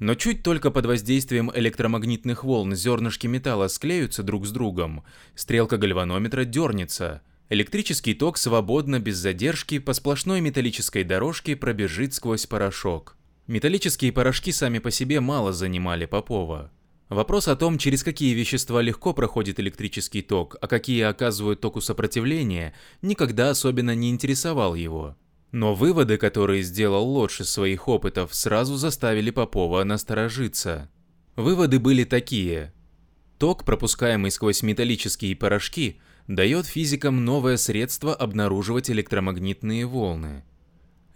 Но 0.01 0.15
чуть 0.17 0.43
только 0.43 0.71
под 0.71 0.85
воздействием 0.85 1.51
электромагнитных 1.55 2.45
волн 2.45 2.75
зернышки 2.75 3.27
металла 3.27 3.69
склеются 3.69 4.23
друг 4.23 4.45
с 4.45 4.51
другом, 4.51 5.03
стрелка 5.35 5.79
гальванометра 5.79 6.45
дернется. 6.45 7.23
Электрический 7.49 8.13
ток 8.13 8.37
свободно, 8.37 9.01
без 9.01 9.17
задержки, 9.17 9.79
по 9.79 9.95
сплошной 9.95 10.43
металлической 10.43 11.05
дорожке 11.05 11.57
пробежит 11.57 12.13
сквозь 12.13 12.45
порошок. 12.45 13.17
Металлические 13.47 14.13
порошки 14.13 14.53
сами 14.53 14.79
по 14.79 14.91
себе 14.91 15.21
мало 15.21 15.55
занимали 15.55 16.05
Попова. 16.05 16.71
Вопрос 17.09 17.49
о 17.49 17.57
том, 17.57 17.79
через 17.79 18.03
какие 18.03 18.35
вещества 18.35 18.83
легко 18.83 19.15
проходит 19.15 19.59
электрический 19.61 20.21
ток, 20.21 20.57
а 20.61 20.67
какие 20.67 21.03
оказывают 21.03 21.61
току 21.61 21.81
сопротивление, 21.81 22.75
никогда 23.01 23.51
особенно 23.51 23.95
не 23.95 24.11
интересовал 24.11 24.75
его. 24.75 25.17
Но 25.51 25.75
выводы, 25.75 26.19
которые 26.19 26.63
сделал 26.63 27.09
Лодж 27.09 27.41
из 27.41 27.49
своих 27.49 27.89
опытов, 27.89 28.35
сразу 28.35 28.77
заставили 28.77 29.31
Попова 29.31 29.83
насторожиться. 29.85 30.91
Выводы 31.35 31.79
были 31.79 32.05
такие. 32.05 32.75
Ток, 33.39 33.65
пропускаемый 33.65 34.31
сквозь 34.31 34.63
металлические 34.63 35.35
порошки, 35.35 36.01
дает 36.27 36.67
физикам 36.67 37.25
новое 37.25 37.57
средство 37.57 38.15
обнаруживать 38.15 38.91
электромагнитные 38.91 39.87
волны. 39.87 40.45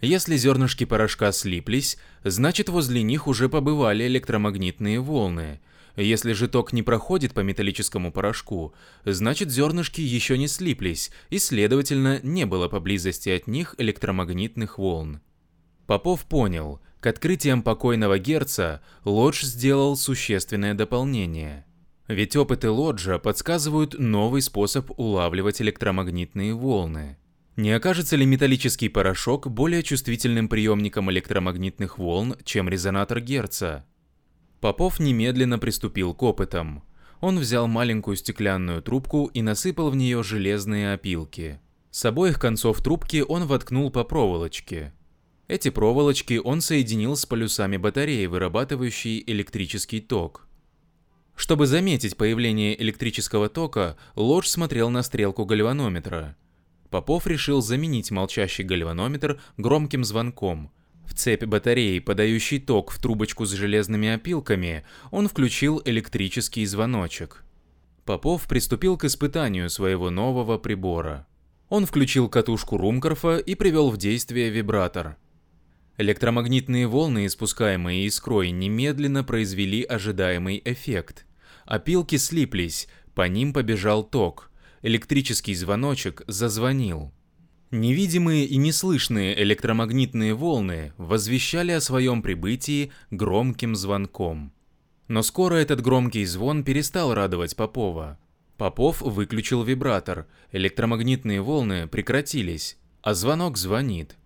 Если 0.01 0.37
зернышки 0.37 0.85
порошка 0.85 1.31
слиплись, 1.31 1.99
значит 2.23 2.69
возле 2.69 3.03
них 3.03 3.27
уже 3.27 3.47
побывали 3.47 4.07
электромагнитные 4.07 4.99
волны– 4.99 5.61
если 5.95 6.33
же 6.33 6.47
ток 6.47 6.73
не 6.73 6.81
проходит 6.81 7.33
по 7.33 7.41
металлическому 7.41 8.11
порошку, 8.11 8.73
значит 9.05 9.51
зернышки 9.51 10.01
еще 10.01 10.37
не 10.37 10.47
слиплись, 10.47 11.11
и, 11.29 11.39
следовательно, 11.39 12.19
не 12.23 12.45
было 12.45 12.67
поблизости 12.67 13.29
от 13.29 13.47
них 13.47 13.75
электромагнитных 13.77 14.77
волн. 14.77 15.21
Попов 15.85 16.25
понял, 16.25 16.79
к 16.99 17.07
открытиям 17.07 17.61
покойного 17.61 18.17
Герца 18.17 18.81
Лодж 19.03 19.43
сделал 19.43 19.97
существенное 19.97 20.73
дополнение. 20.73 21.65
Ведь 22.07 22.35
опыты 22.35 22.69
Лоджа 22.69 23.19
подсказывают 23.19 23.97
новый 23.99 24.41
способ 24.41 24.91
улавливать 24.97 25.61
электромагнитные 25.61 26.53
волны. 26.53 27.17
Не 27.55 27.71
окажется 27.71 28.15
ли 28.15 28.25
металлический 28.25 28.89
порошок 28.89 29.47
более 29.47 29.83
чувствительным 29.83 30.47
приемником 30.47 31.11
электромагнитных 31.11 31.97
волн, 31.97 32.35
чем 32.43 32.67
резонатор 32.67 33.19
Герца? 33.19 33.85
Попов 34.63 34.97
немедленно 35.01 35.59
приступил 35.59 36.13
к 36.13 36.23
опытам. 36.23 36.83
Он 37.19 37.37
взял 37.37 37.67
маленькую 37.67 38.15
стеклянную 38.15 38.81
трубку 38.81 39.25
и 39.25 39.41
насыпал 39.41 39.89
в 39.89 39.97
нее 39.97 40.23
железные 40.23 40.93
опилки. 40.93 41.59
С 41.91 42.05
обоих 42.05 42.39
концов 42.39 42.81
трубки 42.81 43.25
он 43.27 43.45
воткнул 43.45 43.91
по 43.91 44.05
проволочке. 44.05 44.93
Эти 45.49 45.69
проволочки 45.69 46.39
он 46.41 46.61
соединил 46.61 47.17
с 47.17 47.25
полюсами 47.25 47.75
батареи, 47.75 48.25
вырабатывающей 48.25 49.21
электрический 49.27 49.99
ток. 49.99 50.47
Чтобы 51.35 51.67
заметить 51.67 52.15
появление 52.15 52.81
электрического 52.81 53.49
тока, 53.49 53.97
Лодж 54.15 54.47
смотрел 54.47 54.89
на 54.89 55.03
стрелку 55.03 55.43
гальванометра. 55.43 56.37
Попов 56.89 57.27
решил 57.27 57.61
заменить 57.61 58.11
молчащий 58.11 58.63
гальванометр 58.63 59.41
громким 59.57 60.05
звонком– 60.05 60.71
в 61.05 61.13
цепь 61.13 61.43
батареи, 61.43 61.99
подающей 61.99 62.59
ток 62.59 62.91
в 62.91 62.99
трубочку 62.99 63.45
с 63.45 63.51
железными 63.51 64.09
опилками, 64.09 64.83
он 65.11 65.27
включил 65.27 65.81
электрический 65.85 66.65
звоночек. 66.65 67.43
Попов 68.05 68.47
приступил 68.47 68.97
к 68.97 69.05
испытанию 69.05 69.69
своего 69.69 70.09
нового 70.09 70.57
прибора. 70.57 71.25
Он 71.69 71.85
включил 71.85 72.29
катушку 72.29 72.77
Румкорфа 72.77 73.37
и 73.37 73.55
привел 73.55 73.89
в 73.89 73.97
действие 73.97 74.49
вибратор. 74.49 75.17
Электромагнитные 75.97 76.87
волны, 76.87 77.27
испускаемые 77.27 78.05
искрой, 78.05 78.51
немедленно 78.51 79.23
произвели 79.23 79.83
ожидаемый 79.83 80.61
эффект. 80.65 81.25
Опилки 81.65 82.17
слиплись, 82.17 82.87
по 83.15 83.27
ним 83.27 83.53
побежал 83.53 84.03
ток. 84.03 84.51
Электрический 84.81 85.55
звоночек 85.55 86.23
зазвонил. 86.27 87.13
Невидимые 87.75 88.45
и 88.45 88.57
неслышные 88.57 89.41
электромагнитные 89.41 90.35
волны 90.35 90.93
возвещали 90.97 91.71
о 91.71 91.81
своем 91.81 92.21
прибытии 92.21 92.91
громким 93.09 93.75
звонком. 93.75 94.53
Но 95.07 95.23
скоро 95.23 95.55
этот 95.55 95.81
громкий 95.81 96.23
звон 96.25 96.63
перестал 96.63 97.15
радовать 97.15 97.55
Попова. 97.55 98.19
Попов 98.57 99.01
выключил 99.01 99.63
вибратор, 99.63 100.27
электромагнитные 100.51 101.41
волны 101.41 101.87
прекратились, 101.87 102.77
а 103.01 103.15
звонок 103.15 103.57
звонит. 103.57 104.17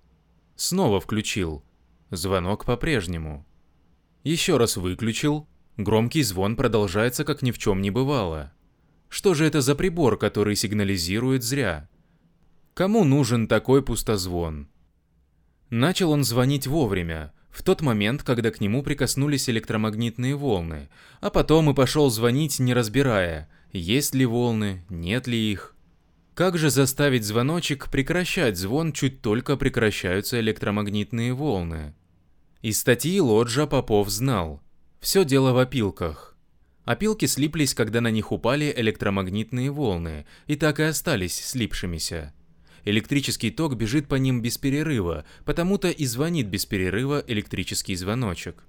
Снова 0.57 0.99
включил. 0.99 1.63
Звонок 2.11 2.65
по-прежнему. 2.65 3.45
Еще 4.25 4.57
раз 4.57 4.75
выключил. 4.75 5.47
Громкий 5.77 6.23
звон 6.23 6.57
продолжается, 6.57 7.23
как 7.23 7.41
ни 7.41 7.51
в 7.51 7.57
чем 7.57 7.81
не 7.81 7.91
бывало. 7.91 8.51
Что 9.07 9.33
же 9.33 9.45
это 9.45 9.61
за 9.61 9.73
прибор, 9.73 10.17
который 10.17 10.57
сигнализирует 10.57 11.43
зря? 11.43 11.87
Кому 12.77 13.03
нужен 13.03 13.47
такой 13.47 13.81
пустозвон? 13.81 14.67
Начал 15.71 16.11
он 16.11 16.23
звонить 16.23 16.67
вовремя, 16.67 17.33
в 17.49 17.63
тот 17.63 17.81
момент, 17.81 18.21
когда 18.21 18.51
к 18.51 18.61
нему 18.61 18.83
прикоснулись 18.83 19.49
электромагнитные 19.49 20.35
волны, 20.35 20.87
а 21.19 21.31
потом 21.31 21.71
и 21.71 21.73
пошел 21.73 22.11
звонить, 22.11 22.59
не 22.59 22.75
разбирая, 22.75 23.49
есть 23.71 24.13
ли 24.13 24.27
волны, 24.27 24.85
нет 24.89 25.25
ли 25.25 25.51
их. 25.51 25.75
Как 26.35 26.59
же 26.59 26.69
заставить 26.69 27.25
звоночек 27.25 27.89
прекращать 27.89 28.57
звон, 28.57 28.93
чуть 28.93 29.23
только 29.23 29.57
прекращаются 29.57 30.39
электромагнитные 30.39 31.33
волны? 31.33 31.95
Из 32.61 32.79
статьи 32.79 33.19
Лоджа 33.19 33.65
Попов 33.65 34.07
знал. 34.09 34.61
Все 34.99 35.25
дело 35.25 35.51
в 35.51 35.57
опилках. 35.57 36.37
Опилки 36.85 37.25
слиплись, 37.25 37.73
когда 37.73 38.01
на 38.01 38.11
них 38.11 38.31
упали 38.31 38.71
электромагнитные 38.77 39.71
волны, 39.71 40.27
и 40.45 40.55
так 40.55 40.79
и 40.79 40.83
остались 40.83 41.43
слипшимися. 41.43 42.35
Электрический 42.89 43.51
ток 43.51 43.75
бежит 43.75 44.07
по 44.07 44.15
ним 44.15 44.41
без 44.41 44.57
перерыва, 44.57 45.25
потому-то 45.45 45.89
и 45.89 46.05
звонит 46.05 46.47
без 46.47 46.65
перерыва 46.65 47.23
электрический 47.27 47.95
звоночек. 47.95 48.63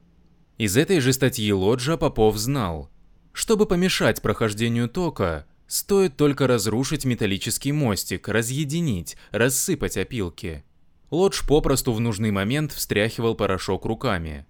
Из 0.58 0.76
этой 0.76 1.00
же 1.00 1.12
статьи 1.12 1.52
Лоджа 1.52 1.96
Попов 1.96 2.36
знал, 2.36 2.90
чтобы 3.32 3.66
помешать 3.66 4.20
прохождению 4.20 4.88
тока, 4.88 5.46
стоит 5.68 6.16
только 6.16 6.48
разрушить 6.48 7.04
металлический 7.04 7.70
мостик, 7.70 8.26
разъединить, 8.28 9.16
рассыпать 9.30 9.96
опилки. 9.96 10.64
Лодж 11.10 11.42
попросту 11.46 11.92
в 11.92 12.00
нужный 12.00 12.32
момент 12.32 12.72
встряхивал 12.72 13.36
порошок 13.36 13.84
руками. 13.84 14.46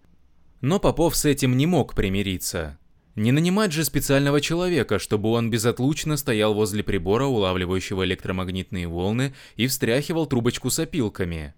Но 0.60 0.80
Попов 0.80 1.14
с 1.14 1.24
этим 1.24 1.56
не 1.56 1.66
мог 1.66 1.94
примириться. 1.94 2.78
Не 3.18 3.32
нанимать 3.32 3.72
же 3.72 3.84
специального 3.84 4.40
человека, 4.40 5.00
чтобы 5.00 5.30
он 5.30 5.50
безотлучно 5.50 6.16
стоял 6.16 6.54
возле 6.54 6.84
прибора, 6.84 7.24
улавливающего 7.24 8.04
электромагнитные 8.04 8.86
волны, 8.86 9.34
и 9.56 9.66
встряхивал 9.66 10.26
трубочку 10.26 10.70
с 10.70 10.78
опилками. 10.78 11.52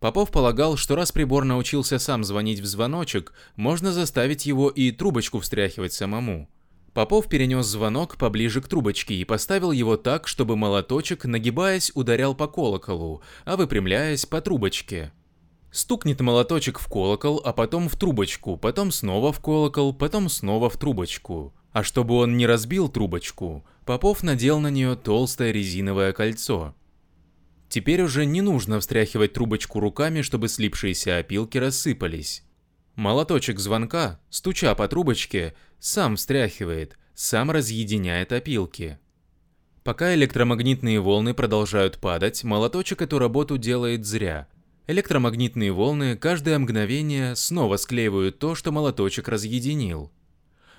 Попов 0.00 0.30
полагал, 0.30 0.78
что 0.78 0.96
раз 0.96 1.12
прибор 1.12 1.44
научился 1.44 1.98
сам 1.98 2.24
звонить 2.24 2.60
в 2.60 2.64
звоночек, 2.64 3.34
можно 3.54 3.92
заставить 3.92 4.46
его 4.46 4.70
и 4.70 4.92
трубочку 4.92 5.40
встряхивать 5.40 5.92
самому. 5.92 6.48
Попов 6.94 7.28
перенес 7.28 7.66
звонок 7.66 8.16
поближе 8.16 8.62
к 8.62 8.68
трубочке 8.68 9.14
и 9.14 9.26
поставил 9.26 9.72
его 9.72 9.98
так, 9.98 10.26
чтобы 10.26 10.56
молоточек, 10.56 11.26
нагибаясь, 11.26 11.92
ударял 11.94 12.34
по 12.34 12.48
колоколу, 12.48 13.22
а 13.44 13.58
выпрямляясь 13.58 14.24
по 14.24 14.40
трубочке. 14.40 15.12
Стукнет 15.72 16.20
молоточек 16.20 16.78
в 16.78 16.86
колокол, 16.86 17.40
а 17.42 17.54
потом 17.54 17.88
в 17.88 17.96
трубочку, 17.96 18.58
потом 18.58 18.92
снова 18.92 19.32
в 19.32 19.40
колокол, 19.40 19.94
потом 19.94 20.28
снова 20.28 20.68
в 20.68 20.76
трубочку. 20.76 21.54
А 21.72 21.82
чтобы 21.82 22.16
он 22.16 22.36
не 22.36 22.46
разбил 22.46 22.90
трубочку, 22.90 23.64
Попов 23.86 24.22
надел 24.22 24.60
на 24.60 24.68
нее 24.68 24.96
толстое 24.96 25.50
резиновое 25.50 26.12
кольцо. 26.12 26.74
Теперь 27.70 28.02
уже 28.02 28.26
не 28.26 28.42
нужно 28.42 28.80
встряхивать 28.80 29.32
трубочку 29.32 29.80
руками, 29.80 30.20
чтобы 30.20 30.48
слипшиеся 30.48 31.16
опилки 31.16 31.56
рассыпались. 31.56 32.44
Молоточек 32.94 33.58
звонка, 33.58 34.20
стуча 34.28 34.74
по 34.74 34.86
трубочке, 34.88 35.54
сам 35.80 36.16
встряхивает, 36.16 36.98
сам 37.14 37.50
разъединяет 37.50 38.32
опилки. 38.32 38.98
Пока 39.84 40.14
электромагнитные 40.14 41.00
волны 41.00 41.32
продолжают 41.32 41.96
падать, 41.96 42.44
молоточек 42.44 43.00
эту 43.00 43.18
работу 43.18 43.56
делает 43.56 44.04
зря– 44.04 44.48
Электромагнитные 44.88 45.70
волны 45.70 46.16
каждое 46.16 46.58
мгновение 46.58 47.36
снова 47.36 47.76
склеивают 47.76 48.40
то, 48.40 48.56
что 48.56 48.72
молоточек 48.72 49.28
разъединил. 49.28 50.10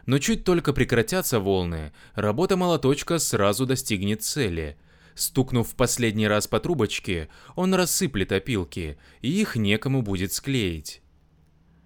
Но 0.05 0.19
чуть 0.19 0.43
только 0.43 0.73
прекратятся 0.73 1.39
волны, 1.39 1.93
работа 2.13 2.57
молоточка 2.57 3.17
сразу 3.17 3.65
достигнет 3.65 4.21
цели. 4.21 4.77
Стукнув 5.15 5.69
в 5.69 5.75
последний 5.75 6.27
раз 6.27 6.47
по 6.47 6.59
трубочке, 6.59 7.29
он 7.55 7.73
рассыплет 7.73 8.33
опилки, 8.33 8.97
и 9.21 9.29
их 9.29 9.55
некому 9.55 10.01
будет 10.01 10.33
склеить. 10.33 11.01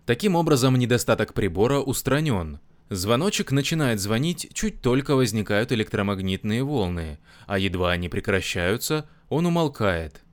Таким 0.08 0.36
образом, 0.36 0.76
недостаток 0.78 1.36
прибора 1.36 1.80
устранен. 1.82 2.60
Звоночек 2.90 3.52
начинает 3.52 4.00
звонить, 4.00 4.50
чуть 4.54 4.82
только 4.82 5.16
возникают 5.16 5.72
электромагнитные 5.72 6.64
волны, 6.64 7.20
а 7.46 7.60
едва 7.60 7.92
они 7.92 8.10
прекращаются, 8.10 9.08
он 9.30 9.46
умолкает. 9.46 10.24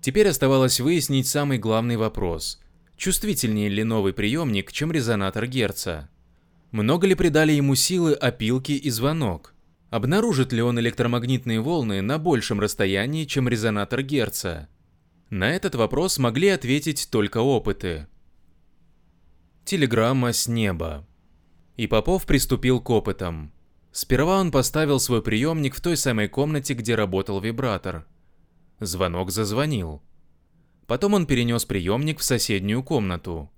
Теперь 0.00 0.28
оставалось 0.28 0.80
выяснить 0.80 1.26
самый 1.26 1.58
главный 1.58 1.96
вопрос. 1.96 2.60
Чувствительнее 2.96 3.68
ли 3.68 3.84
новый 3.84 4.12
приемник, 4.12 4.72
чем 4.72 4.92
резонатор 4.92 5.46
Герца? 5.46 6.08
Много 6.70 7.06
ли 7.06 7.14
придали 7.14 7.52
ему 7.52 7.74
силы 7.74 8.12
опилки 8.14 8.72
и 8.72 8.90
звонок? 8.90 9.54
Обнаружит 9.90 10.52
ли 10.52 10.62
он 10.62 10.78
электромагнитные 10.78 11.60
волны 11.60 12.02
на 12.02 12.18
большем 12.18 12.60
расстоянии, 12.60 13.24
чем 13.24 13.48
резонатор 13.48 14.02
Герца? 14.02 14.68
На 15.30 15.50
этот 15.50 15.74
вопрос 15.74 16.18
могли 16.18 16.48
ответить 16.48 17.08
только 17.10 17.38
опыты. 17.38 18.06
Телеграмма 19.64 20.32
с 20.32 20.46
неба. 20.46 21.06
И 21.76 21.86
Попов 21.86 22.26
приступил 22.26 22.80
к 22.80 22.90
опытам. 22.90 23.52
Сперва 23.92 24.40
он 24.40 24.50
поставил 24.50 25.00
свой 25.00 25.22
приемник 25.22 25.74
в 25.74 25.80
той 25.80 25.96
самой 25.96 26.28
комнате, 26.28 26.74
где 26.74 26.94
работал 26.94 27.40
вибратор– 27.40 28.06
Звонок 28.80 29.30
зазвонил. 29.30 30.02
Потом 30.86 31.14
он 31.14 31.26
перенес 31.26 31.64
приемник 31.64 32.20
в 32.20 32.24
соседнюю 32.24 32.82
комнату. 32.82 33.50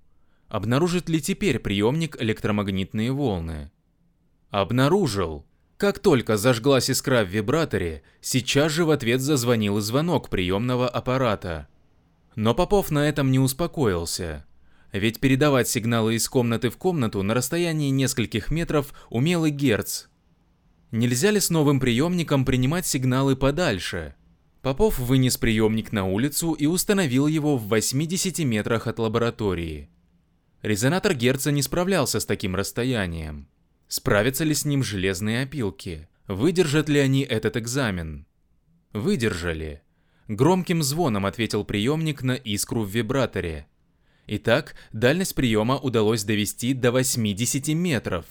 Обнаружит 0.47 1.07
ли 1.09 1.21
теперь 1.21 1.59
приемник 1.59 2.21
электромагнитные 2.21 3.11
волны? 3.11 3.71
Обнаружил. 4.49 5.45
Как 5.77 5.99
только 5.99 6.37
зажглась 6.37 6.89
искра 6.89 7.23
в 7.23 7.29
вибраторе, 7.29 8.03
сейчас 8.19 8.71
же 8.71 8.83
в 8.83 8.91
ответ 8.91 9.21
зазвонил 9.21 9.79
звонок 9.79 10.29
приемного 10.29 10.89
аппарата. 10.89 11.67
Но 12.35 12.53
Попов 12.53 12.91
на 12.91 13.07
этом 13.07 13.31
не 13.31 13.39
успокоился. 13.39 14.45
Ведь 14.91 15.19
передавать 15.19 15.69
сигналы 15.69 16.15
из 16.15 16.27
комнаты 16.27 16.69
в 16.69 16.77
комнату 16.77 17.23
на 17.23 17.33
расстоянии 17.33 17.89
нескольких 17.89 18.51
метров 18.51 18.93
умел 19.09 19.45
и 19.45 19.51
Герц. 19.51 20.07
Нельзя 20.91 21.31
ли 21.31 21.39
с 21.39 21.49
новым 21.49 21.79
приемником 21.79 22.43
принимать 22.43 22.85
сигналы 22.85 23.37
подальше? 23.37 24.15
Попов 24.61 24.99
вынес 24.99 25.37
приемник 25.37 25.91
на 25.91 26.05
улицу 26.05 26.53
и 26.53 26.67
установил 26.67 27.25
его 27.25 27.57
в 27.57 27.67
80 27.67 28.39
метрах 28.39 28.85
от 28.85 28.99
лаборатории. 28.99 29.89
Резонатор 30.61 31.15
Герца 31.15 31.51
не 31.51 31.63
справлялся 31.63 32.19
с 32.19 32.25
таким 32.25 32.55
расстоянием. 32.55 33.47
Справятся 33.87 34.43
ли 34.43 34.53
с 34.53 34.63
ним 34.63 34.83
железные 34.83 35.43
опилки? 35.43 36.07
Выдержат 36.27 36.89
ли 36.89 36.99
они 36.99 37.23
этот 37.23 37.57
экзамен? 37.57 38.27
Выдержали. 38.93 39.81
Громким 40.27 40.83
звоном 40.83 41.25
ответил 41.25 41.65
приемник 41.65 42.21
на 42.21 42.33
искру 42.33 42.83
в 42.83 42.89
вибраторе. 42.89 43.67
Итак, 44.27 44.75
дальность 44.93 45.33
приема 45.33 45.77
удалось 45.77 46.23
довести 46.23 46.73
до 46.75 46.91
80 46.91 47.69
метров. 47.69 48.25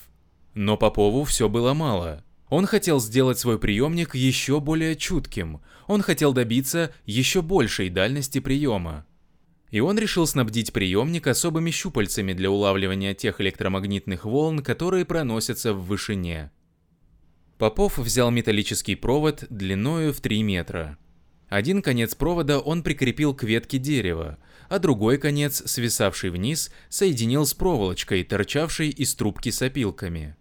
Но 0.53 0.77
Попову 0.77 1.25
все 1.25 1.49
было 1.49 1.73
мало. 1.73 2.23
Он 2.51 2.65
хотел 2.65 2.99
сделать 2.99 3.39
свой 3.39 3.57
приемник 3.57 4.13
еще 4.13 4.59
более 4.59 4.97
чутким, 4.97 5.61
он 5.87 6.01
хотел 6.01 6.33
добиться 6.33 6.93
еще 7.05 7.41
большей 7.41 7.89
дальности 7.89 8.39
приема. 8.39 9.05
И 9.69 9.79
он 9.79 9.97
решил 9.97 10.27
снабдить 10.27 10.73
приемник 10.73 11.27
особыми 11.27 11.71
щупальцами 11.71 12.33
для 12.33 12.51
улавливания 12.51 13.13
тех 13.13 13.39
электромагнитных 13.39 14.25
волн, 14.25 14.59
которые 14.59 15.05
проносятся 15.05 15.73
в 15.73 15.85
вышине. 15.85 16.51
Попов 17.57 17.97
взял 17.97 18.31
металлический 18.31 18.95
провод 18.95 19.45
длиною 19.49 20.11
в 20.11 20.19
3 20.19 20.43
метра. 20.43 20.97
Один 21.47 21.81
конец 21.81 22.15
провода 22.15 22.59
он 22.59 22.83
прикрепил 22.83 23.33
к 23.33 23.43
ветке 23.43 23.77
дерева, 23.77 24.39
а 24.67 24.77
другой 24.79 25.19
конец, 25.19 25.63
свисавший 25.71 26.31
вниз, 26.31 26.69
соединил 26.89 27.45
с 27.45 27.53
проволочкой, 27.53 28.25
торчавшей 28.25 28.89
из 28.89 29.15
трубки 29.15 29.51
с 29.51 29.61
опилками. 29.61 30.35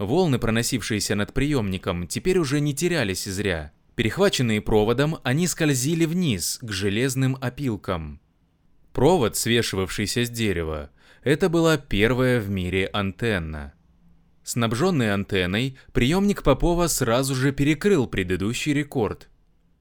Волны, 0.00 0.38
проносившиеся 0.38 1.14
над 1.14 1.34
приемником, 1.34 2.06
теперь 2.06 2.38
уже 2.38 2.60
не 2.60 2.74
терялись 2.74 3.24
зря. 3.24 3.70
Перехваченные 3.96 4.62
проводом, 4.62 5.18
они 5.24 5.46
скользили 5.46 6.06
вниз, 6.06 6.58
к 6.62 6.72
железным 6.72 7.36
опилкам. 7.38 8.18
Провод, 8.94 9.36
свешивавшийся 9.36 10.24
с 10.24 10.30
дерева, 10.30 10.90
это 11.22 11.50
была 11.50 11.76
первая 11.76 12.40
в 12.40 12.48
мире 12.48 12.86
антенна. 12.86 13.74
Снабженный 14.42 15.12
антенной, 15.12 15.76
приемник 15.92 16.42
Попова 16.42 16.86
сразу 16.86 17.34
же 17.34 17.52
перекрыл 17.52 18.06
предыдущий 18.06 18.72
рекорд. 18.72 19.28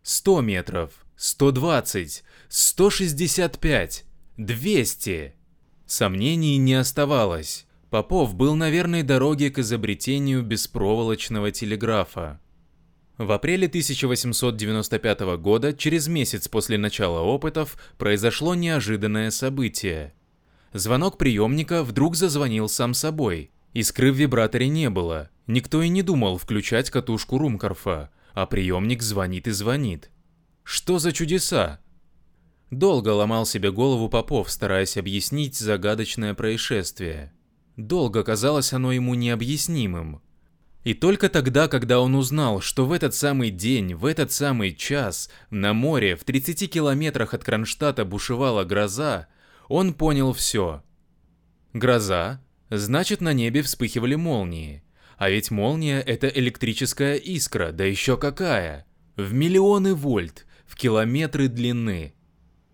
100 0.04 0.42
метров, 0.42 0.92
120, 1.16 2.24
165, 2.50 4.06
200. 4.36 5.34
Сомнений 5.86 6.58
не 6.58 6.74
оставалось. 6.74 7.69
Попов 7.90 8.36
был 8.36 8.56
на 8.56 8.70
верной 8.70 9.02
дороге 9.02 9.50
к 9.50 9.58
изобретению 9.60 10.44
беспроволочного 10.44 11.52
телеграфа. 11.52 12.40
В 13.18 13.32
апреле 13.32 13.66
1895 13.68 15.22
года, 15.38 15.74
через 15.74 16.08
месяц 16.08 16.48
после 16.48 16.78
начала 16.78 17.22
опытов, 17.22 17.78
произошло 17.98 18.54
неожиданное 18.54 19.32
событие. 19.32 20.14
Звонок 20.72 21.18
приемника 21.18 21.84
вдруг 21.84 22.16
зазвонил 22.16 22.70
сам 22.70 22.94
собой. 22.94 23.52
Искры 23.74 24.12
в 24.12 24.16
вибраторе 24.16 24.70
не 24.70 24.90
было. 24.90 25.32
Никто 25.48 25.82
и 25.82 25.90
не 25.90 26.04
думал 26.04 26.38
включать 26.38 26.92
катушку 26.92 27.40
Румкорфа, 27.40 28.12
а 28.34 28.46
приемник 28.46 29.02
звонит 29.02 29.48
и 29.48 29.52
звонит. 29.52 30.12
Что 30.64 31.00
за 31.00 31.12
чудеса? 31.12 31.80
Долго 32.70 33.10
ломал 33.10 33.48
себе 33.48 33.72
голову 33.72 34.10
Попов, 34.10 34.52
стараясь 34.52 34.96
объяснить 34.96 35.58
загадочное 35.58 36.36
происшествие. 36.36 37.34
Долго 37.80 38.24
казалось 38.24 38.74
оно 38.74 38.92
ему 38.92 39.16
необъяснимым. 39.16 40.22
И 40.84 40.94
только 40.94 41.30
тогда, 41.30 41.70
когда 41.70 42.02
он 42.02 42.14
узнал, 42.14 42.60
что 42.60 42.86
в 42.86 42.92
этот 42.92 43.16
самый 43.16 43.52
день, 43.52 43.96
в 43.96 44.06
этот 44.06 44.34
самый 44.34 44.76
час, 44.76 45.30
на 45.50 45.72
море 45.74 46.18
в 46.18 46.26
30 46.26 46.70
километрах 46.70 47.34
от 47.34 47.46
Кронштадта 47.46 48.04
бушевала 48.04 48.66
гроза, 48.66 49.28
он 49.70 49.94
понял 49.94 50.34
все. 50.34 50.84
Гроза, 51.72 52.42
значит 52.70 53.22
на 53.22 53.32
небе 53.32 53.62
вспыхивали 53.62 54.16
молнии. 54.16 54.84
А 55.18 55.30
ведь 55.30 55.50
молния– 55.50 56.02
это 56.06 56.28
электрическая 56.28 57.16
искра, 57.16 57.72
да 57.72 57.86
еще 57.86 58.18
какая. 58.18 58.86
В 59.16 59.34
миллионы 59.34 59.94
вольт, 59.94 60.46
в 60.66 60.76
километры 60.76 61.48
длины. 61.48 62.14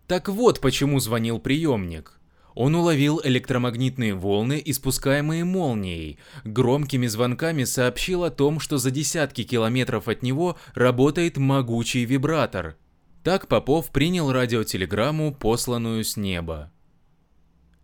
Так 0.07 0.29
вот 0.29 0.61
почему 0.61 0.99
звонил 0.99 1.37
приемник. 1.37 2.14
Он 2.55 2.73
уловил 2.73 3.21
электромагнитные 3.21 4.13
волны, 4.13 4.61
испускаемые 4.63 5.43
молнией. 5.43 6.17
Громкими 6.45 7.05
звонками 7.05 7.65
сообщил 7.65 8.23
о 8.23 8.31
том, 8.31 8.61
что 8.61 8.77
за 8.77 8.91
десятки 8.91 9.43
километров 9.43 10.07
от 10.07 10.23
него 10.23 10.57
работает 10.73 11.35
могучий 11.35 12.05
вибратор. 12.05 12.77
Так 13.23 13.49
Попов 13.49 13.91
принял 13.91 14.31
радиотелеграмму, 14.31 15.35
посланную 15.35 16.05
с 16.05 16.15
неба. 16.15 16.71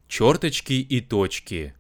Черточки 0.08 0.74
и 0.74 1.02
точки. 1.02 1.74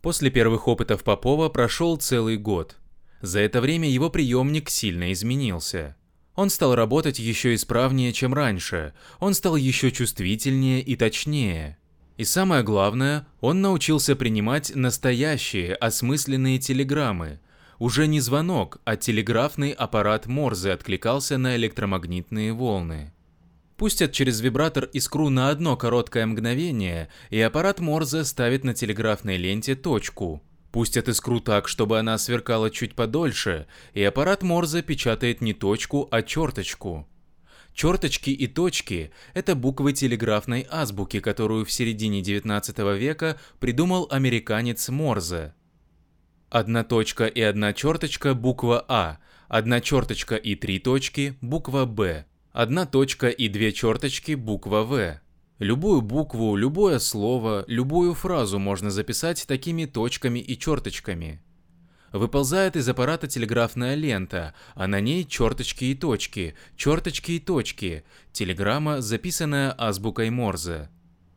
После 0.00 0.30
первых 0.30 0.68
опытов 0.68 1.04
Попова 1.04 1.50
прошел 1.50 1.96
целый 1.96 2.38
год. 2.38 2.76
За 3.20 3.40
это 3.40 3.60
время 3.60 3.88
его 3.88 4.08
приемник 4.08 4.70
сильно 4.70 5.12
изменился. 5.12 5.96
Он 6.34 6.48
стал 6.48 6.74
работать 6.74 7.18
еще 7.18 7.54
исправнее, 7.54 8.12
чем 8.12 8.32
раньше, 8.32 8.94
он 9.20 9.34
стал 9.34 9.56
еще 9.56 9.90
чувствительнее 9.90 10.80
и 10.80 10.96
точнее. 10.96 11.78
И 12.16 12.24
самое 12.24 12.62
главное, 12.62 13.26
он 13.40 13.60
научился 13.60 14.16
принимать 14.16 14.74
настоящие, 14.74 15.74
осмысленные 15.74 16.58
телеграммы. 16.58 17.40
Уже 17.78 18.06
не 18.06 18.20
звонок, 18.20 18.80
а 18.84 18.96
телеграфный 18.96 19.72
аппарат 19.72 20.26
Морзе 20.26 20.72
откликался 20.72 21.36
на 21.36 21.56
электромагнитные 21.56 22.52
волны. 22.52 23.12
Пустят 23.76 24.12
через 24.12 24.40
вибратор 24.40 24.84
искру 24.84 25.28
на 25.30 25.48
одно 25.48 25.76
короткое 25.76 26.24
мгновение, 26.26 27.08
и 27.30 27.40
аппарат 27.40 27.80
Морзе 27.80 28.24
ставит 28.24 28.62
на 28.62 28.72
телеграфной 28.72 29.36
ленте 29.36 29.74
точку– 29.74 30.42
Пустят 30.72 31.06
искру 31.08 31.40
так, 31.40 31.68
чтобы 31.68 31.98
она 31.98 32.16
сверкала 32.16 32.70
чуть 32.70 32.94
подольше, 32.94 33.66
и 33.92 34.02
аппарат 34.02 34.42
Морзе 34.42 34.82
печатает 34.82 35.42
не 35.42 35.52
точку, 35.52 36.08
а 36.10 36.22
черточку. 36.22 37.06
Черточки 37.74 38.30
и 38.30 38.46
точки– 38.46 39.12
это 39.34 39.54
буквы 39.54 39.92
телеграфной 39.92 40.66
азбуки, 40.70 41.20
которую 41.20 41.66
в 41.66 41.70
середине 41.70 42.22
19 42.22 42.78
века 42.98 43.38
придумал 43.60 44.08
американец 44.10 44.88
Морзе. 44.88 45.54
Одна 46.48 46.84
точка 46.84 47.26
и 47.26 47.42
одна 47.42 47.74
черточка– 47.74 48.34
буква 48.34 48.82
А, 48.88 49.18
одна 49.48 49.82
черточка 49.82 50.36
и 50.36 50.54
три 50.54 50.78
точки– 50.78 51.36
буква 51.42 51.84
Б, 51.84 52.24
одна 52.52 52.86
точка 52.86 53.28
и 53.28 53.48
две 53.48 53.72
черточки– 53.72 54.34
буква 54.34 54.84
В. 54.84 55.20
Любую 55.62 56.02
букву, 56.02 56.56
любое 56.56 56.98
слово, 56.98 57.64
любую 57.68 58.14
фразу 58.14 58.58
можно 58.58 58.90
записать 58.90 59.46
такими 59.46 59.84
точками 59.84 60.40
и 60.40 60.58
черточками. 60.58 61.40
Выползает 62.10 62.74
из 62.74 62.88
аппарата 62.88 63.28
телеграфная 63.28 63.94
лента, 63.94 64.54
а 64.74 64.88
на 64.88 64.98
ней 64.98 65.24
черточки 65.24 65.84
и 65.84 65.94
точки, 65.94 66.56
черточки 66.76 67.30
и 67.32 67.38
точки, 67.38 68.02
телеграмма, 68.32 69.00
записанная 69.00 69.72
азбукой 69.78 70.30
Морзе. 70.30 70.90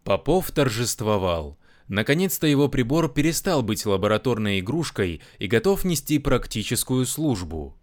Попов 0.03 0.49
торжествовал. 0.49 1.59
Наконец-то 1.87 2.47
его 2.47 2.67
прибор 2.67 3.13
перестал 3.13 3.61
быть 3.61 3.85
лабораторной 3.85 4.59
игрушкой 4.59 5.21
и 5.37 5.45
готов 5.45 5.83
нести 5.83 6.17
практическую 6.17 7.05
службу. 7.05 7.77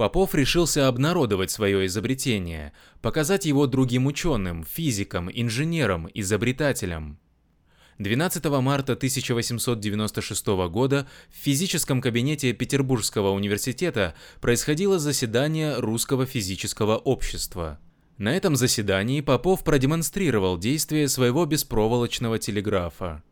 Попов 0.00 0.34
решился 0.34 0.88
обнародовать 0.88 1.50
свое 1.50 1.84
изобретение, 1.84 2.72
показать 3.02 3.44
его 3.44 3.66
другим 3.66 4.06
ученым, 4.06 4.64
физикам, 4.64 5.30
инженерам, 5.30 6.08
изобретателям. 6.14 7.18
12 7.98 8.42
марта 8.62 8.94
1896 8.94 10.46
года 10.70 11.06
в 11.28 11.44
физическом 11.44 12.00
кабинете 12.00 12.54
Петербургского 12.54 13.32
университета 13.32 14.14
происходило 14.40 14.98
заседание 14.98 15.78
Русского 15.78 16.24
физического 16.24 16.96
общества. 16.96 17.78
На 18.16 18.34
этом 18.34 18.56
заседании 18.56 19.20
Попов 19.20 19.64
продемонстрировал 19.64 20.56
действие 20.56 21.10
своего 21.10 21.44
беспроволочного 21.44 22.38
телеграфа. 22.38 23.22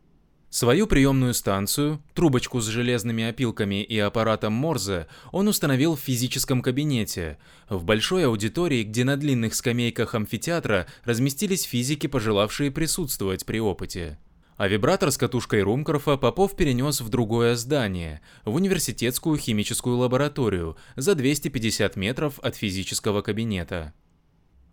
Свою 0.49 0.87
приемную 0.87 1.35
станцию, 1.35 2.01
трубочку 2.15 2.59
с 2.59 2.65
железными 2.65 3.23
опилками 3.23 3.83
и 3.83 3.99
аппаратом 3.99 4.53
Морзе 4.53 5.05
он 5.31 5.47
установил 5.47 5.95
в 5.95 5.99
физическом 5.99 6.63
кабинете, 6.63 7.37
в 7.69 7.83
большой 7.83 8.25
аудитории, 8.25 8.81
где 8.81 9.03
на 9.03 9.15
длинных 9.15 9.53
скамейках 9.53 10.15
амфитеатра 10.15 10.87
разместились 11.05 11.63
физики, 11.63 12.07
пожелавшие 12.07 12.71
присутствовать 12.71 13.45
при 13.45 13.59
опыте. 13.59 14.17
А 14.57 14.67
вибратор 14.67 15.11
с 15.11 15.17
катушкой 15.17 15.61
Румкорфа 15.61 16.17
Попов 16.17 16.55
перенес 16.55 16.99
в 16.99 17.09
другое 17.09 17.55
здание, 17.55 18.19
в 18.43 18.55
университетскую 18.55 19.37
химическую 19.37 19.97
лабораторию, 19.97 20.77
за 20.95 21.13
250 21.13 21.95
метров 21.95 22.39
от 22.39 22.55
физического 22.55 23.21
кабинета. 23.21 23.93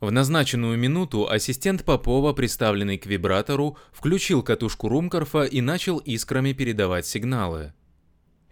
В 0.01 0.11
назначенную 0.11 0.77
минуту 0.77 1.29
ассистент 1.29 1.83
Попова, 1.85 2.35
приставленный 2.35 2.99
к 2.99 3.07
вибратору, 3.07 3.79
включил 3.93 4.43
катушку 4.43 4.89
Румкорфа 4.89 5.45
и 5.45 5.63
начал 5.63 5.99
искрами 5.99 6.53
передавать 6.53 7.07
сигналы. 7.07 7.73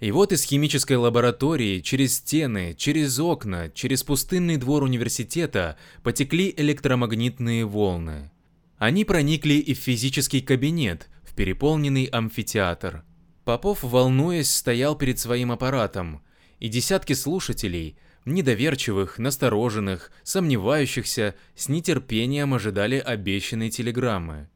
И 0.00 0.10
вот 0.10 0.32
из 0.32 0.42
химической 0.42 0.96
лаборатории, 0.96 1.80
через 1.80 2.16
стены, 2.16 2.74
через 2.76 3.18
окна, 3.18 3.70
через 3.70 4.02
пустынный 4.02 4.56
двор 4.56 4.82
университета 4.82 5.76
потекли 6.02 6.52
электромагнитные 6.56 7.66
волны. 7.66 8.30
Они 8.78 9.04
проникли 9.04 9.54
и 9.54 9.74
в 9.74 9.78
физический 9.78 10.40
кабинет, 10.40 11.08
в 11.24 11.34
переполненный 11.34 12.04
амфитеатр. 12.06 13.04
Попов, 13.44 13.82
волнуясь, 13.82 14.50
стоял 14.50 14.96
перед 14.96 15.18
своим 15.18 15.52
аппаратом, 15.52 16.22
и 16.58 16.68
десятки 16.68 17.12
слушателей, 17.12 17.98
недоверчивых, 18.24 19.18
настороженных, 19.18 20.10
сомневающихся, 20.22 21.34
с 21.54 21.68
нетерпением 21.68 22.54
ожидали 22.54 22.96
обещанной 22.96 23.70
телеграммы. 23.70 24.48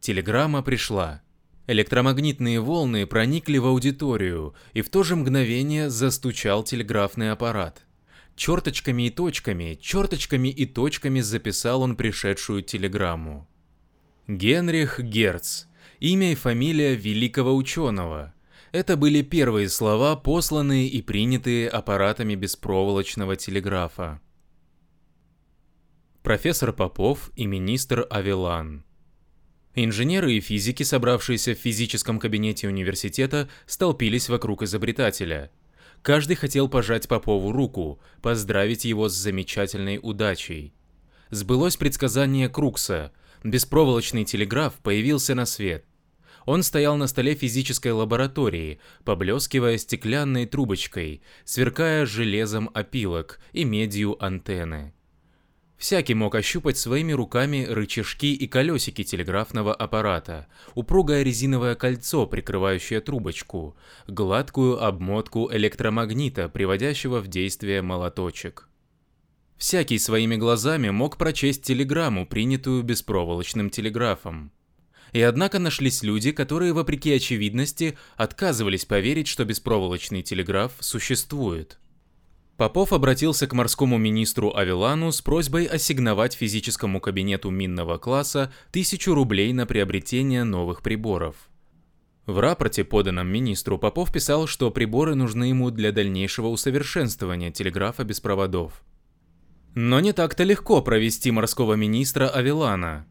Телеграмма 0.00 0.62
пришла. 0.62 1.22
Электромагнитные 1.66 2.60
волны 2.60 3.06
проникли 3.06 3.56
в 3.56 3.66
аудиторию, 3.66 4.54
и 4.74 4.82
в 4.82 4.90
то 4.90 5.02
же 5.02 5.16
мгновение 5.16 5.88
застучал 5.88 6.62
телеграфный 6.62 7.30
аппарат. 7.30 7.86
Черточками 8.36 9.06
и 9.06 9.10
точками, 9.10 9.78
черточками 9.80 10.48
и 10.48 10.66
точками 10.66 11.20
записал 11.20 11.82
он 11.82 11.96
пришедшую 11.96 12.62
телеграмму. 12.62 13.48
Генрих 14.26 15.00
Герц. 15.00 15.64
Имя 16.00 16.32
и 16.32 16.34
фамилия 16.34 16.94
великого 16.96 17.54
ученого. 17.54 18.33
Это 18.74 18.96
были 18.96 19.22
первые 19.22 19.68
слова, 19.68 20.16
посланные 20.16 20.88
и 20.88 21.00
принятые 21.00 21.68
аппаратами 21.68 22.34
беспроволочного 22.34 23.36
телеграфа. 23.36 24.20
Профессор 26.24 26.72
Попов 26.72 27.30
и 27.36 27.46
министр 27.46 28.04
Авелан. 28.10 28.84
Инженеры 29.76 30.32
и 30.32 30.40
физики, 30.40 30.82
собравшиеся 30.82 31.54
в 31.54 31.58
физическом 31.58 32.18
кабинете 32.18 32.66
университета, 32.66 33.48
столпились 33.66 34.28
вокруг 34.28 34.64
изобретателя. 34.64 35.52
Каждый 36.02 36.34
хотел 36.34 36.68
пожать 36.68 37.06
Попову 37.06 37.52
руку, 37.52 38.00
поздравить 38.22 38.84
его 38.84 39.08
с 39.08 39.14
замечательной 39.14 40.00
удачей. 40.02 40.74
Сбылось 41.30 41.76
предсказание 41.76 42.48
Крукса. 42.48 43.12
Беспроволочный 43.44 44.24
телеграф 44.24 44.74
появился 44.82 45.36
на 45.36 45.46
свет. 45.46 45.84
Он 46.44 46.62
стоял 46.62 46.96
на 46.96 47.06
столе 47.06 47.34
физической 47.34 47.92
лаборатории, 47.92 48.78
поблескивая 49.04 49.78
стеклянной 49.78 50.46
трубочкой, 50.46 51.22
сверкая 51.44 52.06
железом 52.06 52.70
опилок 52.74 53.40
и 53.52 53.64
медью 53.64 54.22
антенны. 54.22 54.92
Всякий 55.76 56.14
мог 56.14 56.34
ощупать 56.34 56.78
своими 56.78 57.12
руками 57.12 57.66
рычажки 57.68 58.32
и 58.32 58.46
колесики 58.46 59.04
телеграфного 59.04 59.74
аппарата, 59.74 60.46
упругое 60.74 61.22
резиновое 61.22 61.74
кольцо, 61.74 62.26
прикрывающее 62.26 63.00
трубочку, 63.00 63.76
гладкую 64.06 64.82
обмотку 64.82 65.50
электромагнита, 65.52 66.48
приводящего 66.48 67.20
в 67.20 67.28
действие 67.28 67.82
молоточек. 67.82 68.68
Всякий 69.56 69.98
своими 69.98 70.36
глазами 70.36 70.90
мог 70.90 71.16
прочесть 71.16 71.62
телеграмму, 71.62 72.26
принятую 72.26 72.82
беспроволочным 72.82 73.68
телеграфом. 73.68 74.52
И 75.14 75.22
однако 75.22 75.60
нашлись 75.60 76.02
люди, 76.02 76.32
которые, 76.32 76.72
вопреки 76.72 77.12
очевидности, 77.12 77.96
отказывались 78.16 78.84
поверить, 78.84 79.28
что 79.28 79.44
беспроволочный 79.44 80.22
телеграф 80.22 80.72
существует. 80.80 81.78
Попов 82.56 82.92
обратился 82.92 83.46
к 83.46 83.52
морскому 83.52 83.96
министру 83.96 84.54
Авелану 84.56 85.12
с 85.12 85.22
просьбой 85.22 85.66
ассигновать 85.66 86.34
физическому 86.34 87.00
кабинету 87.00 87.50
минного 87.50 87.96
класса 87.96 88.52
тысячу 88.72 89.14
рублей 89.14 89.52
на 89.52 89.66
приобретение 89.66 90.42
новых 90.42 90.82
приборов. 90.82 91.36
В 92.26 92.40
рапорте, 92.40 92.82
поданном 92.82 93.28
министру, 93.28 93.78
Попов 93.78 94.12
писал, 94.12 94.48
что 94.48 94.72
приборы 94.72 95.14
нужны 95.14 95.44
ему 95.44 95.70
для 95.70 95.92
дальнейшего 95.92 96.48
усовершенствования 96.48 97.52
телеграфа 97.52 98.02
без 98.02 98.18
проводов. 98.18 98.82
Но 99.76 100.00
не 100.00 100.12
так-то 100.12 100.42
легко 100.42 100.82
провести 100.82 101.30
морского 101.30 101.74
министра 101.74 102.28
Авелана. 102.28 103.06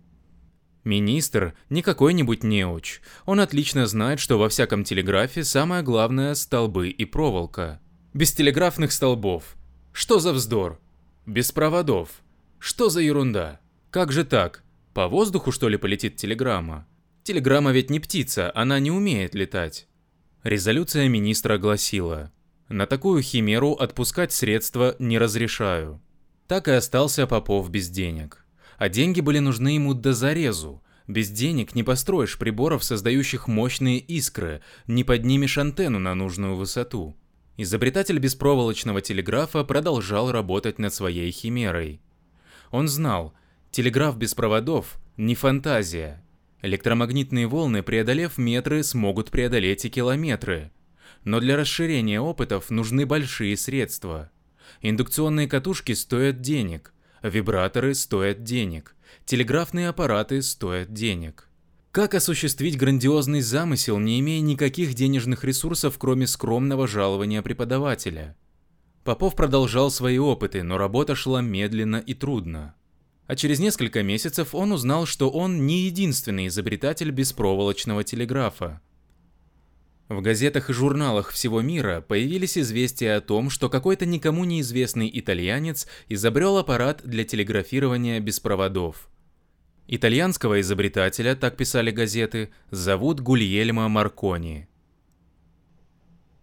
Министр 0.84 1.54
не 1.70 1.82
какой-нибудь 1.82 2.44
неуч. 2.44 3.02
Он 3.26 3.40
отлично 3.40 3.88
знает, 3.88 4.20
что 4.20 4.38
во 4.38 4.50
всяком 4.50 4.84
телеграфе 4.84 5.44
самое 5.44 5.82
главное– 5.82 6.34
столбы 6.36 6.90
и 6.90 7.06
проволока. 7.06 7.80
Без 8.14 8.34
телеграфных 8.34 8.92
столбов. 8.92 9.56
Что 9.92 10.20
за 10.20 10.34
вздор? 10.34 10.80
Без 11.26 11.52
проводов. 11.52 12.10
Что 12.60 12.90
за 12.90 13.02
ерунда? 13.02 13.62
Как 13.92 14.12
же 14.12 14.26
так? 14.26 14.64
По 14.94 15.08
воздуху, 15.08 15.52
что 15.52 15.70
ли, 15.70 15.78
полетит 15.78 16.18
телеграмма? 16.18 16.86
Телеграмма 17.24 17.72
ведь 17.72 17.90
не 17.90 18.00
птица, 18.00 18.52
она 18.54 18.80
не 18.80 18.92
умеет 18.92 19.34
летать. 19.34 19.88
Резолюция 20.44 21.08
министра 21.08 21.58
гласила, 21.58 22.32
на 22.70 22.88
такую 22.88 23.22
химеру 23.22 23.74
отпускать 23.74 24.32
средства 24.32 24.96
не 24.98 25.18
разрешаю. 25.20 26.02
Так 26.48 26.68
и 26.68 26.72
остался 26.72 27.28
Попов 27.28 27.70
без 27.70 27.90
денег. 27.90 28.43
А 28.78 28.90
деньги 28.90 29.22
были 29.22 29.40
нужны 29.40 29.70
ему 29.70 29.94
до 29.94 30.14
зарезу. 30.14 30.82
Без 31.08 31.30
денег 31.30 31.76
не 31.76 31.84
построишь 31.84 32.38
приборов, 32.38 32.84
создающих 32.84 33.48
мощные 33.48 34.00
искры, 34.00 34.62
не 34.88 35.04
поднимешь 35.04 35.58
антенну 35.58 36.00
на 36.00 36.16
нужную 36.16 36.56
высоту. 36.56 37.16
Изобретатель 37.58 38.20
беспроволочного 38.20 39.02
телеграфа 39.02 39.64
продолжал 39.64 40.32
работать 40.32 40.80
над 40.80 40.94
своей 40.94 41.32
химерой. 41.32 42.02
Он 42.72 42.88
знал, 42.88 43.34
телеграф 43.72 44.18
без 44.18 44.34
проводов– 44.34 44.98
не 45.18 45.36
фантазия, 45.36 46.24
Электромагнитные 46.64 47.46
волны, 47.46 47.84
преодолев 47.84 48.38
метры, 48.38 48.84
смогут 48.84 49.32
преодолеть 49.32 49.84
и 49.84 49.90
километры. 49.90 50.72
Но 51.26 51.42
для 51.42 51.58
расширения 51.58 52.22
опытов 52.22 52.70
нужны 52.70 53.06
большие 53.06 53.58
средства. 53.58 54.32
Индукционные 54.82 55.50
катушки 55.50 55.92
стоят 55.92 56.40
денег, 56.40 56.94
вибраторы 57.30 57.96
стоят 57.96 58.44
денег, 58.44 58.96
телеграфные 59.26 59.90
аппараты 59.90 60.42
стоят 60.42 60.94
денег. 60.94 61.50
Как 61.92 62.16
осуществить 62.16 62.78
грандиозный 62.78 63.42
замысел, 63.42 64.00
не 64.00 64.20
имея 64.20 64.42
никаких 64.42 64.96
денежных 64.96 65.44
ресурсов, 65.44 65.98
кроме 66.00 66.26
скромного 66.26 66.88
жалования 66.88 67.42
преподавателя? 67.42 68.36
Попов 69.04 69.36
продолжал 69.36 69.92
свои 69.92 70.18
опыты, 70.18 70.64
но 70.64 70.78
работа 70.78 71.14
шла 71.14 71.42
медленно 71.42 71.98
и 71.98 72.14
трудно. 72.14 72.74
А 73.28 73.36
через 73.36 73.60
несколько 73.60 74.02
месяцев 74.02 74.56
он 74.56 74.72
узнал, 74.72 75.06
что 75.06 75.30
он 75.30 75.66
не 75.66 75.82
единственный 75.82 76.48
изобретатель 76.48 77.12
беспроволочного 77.12 78.04
телеграфа. 78.04 78.82
В 80.14 80.22
газетах 80.22 80.70
и 80.70 80.74
журналах 80.74 81.32
всего 81.32 81.62
мира 81.62 82.00
появились 82.08 82.56
известия 82.56 83.18
о 83.18 83.22
том, 83.22 83.50
что 83.50 83.68
какой-то 83.68 84.06
никому 84.06 84.46
неизвестный 84.46 85.10
итальянец 85.12 85.88
изобрел 86.08 86.58
аппарат 86.58 87.02
для 87.04 87.24
телеграфирования 87.24 88.20
без 88.20 88.40
проводов. 88.40 89.10
Итальянского 89.88 90.62
изобретателя, 90.62 91.36
так 91.36 91.58
писали 91.58 91.90
газеты, 91.90 92.52
зовут 92.70 93.22
Гульельмо 93.22 93.90
Маркони. 93.90 94.68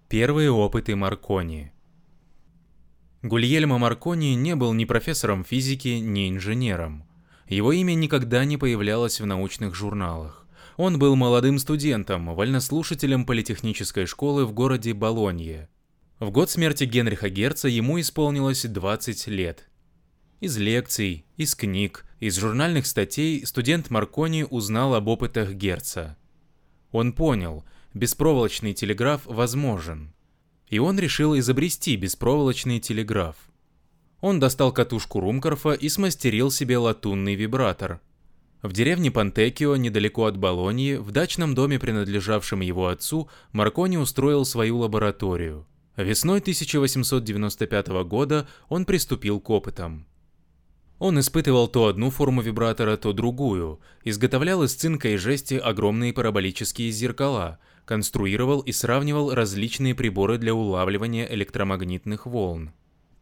Первые 0.09 0.51
опыты 0.51 0.97
Маркони– 0.97 1.73
Гульельмо 3.23 3.79
Маркони 3.79 4.35
не 4.35 4.57
был 4.57 4.73
ни 4.73 4.85
профессором 4.85 5.45
физики, 5.45 6.01
ни 6.01 6.31
инженером. 6.31 7.05
Его 7.49 7.71
имя 7.71 7.93
никогда 7.93 8.45
не 8.47 8.57
появлялось 8.57 9.21
в 9.21 9.27
научных 9.27 9.75
журналах. 9.75 10.40
Он 10.83 10.99
был 10.99 11.15
молодым 11.15 11.59
студентом, 11.59 12.35
вольнослушателем 12.35 13.27
политехнической 13.27 14.07
школы 14.07 14.47
в 14.47 14.55
городе 14.55 14.95
Болонье. 14.95 15.69
В 16.19 16.31
год 16.31 16.49
смерти 16.49 16.85
Генриха 16.85 17.29
Герца 17.29 17.69
ему 17.69 18.01
исполнилось 18.01 18.65
20 18.65 19.27
лет. 19.27 19.69
Из 20.41 20.57
лекций, 20.57 21.27
из 21.37 21.55
книг, 21.55 22.07
из 22.19 22.39
журнальных 22.39 22.87
статей 22.87 23.45
студент 23.45 23.91
Маркони 23.91 24.47
узнал 24.49 24.95
об 24.95 25.09
опытах 25.09 25.53
Герца. 25.53 26.17
Он 26.93 27.13
понял, 27.13 27.63
беспроволочный 27.93 28.73
телеграф 28.73 29.27
возможен– 29.27 30.15
и 30.71 30.79
он 30.79 30.99
решил 30.99 31.39
изобрести 31.39 31.97
беспроволочный 31.97 32.81
телеграф. 32.81 33.37
Он 34.21 34.39
достал 34.39 34.73
катушку 34.73 35.21
Румкорфа 35.21 35.73
и 35.73 35.89
смастерил 35.89 36.51
себе 36.51 36.79
латунный 36.79 37.35
вибратор. 37.35 38.01
В 38.63 38.73
деревне 38.75 39.11
Пантекио, 39.11 39.77
недалеко 39.77 40.27
от 40.27 40.37
Болоньи, 40.37 40.97
в 40.97 41.13
дачном 41.13 41.55
доме, 41.55 41.79
принадлежавшем 41.79 42.61
его 42.61 42.89
отцу, 42.89 43.29
Маркони 43.53 43.97
устроил 43.97 44.45
свою 44.45 44.79
лабораторию. 44.79 45.67
Весной 45.97 46.41
1895 46.41 47.89
года 48.05 48.47
он 48.69 48.85
приступил 48.85 49.41
к 49.41 49.49
опытам. 49.49 50.07
Он 50.99 51.19
испытывал 51.19 51.69
то 51.69 51.87
одну 51.87 52.11
форму 52.11 52.43
вибратора, 52.43 52.99
то 52.99 53.15
другую, 53.15 53.81
изготовлял 54.05 54.63
из 54.63 54.75
цинка 54.75 55.09
и 55.09 55.17
жести 55.17 55.55
огромные 55.55 56.13
параболические 56.13 56.91
зеркала, 56.91 57.59
конструировал 57.87 58.61
и 58.61 58.73
сравнивал 58.73 59.35
различные 59.35 59.95
приборы 59.95 60.37
для 60.37 60.55
улавливания 60.55 61.27
электромагнитных 61.27 62.27
волн. 62.27 62.73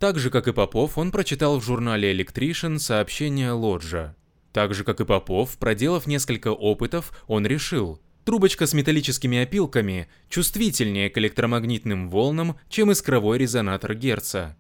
Так 0.01 0.19
же, 0.19 0.31
как 0.31 0.49
и 0.49 0.53
Попов, 0.53 0.99
он 0.99 1.13
прочитал 1.13 1.61
в 1.61 1.65
журнале 1.65 2.13
Electrician 2.13 2.81
сообщение 2.81 3.53
Лоджа. 3.53 4.17
Так 4.59 4.75
же, 4.75 4.83
как 4.83 5.01
и 5.01 5.05
Попов, 5.05 5.57
проделав 5.57 6.09
несколько 6.09 6.49
опытов, 6.49 7.13
он 7.29 7.47
решил, 7.47 8.01
трубочка 8.25 8.67
с 8.67 8.75
металлическими 8.75 9.39
опилками 9.39 10.09
чувствительнее 10.29 11.11
к 11.11 11.19
электромагнитным 11.19 12.11
волнам, 12.11 12.57
чем 12.69 12.91
искровой 12.91 13.39
резонатор 13.39 13.95
Герца. 13.95 14.57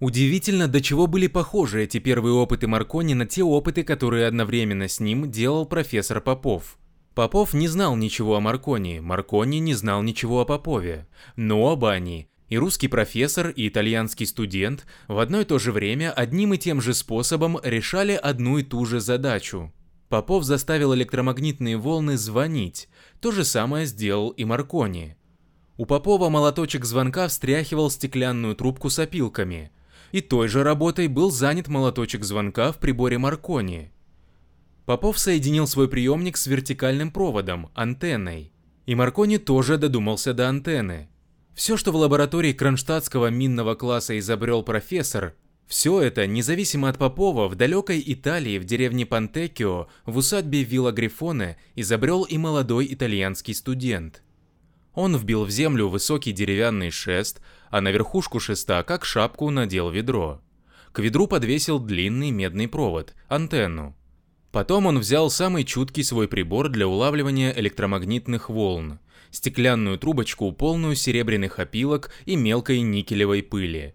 Удивительно, 0.00 0.66
до 0.66 0.80
чего 0.80 1.06
были 1.06 1.28
похожи 1.28 1.84
эти 1.84 1.98
первые 1.98 2.32
опыты 2.32 2.66
Маркони 2.66 3.14
на 3.14 3.24
те 3.24 3.44
опыты, 3.44 3.84
которые 3.84 4.26
одновременно 4.26 4.88
с 4.88 4.98
ним 4.98 5.30
делал 5.30 5.64
профессор 5.64 6.20
Попов. 6.20 6.76
Попов 7.14 7.54
не 7.54 7.68
знал 7.68 7.94
ничего 7.94 8.34
о 8.34 8.40
Маркони, 8.40 8.98
Маркони 8.98 9.58
не 9.58 9.74
знал 9.74 10.02
ничего 10.02 10.40
о 10.40 10.44
Попове. 10.44 11.06
Но 11.36 11.62
оба 11.62 11.92
они, 11.92 12.29
и 12.50 12.58
русский 12.58 12.88
профессор, 12.88 13.48
и 13.48 13.68
итальянский 13.68 14.26
студент, 14.26 14.84
в 15.08 15.18
одно 15.18 15.40
и 15.40 15.44
то 15.44 15.58
же 15.58 15.72
время 15.72 16.12
одним 16.12 16.52
и 16.52 16.58
тем 16.58 16.82
же 16.82 16.92
способом 16.92 17.58
решали 17.62 18.12
одну 18.12 18.58
и 18.58 18.64
ту 18.64 18.84
же 18.84 19.00
задачу. 19.00 19.72
Попов 20.08 20.42
заставил 20.42 20.92
электромагнитные 20.92 21.76
волны 21.76 22.18
звонить, 22.18 22.88
то 23.20 23.30
же 23.30 23.44
самое 23.44 23.86
сделал 23.86 24.30
и 24.30 24.44
Маркони. 24.44 25.16
У 25.76 25.86
Попова 25.86 26.28
молоточек 26.28 26.84
звонка 26.84 27.28
встряхивал 27.28 27.88
стеклянную 27.88 28.56
трубку 28.56 28.90
с 28.90 28.98
опилками, 28.98 29.70
и 30.10 30.20
той 30.20 30.48
же 30.48 30.64
работой 30.64 31.06
был 31.06 31.30
занят 31.30 31.68
молоточек 31.68 32.24
звонка 32.24 32.72
в 32.72 32.78
приборе 32.78 33.16
Маркони. 33.18 33.92
Попов 34.86 35.20
соединил 35.20 35.68
свой 35.68 35.88
приемник 35.88 36.36
с 36.36 36.48
вертикальным 36.48 37.12
проводом, 37.12 37.70
антенной. 37.74 38.52
И 38.86 38.96
Маркони 38.96 39.36
тоже 39.36 39.78
додумался 39.78 40.34
до 40.34 40.48
антенны. 40.48 41.08
Все, 41.54 41.76
что 41.76 41.92
в 41.92 41.96
лаборатории 41.96 42.52
кронштадтского 42.52 43.28
минного 43.28 43.74
класса 43.74 44.18
изобрел 44.18 44.62
профессор, 44.62 45.34
все 45.66 46.00
это, 46.00 46.26
независимо 46.26 46.88
от 46.88 46.98
Попова, 46.98 47.48
в 47.48 47.54
далекой 47.54 48.02
Италии, 48.04 48.58
в 48.58 48.64
деревне 48.64 49.06
Пантекио, 49.06 49.86
в 50.04 50.16
усадьбе 50.16 50.64
Вилла 50.64 50.90
Грифоне, 50.90 51.58
изобрел 51.76 52.24
и 52.24 52.38
молодой 52.38 52.88
итальянский 52.92 53.54
студент. 53.54 54.22
Он 54.94 55.16
вбил 55.16 55.44
в 55.44 55.50
землю 55.50 55.88
высокий 55.88 56.32
деревянный 56.32 56.90
шест, 56.90 57.40
а 57.70 57.80
на 57.80 57.92
верхушку 57.92 58.40
шеста, 58.40 58.82
как 58.82 59.04
шапку, 59.04 59.50
надел 59.50 59.90
ведро. 59.90 60.40
К 60.90 60.98
ведру 60.98 61.28
подвесил 61.28 61.78
длинный 61.78 62.32
медный 62.32 62.66
провод, 62.66 63.14
антенну. 63.28 63.96
Потом 64.50 64.86
он 64.86 64.98
взял 64.98 65.30
самый 65.30 65.62
чуткий 65.62 66.02
свой 66.02 66.26
прибор 66.26 66.68
для 66.68 66.88
улавливания 66.88 67.52
электромагнитных 67.52 68.50
волн, 68.50 68.98
стеклянную 69.30 69.98
трубочку, 69.98 70.52
полную 70.52 70.94
серебряных 70.94 71.58
опилок 71.58 72.10
и 72.26 72.36
мелкой 72.36 72.80
никелевой 72.80 73.42
пыли. 73.42 73.94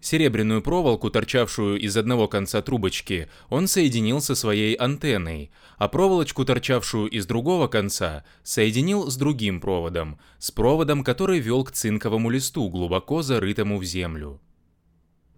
Серебряную 0.00 0.62
проволоку, 0.62 1.10
торчавшую 1.10 1.78
из 1.78 1.94
одного 1.96 2.26
конца 2.26 2.62
трубочки, 2.62 3.28
он 3.50 3.68
соединил 3.68 4.22
со 4.22 4.34
своей 4.34 4.74
антенной, 4.74 5.50
а 5.76 5.88
проволочку, 5.88 6.44
торчавшую 6.46 7.10
из 7.10 7.26
другого 7.26 7.68
конца, 7.68 8.24
соединил 8.42 9.10
с 9.10 9.16
другим 9.16 9.60
проводом, 9.60 10.18
с 10.38 10.50
проводом, 10.50 11.04
который 11.04 11.38
вел 11.38 11.64
к 11.64 11.72
цинковому 11.72 12.30
листу, 12.30 12.66
глубоко 12.70 13.20
зарытому 13.20 13.76
в 13.76 13.84
землю. 13.84 14.40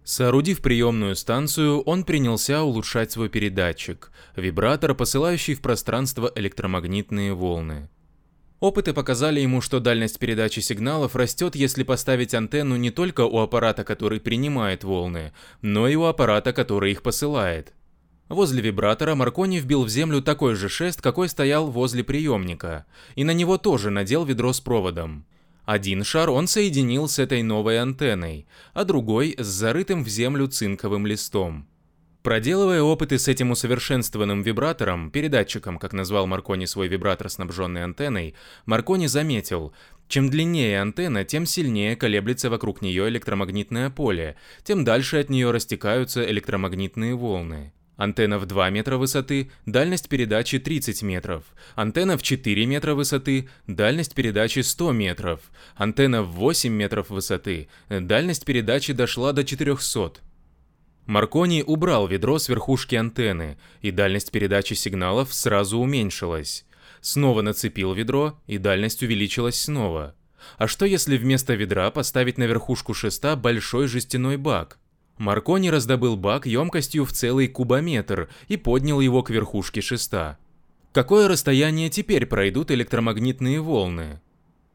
Соорудив 0.05 0.61
приемную 0.61 1.15
станцию, 1.15 1.81
он 1.81 2.05
принялся 2.05 2.63
улучшать 2.63 3.11
свой 3.11 3.29
передатчик, 3.29 4.11
вибратор, 4.35 4.95
посылающий 4.95 5.55
в 5.55 5.61
пространство 5.61 6.31
электромагнитные 6.35 7.33
волны. 7.33 7.89
Опыты 8.63 8.93
показали 8.93 9.41
ему, 9.41 9.59
что 9.59 9.81
дальность 9.81 10.19
передачи 10.19 10.61
сигналов 10.61 11.17
растет, 11.17 11.53
если 11.53 11.83
поставить 11.83 12.33
антенну 12.33 12.77
не 12.77 12.91
только 12.91 13.25
у 13.25 13.39
аппарата, 13.39 13.83
который 13.83 14.21
принимает 14.21 14.85
волны, 14.85 15.33
но 15.61 15.89
и 15.89 15.95
у 15.97 16.05
аппарата, 16.05 16.53
который 16.53 16.93
их 16.93 17.01
посылает. 17.01 17.73
Возле 18.29 18.61
вибратора 18.61 19.15
Маркони 19.15 19.59
вбил 19.59 19.83
в 19.83 19.89
землю 19.89 20.21
такой 20.21 20.55
же 20.55 20.69
шест, 20.69 21.01
какой 21.01 21.27
стоял 21.27 21.69
возле 21.69 22.05
приемника, 22.05 22.85
и 23.15 23.25
на 23.25 23.31
него 23.31 23.57
тоже 23.57 23.89
надел 23.89 24.23
ведро 24.23 24.53
с 24.53 24.61
проводом. 24.61 25.25
Один 25.65 26.05
шар 26.05 26.29
он 26.29 26.47
соединил 26.47 27.09
с 27.09 27.19
этой 27.19 27.43
новой 27.43 27.79
антенной, 27.79 28.47
а 28.73 28.85
другой 28.85 29.35
с 29.37 29.45
зарытым 29.45 30.05
в 30.05 30.07
землю 30.07 30.47
цинковым 30.47 31.05
листом. 31.05 31.67
Проделывая 32.23 32.81
опыты 32.81 33.19
с 33.19 33.27
этим 33.27 33.51
усовершенствованным 33.51 34.43
вибратором, 34.43 35.11
передатчиком, 35.11 35.77
как 35.77 35.91
назвал 35.91 36.25
Маркони 36.25 36.63
свой 36.63 36.87
вибратор, 36.87 37.29
снабженный 37.29 37.83
антенной, 37.83 38.33
Маркони 38.65 39.07
заметил, 39.07 39.73
чем 40.07 40.29
длиннее 40.29 40.79
антенна, 40.79 41.25
тем 41.25 41.45
сильнее 41.45 41.97
колеблется 41.97 42.49
вокруг 42.49 42.81
нее 42.81 43.09
электромагнитное 43.09 43.89
поле, 43.89 44.37
тем 44.63 44.85
дальше 44.85 45.17
от 45.17 45.29
нее 45.29 45.51
растекаются 45.51 46.23
электромагнитные 46.23 47.13
волны. 47.13 47.73
Антенна 47.97 48.39
в 48.39 48.45
2 48.45 48.69
метра 48.69 48.95
высоты, 48.95 49.51
дальность 49.65 50.07
передачи 50.07 50.59
30 50.59 51.03
метров. 51.03 51.43
Антенна 51.75 52.17
в 52.17 52.23
4 52.23 52.65
метра 52.65 52.95
высоты, 52.95 53.49
дальность 53.67 54.15
передачи 54.15 54.59
100 54.59 54.93
метров. 54.93 55.41
Антенна 55.75 56.23
в 56.23 56.31
8 56.31 56.71
метров 56.71 57.09
высоты, 57.09 57.67
дальность 57.89 58.45
передачи 58.45 58.93
дошла 58.93 59.33
до 59.33 59.43
400. 59.43 60.21
Маркони 61.05 61.63
убрал 61.65 62.07
ведро 62.07 62.39
с 62.39 62.47
верхушки 62.47 62.95
антенны, 62.95 63.57
и 63.81 63.91
дальность 63.91 64.31
передачи 64.31 64.73
сигналов 64.73 65.33
сразу 65.33 65.79
уменьшилась. 65.79 66.65
Снова 67.01 67.41
нацепил 67.41 67.93
ведро, 67.93 68.39
и 68.47 68.57
дальность 68.57 69.03
увеличилась 69.03 69.59
снова. 69.59 70.15
А 70.57 70.67
что 70.67 70.85
если 70.85 71.17
вместо 71.17 71.53
ведра 71.55 71.91
поставить 71.91 72.37
на 72.37 72.43
верхушку 72.43 72.93
шеста 72.93 73.35
большой 73.35 73.87
жестяной 73.87 74.37
бак? 74.37 74.79
Маркони 75.17 75.69
раздобыл 75.69 76.15
бак 76.15 76.45
емкостью 76.45 77.05
в 77.05 77.11
целый 77.11 77.47
кубометр 77.47 78.29
и 78.47 78.57
поднял 78.57 78.99
его 78.99 79.23
к 79.23 79.29
верхушке 79.29 79.81
шеста. 79.81 80.37
Какое 80.93 81.27
расстояние 81.27 81.89
теперь 81.89 82.25
пройдут 82.25 82.71
электромагнитные 82.71 83.59
волны? 83.59 84.21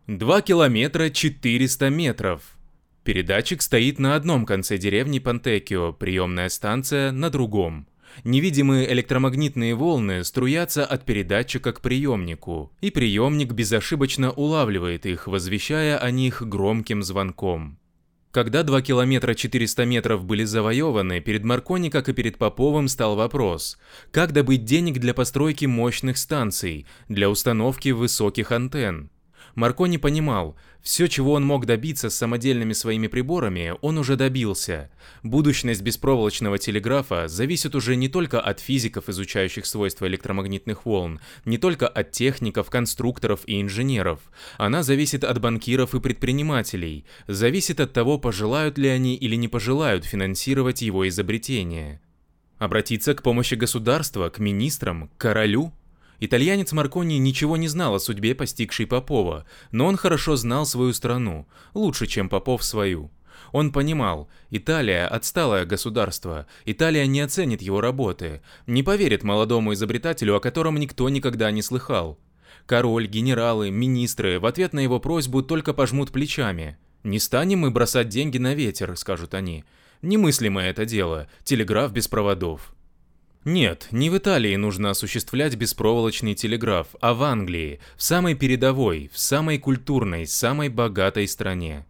2 0.07 0.43
километра 0.43 1.11
400 1.11 1.91
метров. 1.91 2.58
Передатчик 3.09 3.63
стоит 3.63 3.99
на 3.99 4.17
одном 4.17 4.45
конце 4.45 4.77
деревни 4.77 5.19
Пантекио, 5.19 5.95
приемная 5.95 6.51
станция 6.51 7.11
на 7.11 7.31
другом. 7.31 7.89
Невидимые 8.23 8.93
электромагнитные 8.93 9.75
волны 9.75 10.23
струятся 10.25 10.85
от 10.85 11.07
передатчика 11.07 11.73
к 11.73 11.81
приемнику, 11.81 12.71
и 12.83 12.91
приемник 12.91 13.53
безошибочно 13.53 14.31
улавливает 14.33 15.07
их, 15.07 15.27
возвещая 15.27 15.97
о 15.97 16.11
них 16.11 16.43
громким 16.47 17.03
звонком. 17.03 17.79
Когда 18.31 18.63
2 18.63 18.83
километра 18.83 19.33
400 19.33 19.87
метров 19.87 20.27
были 20.27 20.45
завоеваны, 20.45 21.21
перед 21.21 21.45
Маркони, 21.45 21.89
как 21.89 22.11
и 22.11 22.13
перед 22.13 22.37
Поповым, 22.37 22.89
стал 22.89 23.17
вопрос, 23.17 23.79
как 24.11 24.33
добыть 24.33 24.67
денег 24.67 24.99
для 24.99 25.15
постройки 25.15 25.65
мощных 25.65 26.19
станций, 26.19 26.85
для 27.09 27.31
установки 27.31 27.89
высоких 27.89 28.53
антенн. 28.53 29.09
Маркони 29.59 29.97
понимал, 29.97 30.57
все, 30.83 31.09
чего 31.09 31.33
он 31.33 31.45
мог 31.45 31.67
добиться 31.67 32.11
с 32.11 32.15
самодельными 32.15 32.73
своими 32.75 33.09
приборами, 33.09 33.75
он 33.81 33.99
уже 33.99 34.15
добился. 34.15 34.89
Будущность 35.25 35.83
беспроволочного 35.83 36.59
телеграфа 36.59 37.27
зависит 37.27 37.75
уже 37.75 37.97
не 37.97 38.09
только 38.09 38.41
от 38.41 38.61
физиков, 38.61 39.09
изучающих 39.09 39.67
свойства 39.67 40.07
электромагнитных 40.07 40.87
волн, 40.87 41.19
не 41.45 41.59
только 41.59 41.89
от 41.89 42.13
техников, 42.13 42.71
конструкторов 42.71 43.41
и 43.47 43.61
инженеров. 43.61 44.21
Она 44.59 44.85
зависит 44.85 45.25
от 45.25 45.41
банкиров 45.41 45.93
и 45.93 45.99
предпринимателей, 45.99 47.05
зависит 47.27 47.81
от 47.81 47.93
того, 47.93 48.17
пожелают 48.17 48.79
ли 48.79 48.87
они 48.87 49.17
или 49.17 49.35
не 49.35 49.49
пожелают 49.49 50.05
финансировать 50.05 50.83
его 50.83 51.09
изобретение. 51.09 52.01
Обратиться 52.59 53.13
к 53.13 53.25
помощи 53.25 53.55
государства, 53.55 54.29
к 54.29 54.39
министрам, 54.39 55.09
к 55.09 55.17
королю– 55.17 55.73
Итальянец 56.21 56.73
Маркони 56.73 57.19
ничего 57.19 57.57
не 57.57 57.69
знал 57.69 57.95
о 57.95 58.01
судьбе 58.01 58.35
постигшей 58.35 58.87
Попова, 58.87 59.47
но 59.71 59.87
он 59.87 59.97
хорошо 59.97 60.37
знал 60.37 60.67
свою 60.67 60.93
страну, 60.93 61.47
лучше, 61.75 62.07
чем 62.07 62.29
Попов 62.29 62.65
свою. 62.65 63.11
Он 63.53 63.73
понимал, 63.73 64.29
Италия– 64.51 65.07
отсталое 65.09 65.65
государство, 65.65 66.47
Италия 66.65 67.07
не 67.07 67.21
оценит 67.21 67.63
его 67.63 67.81
работы, 67.81 68.43
не 68.67 68.83
поверит 68.83 69.23
молодому 69.23 69.73
изобретателю, 69.75 70.37
о 70.37 70.41
котором 70.41 70.79
никто 70.79 71.09
никогда 71.09 71.51
не 71.51 71.63
слыхал. 71.63 72.19
Король, 72.67 73.07
генералы, 73.07 73.71
министры 73.71 74.41
в 74.41 74.47
ответ 74.47 74.73
на 74.73 74.81
его 74.81 75.01
просьбу 75.01 75.43
только 75.43 75.73
пожмут 75.73 76.11
плечами. 76.11 76.77
«Не 77.05 77.21
станем 77.21 77.61
мы 77.61 77.71
бросать 77.71 78.09
деньги 78.09 78.39
на 78.39 78.55
ветер»,– 78.55 78.95
скажут 78.97 79.35
они. 79.35 79.65
«Немыслимое 80.03 80.71
это 80.71 80.85
дело, 80.85 81.29
телеграф 81.45 81.93
без 81.93 82.09
проводов». 82.09 82.75
Нет, 83.49 83.89
не 83.93 84.11
в 84.11 84.19
Италии 84.19 84.55
нужно 84.57 84.91
осуществлять 84.91 85.57
беспроволочный 85.57 86.35
телеграф, 86.35 86.89
а 87.01 87.15
в 87.15 87.23
Англии, 87.23 87.81
в 87.97 88.03
самой 88.03 88.35
передовой, 88.35 89.11
в 89.11 89.19
самой 89.19 89.57
культурной, 89.57 90.27
самой 90.27 90.69
богатой 90.69 91.27
стране. 91.27 91.87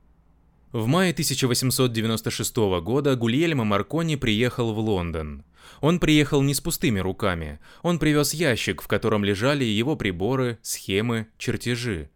В 0.70 0.86
мае 0.86 1.10
1896 1.10 2.56
года 2.80 3.16
Гульельмо 3.16 3.64
Маркони 3.64 4.14
приехал 4.14 4.72
в 4.72 4.78
Лондон. 4.78 5.42
Он 5.80 5.98
приехал 5.98 6.42
не 6.42 6.54
с 6.54 6.60
пустыми 6.60 7.00
руками, 7.00 7.58
он 7.82 7.98
привез 7.98 8.34
ящик, 8.34 8.80
в 8.80 8.86
котором 8.86 9.24
лежали 9.24 9.64
его 9.64 9.96
приборы, 9.96 10.60
схемы, 10.62 11.26
чертежи. 11.38 12.08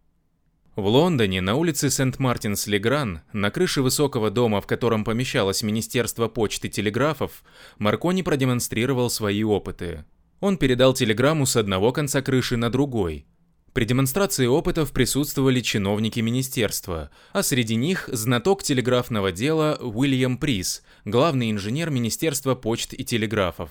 В 0.75 0.87
Лондоне, 0.87 1.43
на 1.43 1.55
улице 1.57 1.91
Сент-Мартинс-Легран, 1.91 3.21
на 3.35 3.51
крыше 3.51 3.83
высокого 3.83 4.31
дома, 4.31 4.63
в 4.63 4.67
котором 4.67 5.05
помещалось 5.05 5.63
Министерство 5.63 6.29
почты 6.29 6.69
и 6.69 6.71
телеграфов, 6.71 7.43
Маркони 7.79 8.23
продемонстрировал 8.23 9.11
свои 9.11 9.43
опыты. 9.45 10.07
Он 10.41 10.57
передал 10.57 10.95
телеграмму 10.95 11.45
с 11.45 11.57
одного 11.57 11.93
конца 11.93 12.23
крыши 12.23 12.57
на 12.57 12.71
другой. 12.71 13.27
При 13.75 13.85
демонстрации 13.85 14.47
опытов 14.47 14.93
присутствовали 14.93 15.61
чиновники 15.61 16.21
министерства, 16.21 17.11
а 17.35 17.43
среди 17.43 17.75
них 17.75 18.09
знаток 18.11 18.63
телеграфного 18.63 19.31
дела 19.31 19.79
Уильям 19.79 20.39
Прис, 20.39 20.83
главный 21.05 21.51
инженер 21.51 21.91
Министерства 21.91 22.55
почт 22.55 22.95
и 22.95 23.05
телеграфов. 23.05 23.71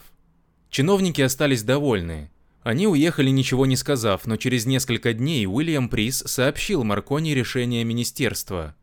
Чиновники 0.70 1.22
остались 1.22 1.64
довольны, 1.64 2.32
они 2.64 2.88
уехали 2.88 3.30
ничего 3.30 3.66
не 3.66 3.76
сказав, 3.76 4.28
но 4.28 4.38
через 4.38 4.66
несколько 4.66 5.14
дней 5.14 5.48
Уильям 5.48 5.90
Прис 5.90 6.24
сообщил 6.28 6.84
Маркони 6.84 7.34
решение 7.34 7.84
министерства. 7.84 8.76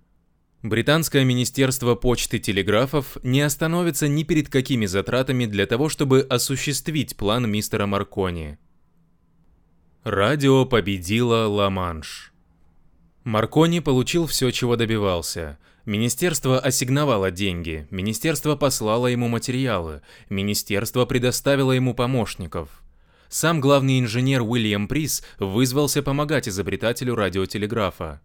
Британское 0.63 1.23
министерство 1.25 1.95
почты 1.95 2.39
и 2.39 2.41
телеграфов 2.41 3.17
не 3.23 3.41
остановится 3.41 4.09
ни 4.09 4.25
перед 4.25 4.49
какими 4.49 4.87
затратами 4.87 5.47
для 5.47 5.67
того, 5.67 5.89
чтобы 5.89 6.23
осуществить 6.23 7.17
план 7.17 7.49
мистера 7.49 7.87
Маркони. 7.87 8.59
Радио 10.03 10.65
победило 10.67 11.47
Ла-Манш. 11.47 12.33
Маркони 13.23 13.79
получил 13.79 14.27
все, 14.27 14.51
чего 14.51 14.75
добивался. 14.75 15.59
Министерство 15.85 16.59
ассигновало 16.59 17.31
деньги, 17.31 17.87
министерство 17.91 18.57
послало 18.57 19.07
ему 19.07 19.29
материалы, 19.29 20.03
министерство 20.29 21.07
предоставило 21.07 21.71
ему 21.71 21.95
помощников– 21.95 22.83
сам 23.29 23.61
главный 23.61 24.01
инженер 24.01 24.43
Уильям 24.43 24.89
Прис 24.89 25.23
вызвался 25.39 26.03
помогать 26.03 26.49
изобретателю 26.49 27.15
радиотелеграфа. 27.15 28.21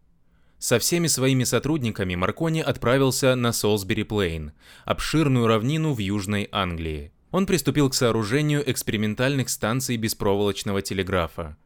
Со 0.60 0.80
всеми 0.80 1.08
своими 1.08 1.44
сотрудниками 1.44 2.16
Маркони 2.16 2.62
отправился 2.62 3.36
на 3.36 3.52
Солсбери-Плейн, 3.52 4.54
обширную 4.86 5.48
равнину 5.48 5.94
в 5.94 6.00
Южной 6.00 6.48
Англии. 6.52 7.12
Он 7.32 7.46
приступил 7.46 7.90
к 7.90 7.96
сооружению 7.96 8.64
экспериментальных 8.72 9.50
станций 9.50 9.98
беспроволочного 9.98 10.82
телеграфа. 10.82 11.58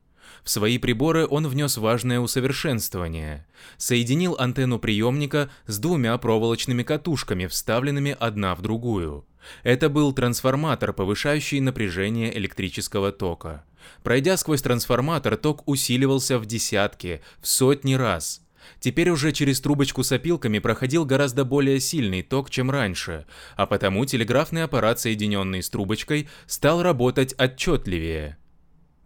В 0.47 0.49
свои 0.49 0.77
приборы 0.77 1.27
он 1.27 1.45
внес 1.45 1.75
важное 1.75 2.21
усовершенствование. 2.21 3.45
Соединил 3.75 4.37
антенну 4.39 4.79
приемника 4.79 5.49
с 5.65 5.77
двумя 5.77 6.17
проволочными 6.17 6.83
катушками, 6.83 7.47
вставленными 7.47 8.15
одна 8.17 8.55
в 8.55 8.61
другую. 8.61 9.25
Это 9.63 9.89
был 9.89 10.13
трансформатор, 10.13 10.93
повышающий 10.93 11.59
напряжение 11.59 12.37
электрического 12.37 13.11
тока. 13.11 13.65
Пройдя 14.03 14.37
сквозь 14.37 14.61
трансформатор, 14.61 15.35
ток 15.35 15.63
усиливался 15.65 16.39
в 16.39 16.45
десятки, 16.45 17.19
в 17.41 17.47
сотни 17.49 17.95
раз. 17.95 18.41
Теперь 18.79 19.09
уже 19.09 19.33
через 19.33 19.59
трубочку 19.59 20.01
с 20.01 20.13
опилками 20.13 20.59
проходил 20.59 21.03
гораздо 21.03 21.43
более 21.43 21.81
сильный 21.81 22.21
ток, 22.21 22.51
чем 22.51 22.71
раньше, 22.71 23.25
а 23.57 23.65
потому 23.65 24.05
телеграфный 24.05 24.63
аппарат, 24.63 24.97
соединенный 25.01 25.61
с 25.61 25.69
трубочкой, 25.69 26.29
стал 26.45 26.83
работать 26.83 27.35
отчетливее. 27.37 28.37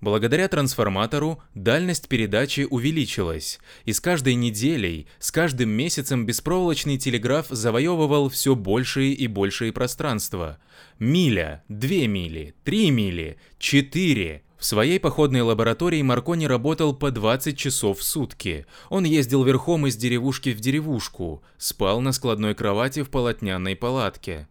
Благодаря 0.01 0.47
трансформатору 0.47 1.43
дальность 1.53 2.07
передачи 2.07 2.67
увеличилась, 2.67 3.59
и 3.85 3.93
с 3.93 3.99
каждой 3.99 4.33
неделей, 4.33 5.05
с 5.19 5.31
каждым 5.31 5.69
месяцем 5.69 6.25
беспроволочный 6.25 6.97
телеграф 6.97 7.45
завоевывал 7.49 8.27
все 8.29 8.55
большие 8.55 9.13
и 9.13 9.27
большие 9.27 9.71
пространства. 9.71 10.57
Миля, 10.97 11.63
две 11.69 12.07
мили, 12.07 12.55
три 12.63 12.89
мили, 12.89 13.37
четыре. 13.59 14.41
В 14.57 14.65
своей 14.65 14.99
походной 14.99 15.41
лаборатории 15.41 16.01
Маркони 16.01 16.45
работал 16.45 16.95
по 16.95 17.11
20 17.11 17.55
часов 17.55 17.99
в 17.99 18.03
сутки. 18.03 18.65
Он 18.89 19.03
ездил 19.03 19.43
верхом 19.43 19.85
из 19.85 19.95
деревушки 19.95 20.49
в 20.49 20.59
деревушку, 20.59 21.43
спал 21.57 22.01
на 22.01 22.11
складной 22.11 22.55
кровати 22.55 23.03
в 23.03 23.09
полотняной 23.11 23.75
палатке. 23.75 24.47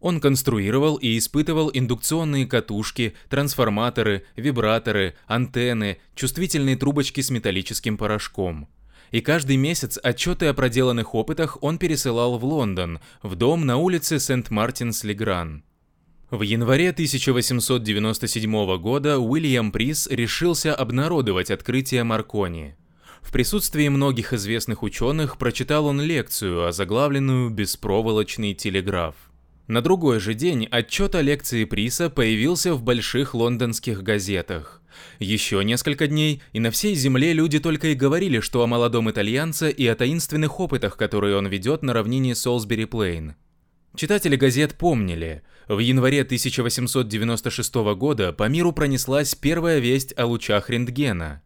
Он 0.00 0.20
конструировал 0.20 0.96
и 0.96 1.18
испытывал 1.18 1.70
индукционные 1.72 2.46
катушки, 2.46 3.14
трансформаторы, 3.28 4.24
вибраторы, 4.36 5.14
антенны, 5.26 5.98
чувствительные 6.14 6.76
трубочки 6.76 7.20
с 7.20 7.30
металлическим 7.30 7.96
порошком. 7.96 8.68
И 9.10 9.20
каждый 9.20 9.56
месяц 9.56 9.98
отчеты 10.02 10.46
о 10.46 10.54
проделанных 10.54 11.14
опытах 11.14 11.58
он 11.62 11.78
пересылал 11.78 12.38
в 12.38 12.44
Лондон, 12.44 13.00
в 13.22 13.34
дом 13.34 13.66
на 13.66 13.78
улице 13.78 14.18
Сент-Мартинс-Легран. 14.18 15.64
В 16.30 16.42
январе 16.42 16.90
1897 16.90 18.76
года 18.76 19.18
Уильям 19.18 19.72
Прис 19.72 20.06
решился 20.08 20.74
обнародовать 20.74 21.50
открытие 21.50 22.04
Маркони. 22.04 22.76
В 23.22 23.32
присутствии 23.32 23.88
многих 23.88 24.34
известных 24.34 24.82
ученых 24.82 25.38
прочитал 25.38 25.86
он 25.86 26.02
лекцию, 26.02 26.66
озаглавленную 26.66 27.48
«Беспроволочный 27.50 28.52
телеграф». 28.54 29.27
На 29.68 29.82
другой 29.82 30.18
же 30.18 30.32
день 30.32 30.66
отчет 30.70 31.14
о 31.14 31.20
лекции 31.20 31.64
Приса 31.64 32.08
появился 32.08 32.72
в 32.72 32.82
больших 32.82 33.34
лондонских 33.34 34.02
газетах. 34.02 34.80
Еще 35.18 35.62
несколько 35.62 36.06
дней, 36.06 36.42
и 36.54 36.58
на 36.58 36.70
всей 36.70 36.94
земле 36.94 37.34
люди 37.34 37.58
только 37.58 37.88
и 37.88 37.94
говорили, 37.94 38.40
что 38.40 38.62
о 38.62 38.66
молодом 38.66 39.10
итальянце 39.10 39.70
и 39.70 39.86
о 39.86 39.94
таинственных 39.94 40.58
опытах, 40.58 40.96
которые 40.96 41.36
он 41.36 41.46
ведет 41.48 41.82
на 41.82 41.92
равнине 41.92 42.34
Солсбери-Плейн. 42.34 43.34
Читатели 43.94 44.36
газет 44.36 44.74
помнили, 44.74 45.42
в 45.68 45.78
январе 45.80 46.22
1896 46.22 47.74
года 47.94 48.32
по 48.32 48.48
миру 48.48 48.72
пронеслась 48.72 49.34
первая 49.34 49.80
весть 49.80 50.14
о 50.16 50.24
лучах 50.24 50.70
рентгена. 50.70 51.42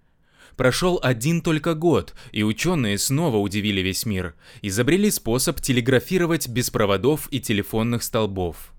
Прошел 0.56 0.98
один 1.02 1.40
только 1.40 1.74
год, 1.74 2.14
и 2.30 2.42
ученые 2.42 2.98
снова 2.98 3.38
удивили 3.38 3.80
весь 3.80 4.04
мир, 4.06 4.34
изобрели 4.60 5.10
способ 5.10 5.60
телеграфировать 5.60 6.48
без 6.48 6.70
проводов 6.70 7.28
и 7.30 7.40
телефонных 7.40 8.02
столбов. 8.02 8.72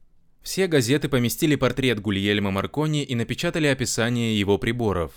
Все 0.44 0.68
газеты 0.68 1.10
поместили 1.10 1.56
портрет 1.56 2.00
Гульельма 2.00 2.52
Маркони 2.52 3.04
и 3.04 3.16
напечатали 3.16 3.68
описание 3.68 4.38
его 4.38 4.58
приборов. 4.58 5.14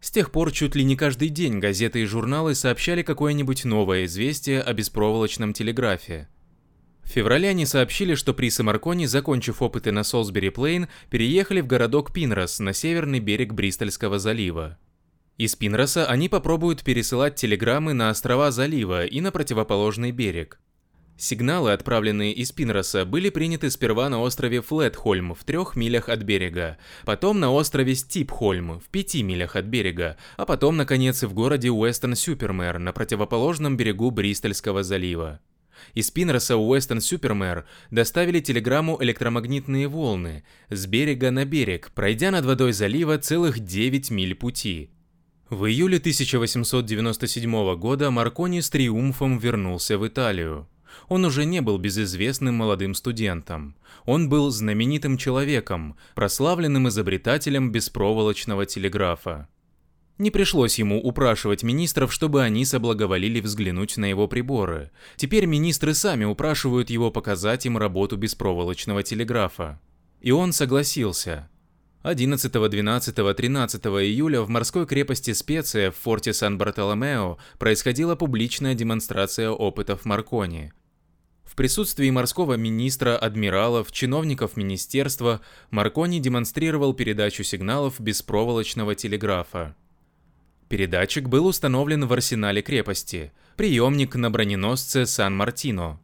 С 0.00 0.10
тех 0.10 0.30
пор 0.30 0.52
чуть 0.52 0.74
ли 0.74 0.84
не 0.84 0.96
каждый 0.96 1.28
день 1.28 1.58
газеты 1.58 2.02
и 2.02 2.06
журналы 2.06 2.54
сообщали 2.54 3.02
какое-нибудь 3.02 3.64
новое 3.64 4.04
известие 4.04 4.62
о 4.62 4.72
беспроволочном 4.72 5.52
телеграфе. 5.52 6.28
В 7.02 7.08
феврале 7.08 7.48
они 7.48 7.66
сообщили, 7.66 8.14
что 8.14 8.32
Прис 8.32 8.60
и 8.60 8.62
Маркони, 8.62 9.06
закончив 9.06 9.62
опыты 9.62 9.92
на 9.92 10.04
Солсбери-Плейн, 10.04 10.88
переехали 11.10 11.60
в 11.60 11.66
городок 11.66 12.12
Пинрос 12.12 12.60
на 12.60 12.72
северный 12.72 13.18
берег 13.18 13.52
Бристольского 13.52 14.18
залива. 14.18 14.78
Из 15.40 15.56
Пинроса 15.56 16.04
они 16.04 16.28
попробуют 16.28 16.84
пересылать 16.84 17.34
телеграммы 17.34 17.94
на 17.94 18.10
острова 18.10 18.50
залива 18.50 19.06
и 19.06 19.22
на 19.22 19.32
противоположный 19.32 20.10
берег. 20.10 20.60
Сигналы, 21.16 21.72
отправленные 21.72 22.34
из 22.34 22.52
Пинроса, 22.52 23.06
были 23.06 23.30
приняты 23.30 23.70
сперва 23.70 24.10
на 24.10 24.20
острове 24.20 24.60
Флетхольм 24.60 25.32
в 25.32 25.42
трех 25.44 25.76
милях 25.76 26.10
от 26.10 26.24
берега, 26.24 26.76
потом 27.06 27.40
на 27.40 27.50
острове 27.50 27.94
Стипхольм 27.94 28.80
в 28.80 28.90
пяти 28.90 29.22
милях 29.22 29.56
от 29.56 29.64
берега, 29.64 30.18
а 30.36 30.44
потом, 30.44 30.76
наконец, 30.76 31.22
в 31.22 31.32
городе 31.32 31.70
Уэстон-Сюпермэр 31.70 32.78
на 32.78 32.92
противоположном 32.92 33.78
берегу 33.78 34.10
Бристольского 34.10 34.82
залива. 34.82 35.40
Из 35.94 36.10
Пинроса 36.10 36.56
Уэстон-Сюпермэр 36.56 37.64
доставили 37.90 38.40
телеграмму 38.40 38.98
электромагнитные 39.00 39.88
волны 39.88 40.44
с 40.68 40.86
берега 40.86 41.30
на 41.30 41.46
берег, 41.46 41.92
пройдя 41.94 42.30
над 42.30 42.44
водой 42.44 42.74
залива 42.74 43.16
целых 43.16 43.58
9 43.58 44.10
миль 44.10 44.34
пути. 44.34 44.90
В 45.50 45.66
июле 45.66 45.96
1897 45.96 47.74
года 47.74 48.12
Маркони 48.12 48.60
с 48.60 48.70
триумфом 48.70 49.36
вернулся 49.36 49.98
в 49.98 50.06
Италию. 50.06 50.68
Он 51.08 51.24
уже 51.24 51.44
не 51.44 51.60
был 51.60 51.76
безызвестным 51.76 52.54
молодым 52.54 52.94
студентом. 52.94 53.74
Он 54.06 54.28
был 54.28 54.50
знаменитым 54.50 55.18
человеком, 55.18 55.96
прославленным 56.14 56.86
изобретателем 56.86 57.72
беспроволочного 57.72 58.64
телеграфа. 58.64 59.48
Не 60.18 60.30
пришлось 60.30 60.78
ему 60.78 61.00
упрашивать 61.02 61.64
министров, 61.64 62.12
чтобы 62.12 62.44
они 62.44 62.64
соблаговолили 62.64 63.40
взглянуть 63.40 63.96
на 63.96 64.04
его 64.04 64.28
приборы. 64.28 64.92
Теперь 65.16 65.46
министры 65.46 65.94
сами 65.94 66.26
упрашивают 66.26 66.90
его 66.90 67.10
показать 67.10 67.66
им 67.66 67.76
работу 67.76 68.16
беспроволочного 68.16 69.02
телеграфа. 69.02 69.80
И 70.20 70.30
он 70.30 70.52
согласился. 70.52 71.49
11, 72.02 72.50
12, 72.50 73.14
13 73.36 73.84
июля 73.84 74.40
в 74.40 74.48
морской 74.48 74.86
крепости 74.86 75.34
Специя 75.34 75.90
в 75.90 75.96
форте 75.96 76.32
Сан-Бартоломео 76.32 77.36
происходила 77.58 78.16
публичная 78.16 78.74
демонстрация 78.74 79.50
опытов 79.50 80.06
Маркони. 80.06 80.72
В 81.44 81.54
присутствии 81.54 82.08
морского 82.08 82.54
министра, 82.54 83.18
адмиралов, 83.18 83.92
чиновников 83.92 84.56
министерства 84.56 85.42
Маркони 85.70 86.20
демонстрировал 86.20 86.94
передачу 86.94 87.42
сигналов 87.42 88.00
беспроволочного 88.00 88.94
телеграфа. 88.94 89.76
Передатчик 90.70 91.28
был 91.28 91.44
установлен 91.44 92.06
в 92.06 92.12
арсенале 92.14 92.62
крепости, 92.62 93.30
приемник 93.56 94.14
на 94.14 94.30
броненосце 94.30 95.04
Сан-Мартино. 95.04 96.00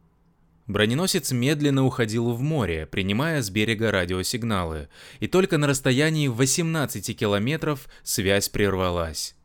Броненосец 0.67 1.31
медленно 1.31 1.85
уходил 1.85 2.33
в 2.33 2.41
море, 2.41 2.85
принимая 2.85 3.41
с 3.41 3.49
берега 3.49 3.89
радиосигналы, 3.89 4.89
и 5.19 5.27
только 5.27 5.57
на 5.57 5.67
расстоянии 5.67 6.27
18 6.27 7.17
километров 7.17 7.87
связь 8.03 8.49
прервалась. 8.49 9.35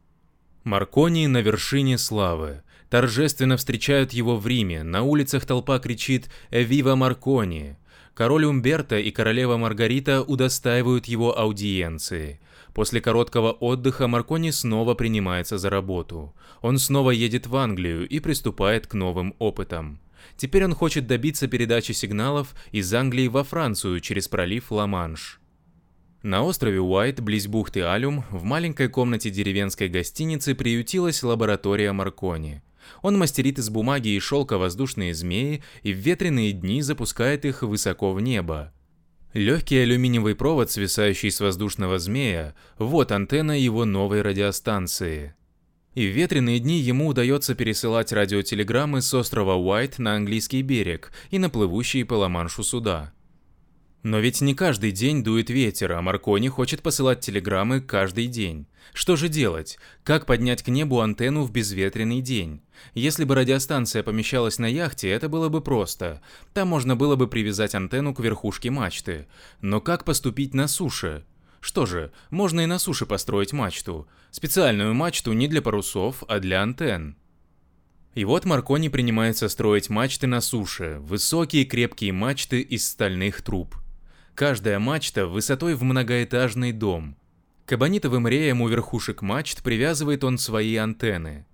Маркони 0.65 1.27
на 1.27 1.41
вершине 1.41 1.97
славы. 1.97 2.63
Торжественно 2.91 3.57
встречают 3.57 4.13
его 4.13 4.37
в 4.37 4.47
Риме, 4.47 4.83
на 4.83 5.03
улицах 5.03 5.47
толпа 5.47 5.79
кричит 5.79 6.29
«Эвива 6.51 6.95
Маркони!». 6.97 7.77
Король 8.15 8.45
Умберто 8.45 8.99
и 8.99 9.11
королева 9.11 9.57
Маргарита 9.57 10.23
удостаивают 10.23 11.07
его 11.07 11.39
аудиенции– 11.39 12.41
После 12.75 13.03
короткого 13.03 13.53
отдыха 13.53 14.09
Маркони 14.09 14.51
снова 14.51 14.95
принимается 14.95 15.59
за 15.59 15.69
работу. 15.69 16.35
Он 16.63 16.79
снова 16.79 17.11
едет 17.11 17.47
в 17.47 17.57
Англию 17.57 18.09
и 18.09 18.19
приступает 18.19 18.87
к 18.87 18.95
новым 18.95 19.35
опытам. 19.39 20.01
Теперь 20.37 20.65
он 20.65 20.75
хочет 20.75 21.07
добиться 21.07 21.49
передачи 21.49 21.93
сигналов 21.93 22.55
из 22.71 22.93
Англии 22.95 23.29
во 23.29 23.45
Францию 23.45 24.01
через 24.01 24.29
пролив 24.29 24.71
Ла-Манш. 24.71 25.41
На 26.23 26.45
острове 26.45 26.81
Уайт, 26.81 27.21
близ 27.21 27.49
бухты 27.49 27.83
Алюм, 27.83 28.25
в 28.31 28.45
маленькой 28.45 28.89
комнате 28.89 29.31
деревенской 29.31 29.89
гостиницы 29.89 30.55
приютилась 30.55 31.23
лаборатория 31.23 31.93
Маркони. 31.93 32.63
Он 33.01 33.19
мастерит 33.19 33.59
из 33.59 33.71
бумаги 33.71 34.09
и 34.09 34.21
шелка 34.21 34.59
воздушные 34.59 35.15
змеи 35.15 35.65
и 35.83 35.93
в 35.93 35.97
ветреные 35.97 36.53
дни 36.53 36.83
запускает 36.83 37.45
их 37.45 37.63
высоко 37.63 38.13
в 38.13 38.21
небо. 38.21 38.73
Легкий 39.33 39.79
алюминиевый 39.79 40.37
провод, 40.37 40.71
свисающий 40.71 41.31
с 41.31 41.41
воздушного 41.41 41.99
змея, 41.99 42.55
вот 42.79 43.13
антенна 43.13 43.59
его 43.59 43.85
новой 43.85 44.23
радиостанции. 44.23 45.35
И 45.95 46.07
в 46.07 46.11
ветреные 46.11 46.59
дни 46.59 46.79
ему 46.79 47.09
удается 47.09 47.55
пересылать 47.55 48.13
радиотелеграммы 48.13 49.03
с 49.03 49.13
острова 49.13 49.55
Уайт 49.57 49.99
на 49.99 50.15
английский 50.15 50.63
берег 50.63 51.13
и 51.31 51.39
на 51.39 51.51
плывущие 51.51 52.05
по 52.07 52.15
Ла-Маншу 52.15 52.63
суда. 52.63 53.13
Но 54.03 54.19
ведь 54.19 54.41
не 54.41 54.55
каждый 54.55 54.91
день 54.91 55.23
дует 55.23 55.49
ветер, 55.49 55.93
а 55.93 56.03
Маркони 56.03 56.49
хочет 56.49 56.83
посылать 56.83 57.21
телеграммы 57.21 57.81
каждый 57.81 58.27
день. 58.27 58.67
Что 58.93 59.15
же 59.15 59.29
делать? 59.29 59.79
Как 60.03 60.27
поднять 60.27 60.63
к 60.63 60.69
небу 60.69 61.01
антенну 61.01 61.45
в 61.45 61.53
безветренный 61.53 62.21
день? 62.21 62.63
Если 62.95 63.25
бы 63.25 63.37
радиостанция 63.37 64.03
помещалась 64.03 64.59
на 64.59 64.67
яхте, 64.67 65.09
это 65.09 65.29
было 65.29 65.49
бы 65.51 65.61
просто. 65.61 66.21
Там 66.53 66.69
можно 66.69 66.97
было 66.97 67.15
бы 67.15 67.29
привязать 67.29 67.77
антенну 67.77 68.13
к 68.13 68.19
верхушке 68.19 68.71
мачты. 68.71 69.29
Но 69.61 69.81
как 69.81 70.05
поступить 70.05 70.53
на 70.53 70.67
суше? 70.67 71.25
Что 71.63 71.87
же, 71.87 72.11
можно 72.31 72.63
и 72.63 72.67
на 72.67 72.81
суше 72.81 73.07
построить 73.07 73.53
мачту. 73.53 74.09
Специальную 74.33 74.95
мачту 74.95 75.33
не 75.33 75.47
для 75.47 75.63
парусов, 75.63 76.25
а 76.27 76.41
для 76.41 76.61
антенн. 76.61 77.17
И 78.15 78.25
вот 78.25 78.45
Маркони 78.45 78.89
принимается 78.89 79.49
строить 79.49 79.89
мачты 79.89 80.27
на 80.27 80.41
суше, 80.41 80.99
высокие 81.01 81.65
крепкие 81.65 82.13
мачты 82.13 82.61
из 82.61 82.87
стальных 82.87 83.43
труб. 83.43 83.77
Каждая 84.35 84.81
мачта 84.81 85.29
высотой 85.29 85.75
в 85.75 85.85
многоэтажный 85.85 86.73
дом. 86.73 87.17
К 87.65 87.75
абонитовым 87.75 88.27
реям 88.27 88.61
у 88.61 88.69
верхушек 88.69 89.23
мачт 89.23 89.63
привязывает 89.63 90.25
он 90.25 90.39
свои 90.39 90.75
антенны. 90.75 91.47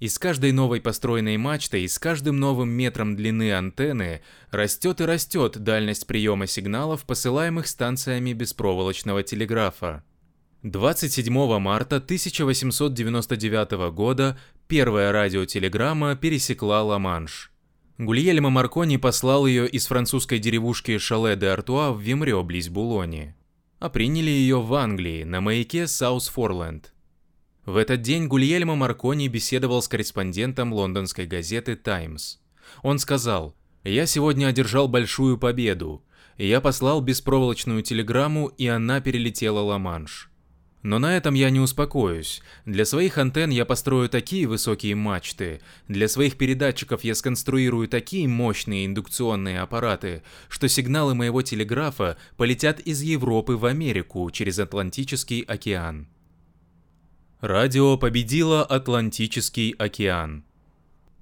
И 0.00 0.08
с 0.08 0.18
каждой 0.18 0.52
новой 0.52 0.80
построенной 0.80 1.36
мачтой, 1.36 1.82
и 1.82 1.88
с 1.88 1.98
каждым 1.98 2.38
новым 2.38 2.68
метром 2.70 3.16
длины 3.16 3.52
антенны 3.52 4.22
растет 4.50 5.00
и 5.00 5.04
растет 5.04 5.58
дальность 5.58 6.06
приема 6.06 6.46
сигналов, 6.46 7.04
посылаемых 7.04 7.66
станциями 7.66 8.32
беспроволочного 8.32 9.24
телеграфа. 9.24 10.04
27 10.62 11.58
марта 11.58 11.96
1899 11.96 13.92
года 13.92 14.38
первая 14.68 15.12
радиотелеграмма 15.12 16.16
пересекла 16.16 16.82
Ла-Манш. 16.82 17.52
Гульельмо 17.98 18.50
Маркони 18.50 18.96
послал 18.96 19.46
ее 19.46 19.68
из 19.68 19.86
французской 19.88 20.38
деревушки 20.38 20.98
Шале 20.98 21.34
де 21.34 21.48
Артуа 21.48 21.90
в 21.92 22.00
Вимрё, 22.00 22.44
близ 22.44 22.68
Булони. 22.68 23.34
А 23.80 23.88
приняли 23.88 24.30
ее 24.30 24.60
в 24.60 24.72
Англии, 24.74 25.24
на 25.24 25.40
маяке 25.40 25.86
Саус-Форленд. 25.86 26.92
В 27.68 27.76
этот 27.76 28.00
день 28.00 28.28
Гульельмо 28.28 28.76
Маркони 28.76 29.28
беседовал 29.28 29.82
с 29.82 29.88
корреспондентом 29.88 30.72
лондонской 30.72 31.26
газеты 31.26 31.76
«Таймс». 31.76 32.38
Он 32.82 32.98
сказал, 32.98 33.54
«Я 33.84 34.06
сегодня 34.06 34.46
одержал 34.46 34.88
большую 34.88 35.36
победу. 35.36 36.02
Я 36.38 36.62
послал 36.62 37.02
беспроволочную 37.02 37.82
телеграмму, 37.82 38.46
и 38.46 38.66
она 38.66 39.02
перелетела 39.02 39.60
Ла-Манш. 39.60 40.30
Но 40.82 40.98
на 40.98 41.14
этом 41.14 41.34
я 41.34 41.50
не 41.50 41.60
успокоюсь. 41.60 42.40
Для 42.64 42.86
своих 42.86 43.18
антенн 43.18 43.50
я 43.50 43.66
построю 43.66 44.08
такие 44.08 44.46
высокие 44.46 44.94
мачты, 44.94 45.60
для 45.88 46.08
своих 46.08 46.38
передатчиков 46.38 47.04
я 47.04 47.14
сконструирую 47.14 47.86
такие 47.86 48.26
мощные 48.26 48.86
индукционные 48.86 49.60
аппараты, 49.60 50.22
что 50.48 50.68
сигналы 50.68 51.14
моего 51.14 51.42
телеграфа 51.42 52.16
полетят 52.38 52.80
из 52.80 53.02
Европы 53.02 53.56
в 53.56 53.66
Америку 53.66 54.30
через 54.30 54.58
Атлантический 54.58 55.42
океан. 55.42 56.08
Радио 57.40 57.96
победило 57.96 58.64
Атлантический 58.64 59.70
океан. 59.78 60.42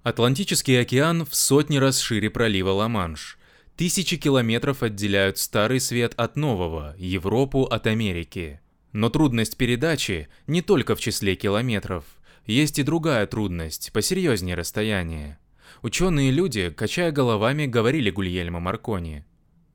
Атлантический 0.02 0.80
океан 0.80 1.26
в 1.26 1.34
сотни 1.34 1.76
раз 1.76 2.00
шире 2.00 2.30
пролива 2.30 2.70
Ла-Манш. 2.70 3.36
Тысячи 3.76 4.16
километров 4.16 4.82
отделяют 4.82 5.36
старый 5.36 5.78
свет 5.78 6.14
от 6.16 6.36
нового, 6.36 6.94
Европу 6.96 7.64
от 7.64 7.86
Америки. 7.86 8.62
Но 8.94 9.10
трудность 9.10 9.58
передачи 9.58 10.28
не 10.46 10.62
только 10.62 10.96
в 10.96 11.00
числе 11.00 11.34
километров. 11.34 12.06
Есть 12.46 12.78
и 12.78 12.82
другая 12.82 13.26
трудность, 13.26 13.92
посерьезнее 13.92 14.54
расстояние. 14.54 15.38
Ученые 15.82 16.30
люди, 16.30 16.70
качая 16.70 17.12
головами, 17.12 17.66
говорили 17.66 18.08
Гульельмо 18.08 18.58
Маркони. 18.58 19.26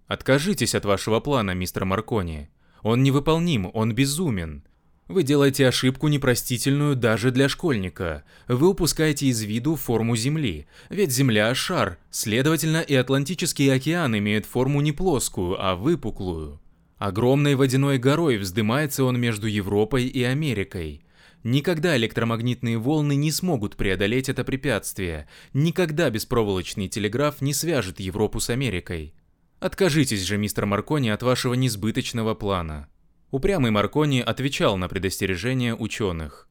«Откажитесь 0.08 0.74
от 0.74 0.86
вашего 0.86 1.20
плана, 1.20 1.52
мистер 1.52 1.86
Маркони. 1.86 2.50
Он 2.82 3.04
невыполним, 3.04 3.70
он 3.76 3.94
безумен. 3.94 4.64
Вы 5.12 5.24
делаете 5.24 5.68
ошибку 5.68 6.08
непростительную 6.08 6.96
даже 6.96 7.32
для 7.32 7.50
школьника. 7.50 8.24
Вы 8.48 8.70
упускаете 8.70 9.26
из 9.26 9.42
виду 9.42 9.76
форму 9.76 10.16
Земли. 10.16 10.68
Ведь 10.90 11.12
Земля– 11.12 11.54
шар, 11.56 11.98
следовательно, 12.12 12.78
и 12.78 12.96
Атлантический 12.96 13.74
океан 13.74 14.18
имеет 14.18 14.46
форму 14.46 14.80
не 14.80 14.94
плоскую, 14.94 15.62
а 15.62 15.76
выпуклую. 15.76 16.62
Огромной 16.98 17.56
водяной 17.56 17.98
горой 17.98 18.38
вздымается 18.38 19.04
он 19.04 19.20
между 19.20 19.48
Европой 19.48 20.06
и 20.06 20.24
Америкой. 20.24 21.02
Никогда 21.44 21.98
электромагнитные 21.98 22.78
волны 22.78 23.18
не 23.18 23.34
смогут 23.34 23.76
преодолеть 23.76 24.30
это 24.30 24.46
препятствие. 24.46 25.28
Никогда 25.54 26.10
беспроволочный 26.10 26.88
телеграф 26.88 27.42
не 27.42 27.54
свяжет 27.54 28.00
Европу 28.00 28.40
с 28.40 28.50
Америкой. 28.50 29.14
Откажитесь 29.60 30.24
же, 30.24 30.38
мистер 30.38 30.66
Маркони, 30.66 31.10
от 31.10 31.22
вашего 31.22 31.56
несбыточного 31.56 32.34
плана. 32.34 32.88
Упрямый 33.32 33.72
Маркони 33.72 34.20
отвечал 34.20 34.76
на 34.78 34.90
предостережения 34.90 35.74
ученых. 35.74 36.50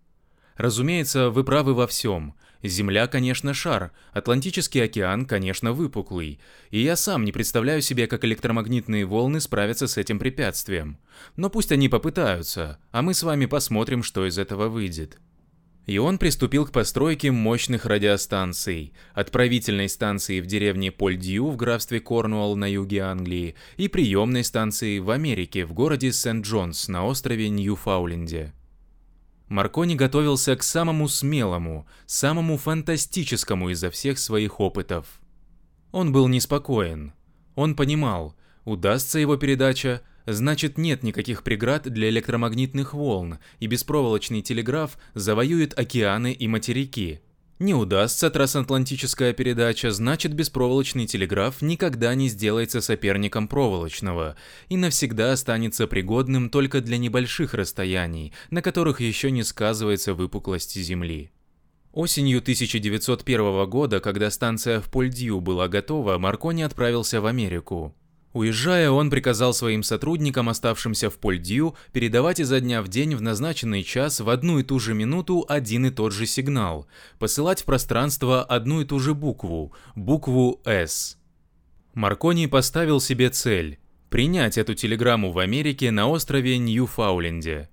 Разумеется, 0.56 1.30
вы 1.30 1.44
правы 1.44 1.74
во 1.74 1.86
всем. 1.86 2.34
Земля, 2.62 3.06
конечно, 3.06 3.54
шар, 3.54 3.92
Атлантический 4.12 4.82
океан, 4.82 5.24
конечно, 5.24 5.72
выпуклый. 5.72 6.40
И 6.70 6.80
я 6.80 6.96
сам 6.96 7.24
не 7.24 7.32
представляю 7.32 7.80
себе, 7.82 8.06
как 8.06 8.24
электромагнитные 8.24 9.06
волны 9.06 9.40
справятся 9.40 9.86
с 9.88 9.96
этим 9.96 10.18
препятствием. 10.18 10.98
Но 11.36 11.48
пусть 11.48 11.72
они 11.72 11.88
попытаются, 11.88 12.78
а 12.92 13.02
мы 13.02 13.14
с 13.14 13.22
вами 13.22 13.46
посмотрим, 13.46 14.02
что 14.02 14.26
из 14.26 14.38
этого 14.38 14.68
выйдет. 14.68 15.18
И 15.90 15.98
он 15.98 16.18
приступил 16.18 16.66
к 16.66 16.70
постройке 16.70 17.32
мощных 17.32 17.84
радиостанций, 17.84 18.92
отправительной 19.12 19.88
станции 19.88 20.40
в 20.40 20.46
деревне 20.46 20.92
Польдью 20.92 21.48
в 21.48 21.56
графстве 21.56 21.98
Корнуолл 21.98 22.54
на 22.54 22.70
юге 22.70 23.00
Англии 23.00 23.56
и 23.76 23.88
приемной 23.88 24.44
станции 24.44 25.00
в 25.00 25.10
Америке 25.10 25.66
в 25.66 25.72
городе 25.72 26.12
Сент-Джонс 26.12 26.86
на 26.86 27.04
острове 27.04 27.48
Ньюфауленде. 27.48 28.52
Маркони 29.48 29.96
готовился 29.96 30.54
к 30.54 30.62
самому 30.62 31.08
смелому, 31.08 31.88
самому 32.06 32.56
фантастическому 32.56 33.70
изо 33.70 33.90
всех 33.90 34.20
своих 34.20 34.60
опытов. 34.60 35.20
Он 35.90 36.12
был 36.12 36.28
неспокоен. 36.28 37.14
Он 37.56 37.74
понимал, 37.74 38.36
удастся 38.64 39.18
его 39.18 39.36
передача, 39.36 40.02
значит 40.26 40.78
нет 40.78 41.02
никаких 41.02 41.42
преград 41.42 41.82
для 41.84 42.08
электромагнитных 42.08 42.94
волн, 42.94 43.38
и 43.58 43.66
беспроволочный 43.66 44.42
телеграф 44.42 44.98
завоюет 45.14 45.78
океаны 45.78 46.32
и 46.32 46.48
материки. 46.48 47.20
Не 47.60 47.74
удастся 47.74 48.30
трансатлантическая 48.30 49.34
передача, 49.34 49.90
значит 49.90 50.32
беспроволочный 50.32 51.06
телеграф 51.06 51.60
никогда 51.60 52.14
не 52.14 52.30
сделается 52.30 52.80
соперником 52.80 53.48
проволочного 53.48 54.36
и 54.70 54.78
навсегда 54.78 55.32
останется 55.32 55.86
пригодным 55.86 56.48
только 56.48 56.80
для 56.80 56.96
небольших 56.96 57.52
расстояний, 57.52 58.32
на 58.50 58.62
которых 58.62 59.02
еще 59.02 59.30
не 59.30 59.42
сказывается 59.42 60.14
выпуклость 60.14 60.74
Земли. 60.74 61.32
Осенью 61.92 62.38
1901 62.38 63.68
года, 63.68 64.00
когда 64.00 64.30
станция 64.30 64.80
в 64.80 64.88
Польдью 64.88 65.40
была 65.40 65.68
готова, 65.68 66.16
Маркони 66.16 66.62
отправился 66.62 67.20
в 67.20 67.26
Америку. 67.26 67.94
Уезжая, 68.32 68.90
он 68.90 69.10
приказал 69.10 69.52
своим 69.52 69.82
сотрудникам, 69.82 70.48
оставшимся 70.48 71.10
в 71.10 71.18
Польдью, 71.18 71.74
передавать 71.92 72.38
изо 72.38 72.60
дня 72.60 72.80
в 72.80 72.86
день 72.88 73.16
в 73.16 73.22
назначенный 73.22 73.82
час 73.82 74.20
в 74.20 74.30
одну 74.30 74.60
и 74.60 74.62
ту 74.62 74.78
же 74.78 74.94
минуту 74.94 75.44
один 75.48 75.86
и 75.86 75.90
тот 75.90 76.12
же 76.12 76.26
сигнал, 76.26 76.86
посылать 77.18 77.62
в 77.62 77.64
пространство 77.64 78.44
одну 78.44 78.82
и 78.82 78.84
ту 78.84 79.00
же 79.00 79.14
букву, 79.14 79.72
букву 79.96 80.60
«С». 80.64 81.18
Маркони 81.94 82.46
поставил 82.46 83.00
себе 83.00 83.30
цель– 83.30 83.80
принять 84.10 84.58
эту 84.58 84.74
телеграмму 84.74 85.32
в 85.32 85.40
Америке 85.40 85.90
на 85.90 86.06
острове 86.06 86.56
Ньюфауленде. 86.58 87.68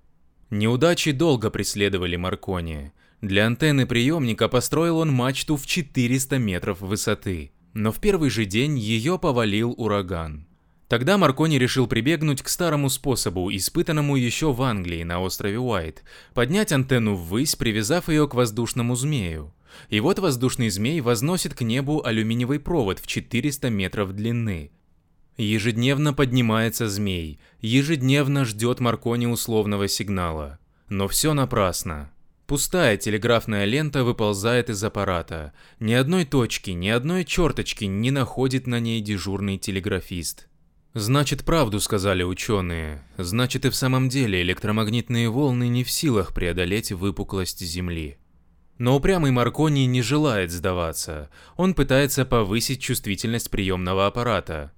Неудачи 0.50 1.12
долго 1.12 1.52
преследовали 1.52 2.16
Маркони. 2.16 2.94
Для 3.22 3.46
антенны 3.46 3.86
приемника 3.86 4.48
построил 4.48 5.00
он 5.00 5.12
мачту 5.12 5.56
в 5.56 5.68
400 5.68 6.40
метров 6.40 6.82
высоты– 6.82 7.52
но 7.78 7.92
в 7.92 8.00
первый 8.00 8.32
же 8.32 8.46
день 8.46 8.78
ее 8.78 9.20
повалил 9.20 9.76
ураган. 9.78 10.48
Тогда 10.88 11.18
Маркони 11.18 11.60
решил 11.60 11.86
прибегнуть 11.86 12.42
к 12.42 12.50
старому 12.50 12.90
способу, 12.90 13.54
испытанному 13.54 14.16
еще 14.16 14.52
в 14.52 14.62
Англии 14.64 15.04
на 15.04 15.20
острове 15.20 15.60
Уайт, 15.60 16.04
поднять 16.34 16.72
антенну 16.72 17.16
ввысь, 17.16 17.56
привязав 17.56 18.10
ее 18.10 18.28
к 18.28 18.34
воздушному 18.34 18.96
змею. 18.96 19.54
И 19.90 20.00
вот 20.00 20.18
воздушный 20.18 20.70
змей 20.70 21.02
возносит 21.02 21.54
к 21.54 21.62
небу 21.62 22.04
алюминиевый 22.04 22.60
провод 22.60 23.00
в 23.00 23.06
400 23.06 23.70
метров 23.70 24.14
длины. 24.14 24.72
Ежедневно 25.38 26.14
поднимается 26.14 26.90
змей, 26.90 27.40
ежедневно 27.62 28.44
ждет 28.46 28.80
Маркони 28.80 29.28
условного 29.28 29.88
сигнала. 29.88 30.58
Но 30.90 31.08
все 31.08 31.36
напрасно. 31.36 32.10
Пустая 32.48 32.96
телеграфная 32.96 33.66
лента 33.66 34.06
выползает 34.06 34.70
из 34.70 34.82
аппарата. 34.82 35.52
Ни 35.82 35.92
одной 35.92 36.24
точки, 36.24 36.70
ни 36.70 36.88
одной 36.88 37.26
черточки 37.26 37.84
не 37.84 38.10
находит 38.10 38.68
на 38.68 38.80
ней 38.80 39.02
дежурный 39.02 39.58
телеграфист. 39.58 40.48
Значит, 40.94 41.44
правду 41.44 41.82
сказали 41.82 42.24
ученые. 42.24 43.04
Значит, 43.18 43.66
и 43.66 43.70
в 43.70 43.76
самом 43.76 44.08
деле 44.08 44.42
электромагнитные 44.42 45.30
волны 45.30 45.68
не 45.68 45.84
в 45.84 45.92
силах 45.92 46.34
преодолеть 46.34 46.94
выпуклость 46.94 47.60
Земли. 47.60 48.18
Но 48.78 48.96
упрямый 48.96 49.32
Маркони 49.32 49.86
не 49.86 50.02
желает 50.02 50.50
сдаваться. 50.50 51.30
Он 51.58 51.74
пытается 51.74 52.24
повысить 52.24 52.80
чувствительность 52.80 53.52
приемного 53.52 54.08
аппарата. 54.08 54.72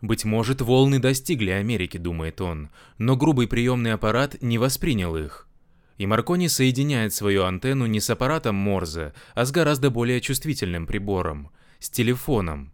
Быть 0.00 0.24
может, 0.24 0.60
волны 0.60 0.98
достигли 0.98 1.50
Америки, 1.50 1.98
думает 1.98 2.40
он, 2.40 2.70
но 2.98 3.16
грубый 3.16 3.46
приемный 3.46 3.92
аппарат 3.92 4.42
не 4.42 4.58
воспринял 4.58 5.16
их. 5.16 5.46
И 5.98 6.06
Маркони 6.06 6.48
соединяет 6.48 7.14
свою 7.14 7.44
антенну 7.44 7.86
не 7.86 8.00
с 8.00 8.10
аппаратом 8.10 8.54
Морзе, 8.54 9.12
а 9.34 9.44
с 9.44 9.52
гораздо 9.52 9.90
более 9.90 10.20
чувствительным 10.20 10.86
прибором– 10.86 11.50
с 11.82 11.90
телефоном. 11.90 12.72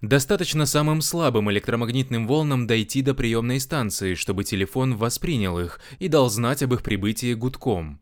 Достаточно 0.00 0.66
самым 0.66 1.00
слабым 1.00 1.50
электромагнитным 1.50 2.26
волнам 2.26 2.66
дойти 2.66 3.02
до 3.02 3.14
приемной 3.14 3.58
станции, 3.58 4.14
чтобы 4.14 4.44
телефон 4.44 4.96
воспринял 4.96 5.58
их 5.58 5.80
и 5.98 6.08
дал 6.08 6.28
знать 6.28 6.62
об 6.62 6.74
их 6.74 6.82
прибытии 6.82 7.34
гудком. 7.34 8.00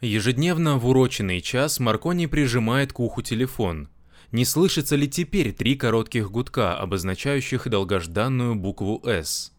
Ежедневно 0.00 0.78
в 0.78 0.86
уроченный 0.86 1.40
час 1.40 1.80
Маркони 1.80 2.26
прижимает 2.26 2.92
к 2.92 3.00
уху 3.00 3.22
телефон. 3.22 3.88
Не 4.32 4.44
слышится 4.44 4.96
ли 4.96 5.08
теперь 5.08 5.52
три 5.52 5.76
коротких 5.76 6.30
гудка, 6.30 6.76
обозначающих 6.76 7.68
долгожданную 7.68 8.54
букву 8.56 9.00
«С»? 9.04 9.53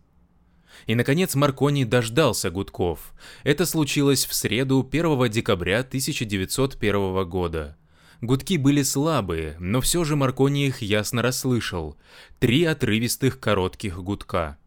И, 0.85 0.95
наконец, 0.95 1.35
Маркони 1.35 1.83
дождался 1.83 2.49
гудков. 2.49 3.13
Это 3.43 3.65
случилось 3.65 4.25
в 4.25 4.33
среду 4.33 4.87
1 4.89 5.29
декабря 5.29 5.79
1901 5.79 7.29
года. 7.29 7.77
Гудки 8.21 8.57
были 8.57 8.81
слабые, 8.81 9.55
но 9.59 9.81
все 9.81 10.03
же 10.03 10.15
Маркони 10.15 10.67
их 10.67 10.81
ясно 10.81 11.21
расслышал. 11.21 11.97
Три 12.39 12.63
отрывистых 12.63 13.39
коротких 13.39 14.01
гудка. 14.01 14.57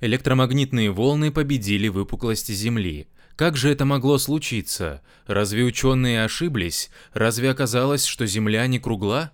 Электромагнитные 0.00 0.90
волны 0.90 1.30
победили 1.30 1.88
выпуклость 1.88 2.52
Земли. 2.52 3.08
Как 3.36 3.56
же 3.56 3.70
это 3.70 3.84
могло 3.84 4.18
случиться? 4.18 5.02
Разве 5.26 5.64
ученые 5.64 6.24
ошиблись? 6.24 6.90
Разве 7.12 7.50
оказалось, 7.50 8.04
что 8.04 8.26
Земля 8.26 8.66
не 8.66 8.78
кругла? 8.78 9.32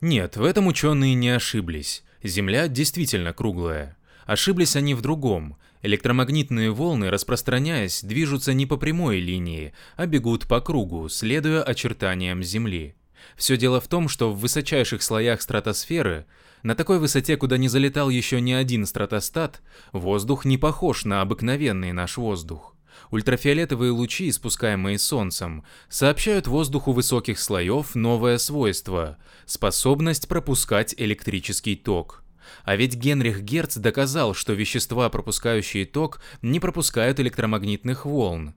Нет, 0.00 0.36
в 0.36 0.44
этом 0.44 0.66
ученые 0.66 1.14
не 1.14 1.30
ошиблись. 1.30 2.04
Земля 2.22 2.68
действительно 2.68 3.32
круглая. 3.32 3.96
Ошиблись 4.26 4.76
они 4.76 4.94
в 4.94 5.00
другом. 5.00 5.56
Электромагнитные 5.82 6.70
волны, 6.70 7.10
распространяясь, 7.10 8.02
движутся 8.02 8.52
не 8.52 8.66
по 8.66 8.76
прямой 8.76 9.18
линии, 9.18 9.72
а 9.96 10.06
бегут 10.06 10.46
по 10.46 10.60
кругу, 10.60 11.08
следуя 11.08 11.62
очертаниям 11.62 12.42
Земли. 12.42 12.94
Все 13.36 13.56
дело 13.56 13.80
в 13.80 13.88
том, 13.88 14.08
что 14.08 14.32
в 14.32 14.38
высочайших 14.38 15.02
слоях 15.02 15.42
стратосферы, 15.42 16.26
на 16.62 16.74
такой 16.74 16.98
высоте, 16.98 17.36
куда 17.36 17.56
не 17.56 17.68
залетал 17.68 18.10
еще 18.10 18.40
ни 18.40 18.52
один 18.52 18.86
стратостат, 18.86 19.62
воздух 19.92 20.44
не 20.44 20.58
похож 20.58 21.04
на 21.04 21.20
обыкновенный 21.20 21.92
наш 21.92 22.16
воздух. 22.16 22.76
Ультрафиолетовые 23.10 23.90
лучи, 23.90 24.28
испускаемые 24.28 24.98
Солнцем, 24.98 25.64
сообщают 25.88 26.46
воздуху 26.46 26.92
высоких 26.92 27.38
слоев 27.38 27.94
новое 27.94 28.38
свойство– 28.38 29.18
способность 29.46 30.28
пропускать 30.28 30.94
электрический 30.96 31.74
ток. 31.74 32.21
А 32.64 32.76
ведь 32.76 32.94
Генрих 32.94 33.42
Герц 33.42 33.76
доказал, 33.76 34.34
что 34.34 34.52
вещества, 34.52 35.08
пропускающие 35.08 35.86
ток, 35.86 36.20
не 36.42 36.60
пропускают 36.60 37.20
электромагнитных 37.20 38.06
волн. 38.06 38.54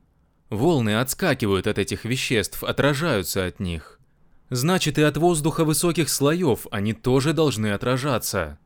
Волны 0.50 1.00
отскакивают 1.00 1.68
от 1.68 1.80
этих 1.80 2.06
веществ, 2.06 2.64
отражаются 2.64 3.46
от 3.46 3.60
них. 3.60 4.00
Значит, 4.50 4.98
и 4.98 5.02
от 5.02 5.18
воздуха 5.18 5.66
высоких 5.66 6.10
слоев 6.10 6.68
они 6.72 6.94
тоже 6.94 7.34
должны 7.34 7.72
отражаться. 7.74 8.60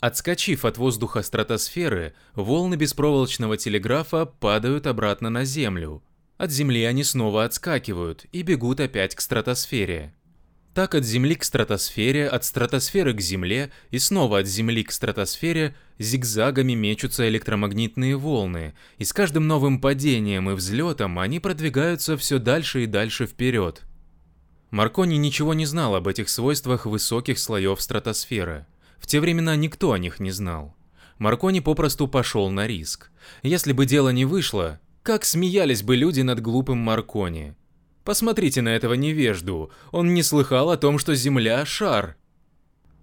Отскочив 0.00 0.64
от 0.64 0.78
воздуха 0.78 1.22
стратосферы, 1.22 2.14
волны 2.34 2.74
беспроволочного 2.74 3.56
телеграфа 3.56 4.26
падают 4.26 4.86
обратно 4.86 5.30
на 5.30 5.44
Землю. 5.44 6.02
От 6.38 6.50
Земли 6.50 6.84
они 6.84 7.02
снова 7.02 7.44
отскакивают 7.44 8.26
и 8.32 8.42
бегут 8.42 8.80
опять 8.80 9.14
к 9.14 9.20
стратосфере. 9.20 10.14
Так 10.76 10.94
от 10.94 11.04
Земли 11.04 11.34
к 11.36 11.42
стратосфере, 11.42 12.28
от 12.28 12.44
стратосферы 12.44 13.14
к 13.14 13.20
Земле 13.22 13.70
и 13.90 13.98
снова 13.98 14.40
от 14.40 14.46
Земли 14.46 14.84
к 14.84 14.92
стратосфере 14.92 15.74
зигзагами 15.98 16.74
мечутся 16.74 17.26
электромагнитные 17.30 18.14
волны, 18.14 18.74
и 18.98 19.04
с 19.04 19.14
каждым 19.14 19.46
новым 19.46 19.80
падением 19.80 20.50
и 20.50 20.52
взлетом 20.52 21.18
они 21.18 21.40
продвигаются 21.40 22.18
все 22.18 22.38
дальше 22.38 22.84
и 22.84 22.86
дальше 22.86 23.24
вперед. 23.24 23.84
Маркони 24.70 25.16
ничего 25.16 25.54
не 25.54 25.64
знал 25.64 25.94
об 25.94 26.08
этих 26.08 26.28
свойствах 26.28 26.84
высоких 26.84 27.38
слоев 27.38 27.80
стратосферы– 27.80 28.66
в 28.98 29.06
те 29.06 29.20
времена 29.20 29.56
никто 29.56 29.92
о 29.92 29.98
них 29.98 30.20
не 30.20 30.30
знал. 30.30 30.76
Маркони 31.16 31.60
попросту 31.60 32.06
пошел 32.06 32.50
на 32.50 32.66
риск. 32.66 33.10
Если 33.42 33.72
бы 33.72 33.86
дело 33.86 34.10
не 34.10 34.26
вышло, 34.26 34.78
как 35.02 35.24
смеялись 35.24 35.82
бы 35.82 35.96
люди 35.96 36.20
над 36.20 36.40
глупым 36.40 36.76
Маркони. 36.78 37.54
Посмотрите 38.06 38.62
на 38.62 38.68
этого 38.68 38.94
невежду, 38.94 39.72
он 39.90 40.14
не 40.14 40.22
слыхал 40.22 40.70
о 40.70 40.76
том, 40.76 40.96
что 40.96 41.16
Земля– 41.16 41.64
шар. 41.66 42.16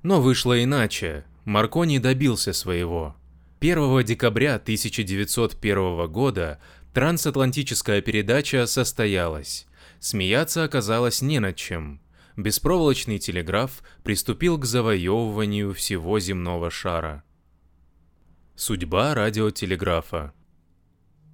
Но 0.02 0.22
вышло 0.22 0.64
иначе. 0.64 1.26
Маркони 1.44 1.98
добился 1.98 2.54
своего. 2.54 3.14
1 3.60 4.06
декабря 4.06 4.56
1901 4.56 6.08
года 6.10 6.62
трансатлантическая 6.94 8.02
передача 8.02 8.66
состоялась. 8.66 9.68
Смеяться 10.00 10.64
оказалось 10.64 11.22
не 11.22 11.40
над 11.40 11.58
чем 11.58 12.00
беспроволочный 12.38 13.20
телеграф 13.20 13.84
приступил 14.04 14.58
к 14.58 14.64
завоевыванию 14.64 15.74
всего 15.74 16.18
земного 16.22 16.72
шара. 16.72 17.26
Судьба 18.56 19.14
радиотелеграфа 19.16 20.34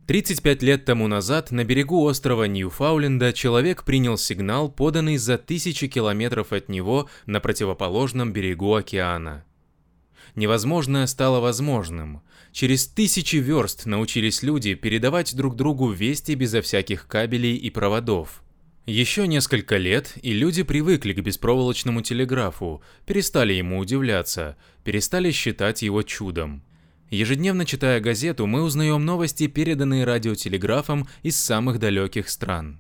35 0.10 0.64
лет 0.64 0.86
тому 0.86 1.08
назад 1.08 1.52
на 1.52 1.64
берегу 1.64 2.04
острова 2.04 2.46
Ньюфауленда 2.46 3.32
человек 3.32 3.84
принял 3.84 4.18
сигнал, 4.18 4.68
поданный 4.68 5.18
за 5.18 5.38
тысячи 5.38 5.88
километров 5.88 6.52
от 6.52 6.68
него 6.68 7.08
на 7.28 7.40
противоположном 7.40 8.34
берегу 8.34 8.74
океана. 8.74 9.46
Невозможное 10.34 11.06
стало 11.06 11.42
возможным. 11.42 12.24
Через 12.52 12.88
тысячи 12.88 13.36
верст 13.36 13.86
научились 13.86 14.42
люди 14.42 14.74
передавать 14.74 15.36
друг 15.36 15.56
другу 15.56 15.92
вести 15.92 16.34
безо 16.34 16.64
всяких 16.64 17.08
кабелей 17.08 17.56
и 17.56 17.70
проводов– 17.70 18.42
еще 18.88 19.28
несколько 19.28 19.78
лет, 19.78 20.14
и 20.24 20.34
люди 20.34 20.64
привыкли 20.64 21.14
к 21.14 21.20
беспроволочному 21.20 22.02
телеграфу, 22.02 22.82
перестали 23.06 23.54
ему 23.54 23.78
удивляться, 23.78 24.58
перестали 24.84 25.30
считать 25.30 25.84
его 25.84 26.02
чудом. 26.02 26.64
Ежедневно 27.10 27.66
читая 27.66 28.00
газету, 28.00 28.46
мы 28.46 28.62
узнаем 28.62 29.04
новости, 29.04 29.48
переданные 29.48 30.04
радиотелеграфом 30.04 31.08
из 31.24 31.40
самых 31.40 31.80
далеких 31.80 32.30
стран. 32.30 32.80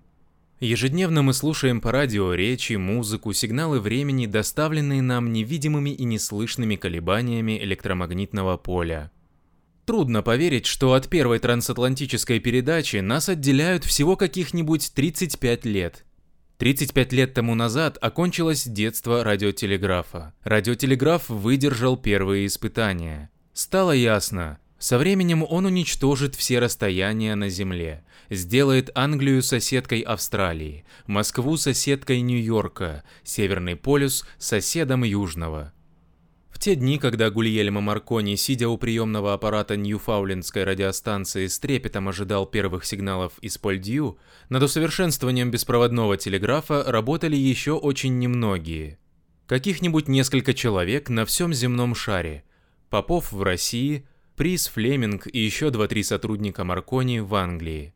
Ежедневно 0.59 1.23
мы 1.23 1.33
слушаем 1.33 1.81
по 1.81 1.91
радио 1.91 2.33
речи, 2.33 2.73
музыку, 2.73 3.33
сигналы 3.33 3.79
времени, 3.79 4.27
доставленные 4.27 5.01
нам 5.01 5.33
невидимыми 5.33 5.89
и 5.89 6.03
неслышными 6.03 6.75
колебаниями 6.75 7.57
электромагнитного 7.63 8.57
поля. 8.57 9.09
Трудно 9.85 10.21
поверить, 10.21 10.67
что 10.67 10.93
от 10.93 11.07
первой 11.07 11.39
трансатлантической 11.39 12.39
передачи 12.39 12.97
нас 12.97 13.29
отделяют 13.29 13.83
всего 13.83 14.15
каких-нибудь 14.15 14.91
35 14.93 15.65
лет. 15.65 16.05
35 16.57 17.13
лет 17.13 17.33
тому 17.33 17.55
назад 17.55 17.97
окончилось 17.99 18.65
детство 18.65 19.23
радиотелеграфа. 19.23 20.35
Радиотелеграф 20.43 21.29
выдержал 21.29 21.97
первые 21.97 22.45
испытания. 22.45 23.31
Стало 23.61 23.91
ясно, 23.91 24.57
со 24.77 24.97
временем 24.97 25.43
он 25.43 25.65
уничтожит 25.65 26.33
все 26.35 26.59
расстояния 26.59 27.35
на 27.35 27.49
Земле, 27.49 28.05
сделает 28.29 28.89
Англию 28.95 29.43
соседкой 29.43 29.99
Австралии, 29.99 30.85
Москву 31.07 31.57
соседкой 31.57 32.21
Нью-Йорка, 32.21 33.03
Северный 33.25 33.75
полюс 33.75 34.25
соседом 34.37 35.03
Южного– 35.03 35.73
в 36.51 36.57
те 36.57 36.75
дни, 36.75 36.97
когда 36.99 37.29
Гульельмо 37.29 37.81
Маркони, 37.81 38.35
сидя 38.35 38.69
у 38.69 38.77
приемного 38.77 39.33
аппарата 39.33 39.75
Ньюфаулендской 39.75 40.63
радиостанции, 40.63 41.47
с 41.47 41.59
трепетом 41.59 42.07
ожидал 42.07 42.45
первых 42.45 42.85
сигналов 42.85 43.33
из 43.41 43.57
Польдью, 43.57 44.19
над 44.47 44.63
усовершенствованием 44.63 45.51
беспроводного 45.51 46.15
телеграфа 46.15 46.83
работали 46.85 47.35
еще 47.35 47.73
очень 47.73 48.19
немногие. 48.19 48.99
Каких-нибудь 49.47 50.07
несколько 50.07 50.53
человек 50.53 51.09
на 51.09 51.25
всем 51.25 51.53
земном 51.53 51.93
шаре. 51.93 52.43
Попов 52.89 53.31
в 53.31 53.41
России, 53.43 54.07
Приз 54.35 54.67
Флеминг 54.67 55.27
и 55.27 55.39
еще 55.39 55.69
два-три 55.69 56.03
сотрудника 56.03 56.63
Маркони 56.63 57.19
в 57.19 57.35
Англии. 57.35 57.93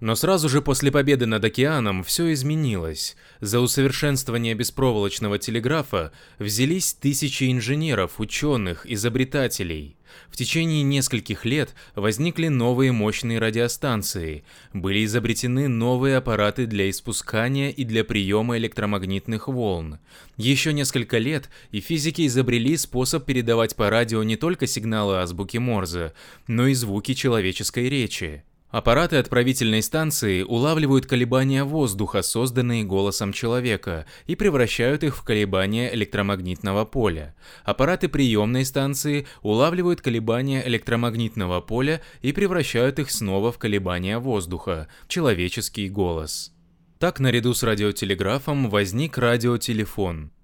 Но 0.00 0.14
сразу 0.14 0.48
же 0.48 0.62
после 0.62 0.92
победы 0.92 1.26
над 1.26 1.44
океаном 1.44 2.04
все 2.04 2.32
изменилось. 2.32 3.16
За 3.40 3.58
усовершенствование 3.58 4.54
беспроволочного 4.54 5.38
телеграфа 5.38 6.12
взялись 6.38 6.94
тысячи 6.94 7.50
инженеров, 7.50 8.20
ученых, 8.20 8.88
изобретателей. 8.88 9.96
В 10.30 10.36
течение 10.36 10.84
нескольких 10.84 11.44
лет 11.44 11.74
возникли 11.96 12.46
новые 12.48 12.92
мощные 12.92 13.40
радиостанции, 13.40 14.44
были 14.72 15.04
изобретены 15.04 15.68
новые 15.68 16.16
аппараты 16.16 16.66
для 16.66 16.88
испускания 16.88 17.70
и 17.70 17.84
для 17.84 18.04
приема 18.04 18.56
электромагнитных 18.56 19.48
волн. 19.48 19.98
Еще 20.36 20.72
несколько 20.72 21.18
лет 21.18 21.50
и 21.72 21.80
физики 21.80 22.26
изобрели 22.26 22.76
способ 22.76 23.24
передавать 23.26 23.74
по 23.74 23.90
радио 23.90 24.22
не 24.22 24.36
только 24.36 24.66
сигналы 24.66 25.18
азбуки 25.18 25.58
Морзе, 25.58 26.12
но 26.46 26.68
и 26.68 26.74
звуки 26.74 27.14
человеческой 27.14 27.88
речи. 27.88 28.44
Аппараты 28.70 29.16
отправительной 29.16 29.82
станции 29.82 30.42
улавливают 30.42 31.06
колебания 31.06 31.64
воздуха, 31.64 32.20
созданные 32.20 32.84
голосом 32.84 33.32
человека, 33.32 34.04
и 34.26 34.36
превращают 34.36 35.02
их 35.04 35.16
в 35.16 35.22
колебания 35.22 35.92
электромагнитного 35.94 36.84
поля. 36.84 37.34
Аппараты 37.64 38.10
приемной 38.10 38.66
станции 38.66 39.26
улавливают 39.40 40.02
колебания 40.02 40.66
электромагнитного 40.66 41.62
поля 41.62 42.02
и 42.20 42.32
превращают 42.32 42.98
их 42.98 43.10
снова 43.10 43.52
в 43.52 43.58
колебания 43.58 44.18
воздуха, 44.18 44.88
человеческий 45.06 45.88
голос. 45.88 46.52
Так 46.98 47.20
наряду 47.20 47.54
с 47.54 47.62
радиотелеграфом 47.62 48.68
возник 48.68 49.16
радиотелефон– 49.16 50.30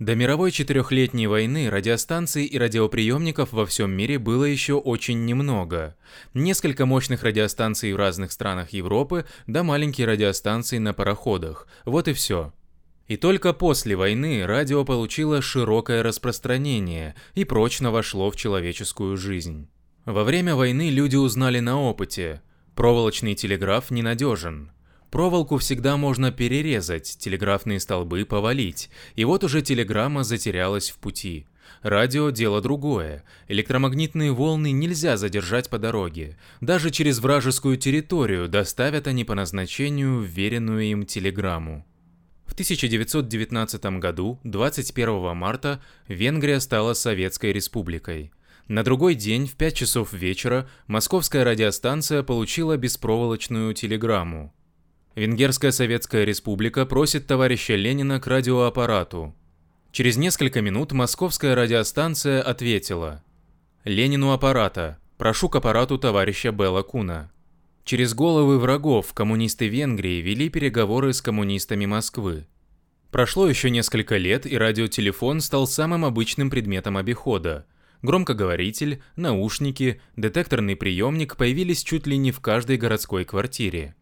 до 0.00 0.14
мировой 0.14 0.50
четырехлетней 0.50 1.26
войны 1.26 1.68
радиостанций 1.68 2.46
и 2.46 2.58
радиоприемников 2.58 3.52
во 3.52 3.66
всем 3.66 3.90
мире 3.90 4.18
было 4.18 4.44
еще 4.44 4.74
очень 4.74 5.26
немного. 5.26 5.94
Несколько 6.32 6.86
мощных 6.86 7.22
радиостанций 7.22 7.92
в 7.92 7.96
разных 7.96 8.32
странах 8.32 8.70
Европы, 8.70 9.26
да 9.46 9.62
маленькие 9.62 10.06
радиостанции 10.06 10.78
на 10.78 10.94
пароходах. 10.94 11.68
Вот 11.84 12.08
и 12.08 12.14
все. 12.14 12.54
И 13.08 13.18
только 13.18 13.52
после 13.52 13.94
войны 13.94 14.46
радио 14.46 14.86
получило 14.86 15.42
широкое 15.42 16.02
распространение 16.02 17.14
и 17.34 17.44
прочно 17.44 17.90
вошло 17.90 18.30
в 18.30 18.36
человеческую 18.36 19.18
жизнь. 19.18 19.68
Во 20.06 20.24
время 20.24 20.56
войны 20.56 20.88
люди 20.88 21.16
узнали 21.16 21.60
на 21.60 21.78
опыте. 21.78 22.40
Проволочный 22.74 23.34
телеграф 23.34 23.90
ненадежен. 23.90 24.72
Проволоку 25.10 25.58
всегда 25.58 25.96
можно 25.96 26.30
перерезать, 26.30 27.16
телеграфные 27.18 27.80
столбы 27.80 28.24
повалить, 28.24 28.90
и 29.16 29.24
вот 29.24 29.42
уже 29.42 29.60
телеграмма 29.60 30.22
затерялась 30.22 30.90
в 30.90 30.98
пути. 30.98 31.46
Радио– 31.82 32.30
дело 32.30 32.60
другое. 32.60 33.24
Электромагнитные 33.48 34.32
волны 34.32 34.70
нельзя 34.70 35.16
задержать 35.16 35.68
по 35.68 35.78
дороге. 35.78 36.36
Даже 36.60 36.90
через 36.90 37.18
вражескую 37.18 37.76
территорию 37.76 38.48
доставят 38.48 39.06
они 39.06 39.24
по 39.24 39.34
назначению 39.34 40.20
вверенную 40.20 40.82
им 40.84 41.06
телеграмму. 41.06 41.86
В 42.44 42.52
1919 42.52 43.84
году, 43.98 44.38
21 44.44 45.36
марта, 45.36 45.80
Венгрия 46.06 46.60
стала 46.60 46.92
Советской 46.92 47.52
Республикой. 47.52 48.30
На 48.68 48.84
другой 48.84 49.14
день, 49.14 49.46
в 49.46 49.54
5 49.54 49.74
часов 49.74 50.12
вечера, 50.12 50.68
московская 50.86 51.44
радиостанция 51.44 52.22
получила 52.22 52.76
беспроволочную 52.76 53.72
телеграмму. 53.74 54.52
Венгерская 55.16 55.72
Советская 55.72 56.24
Республика 56.24 56.86
просит 56.86 57.26
товарища 57.26 57.74
Ленина 57.74 58.20
к 58.20 58.28
радиоаппарату. 58.28 59.34
Через 59.90 60.16
несколько 60.16 60.62
минут 60.62 60.92
московская 60.92 61.56
радиостанция 61.56 62.40
ответила. 62.40 63.24
Ленину 63.82 64.30
аппарата. 64.30 64.98
Прошу 65.18 65.48
к 65.48 65.56
аппарату 65.56 65.98
товарища 65.98 66.52
Белла 66.52 66.82
Куна. 66.82 67.32
Через 67.84 68.14
головы 68.14 68.60
врагов 68.60 69.12
коммунисты 69.12 69.66
Венгрии 69.66 70.20
вели 70.20 70.48
переговоры 70.48 71.12
с 71.12 71.20
коммунистами 71.20 71.86
Москвы. 71.86 72.46
Прошло 73.10 73.48
еще 73.48 73.68
несколько 73.68 74.16
лет, 74.16 74.46
и 74.46 74.56
радиотелефон 74.56 75.40
стал 75.40 75.66
самым 75.66 76.04
обычным 76.04 76.50
предметом 76.50 76.96
обихода. 76.96 77.66
Громкоговоритель, 78.02 79.02
наушники, 79.16 80.00
детекторный 80.16 80.76
приемник 80.76 81.36
появились 81.36 81.82
чуть 81.82 82.06
ли 82.06 82.16
не 82.16 82.30
в 82.30 82.38
каждой 82.38 82.76
городской 82.76 83.24
квартире. 83.24 83.96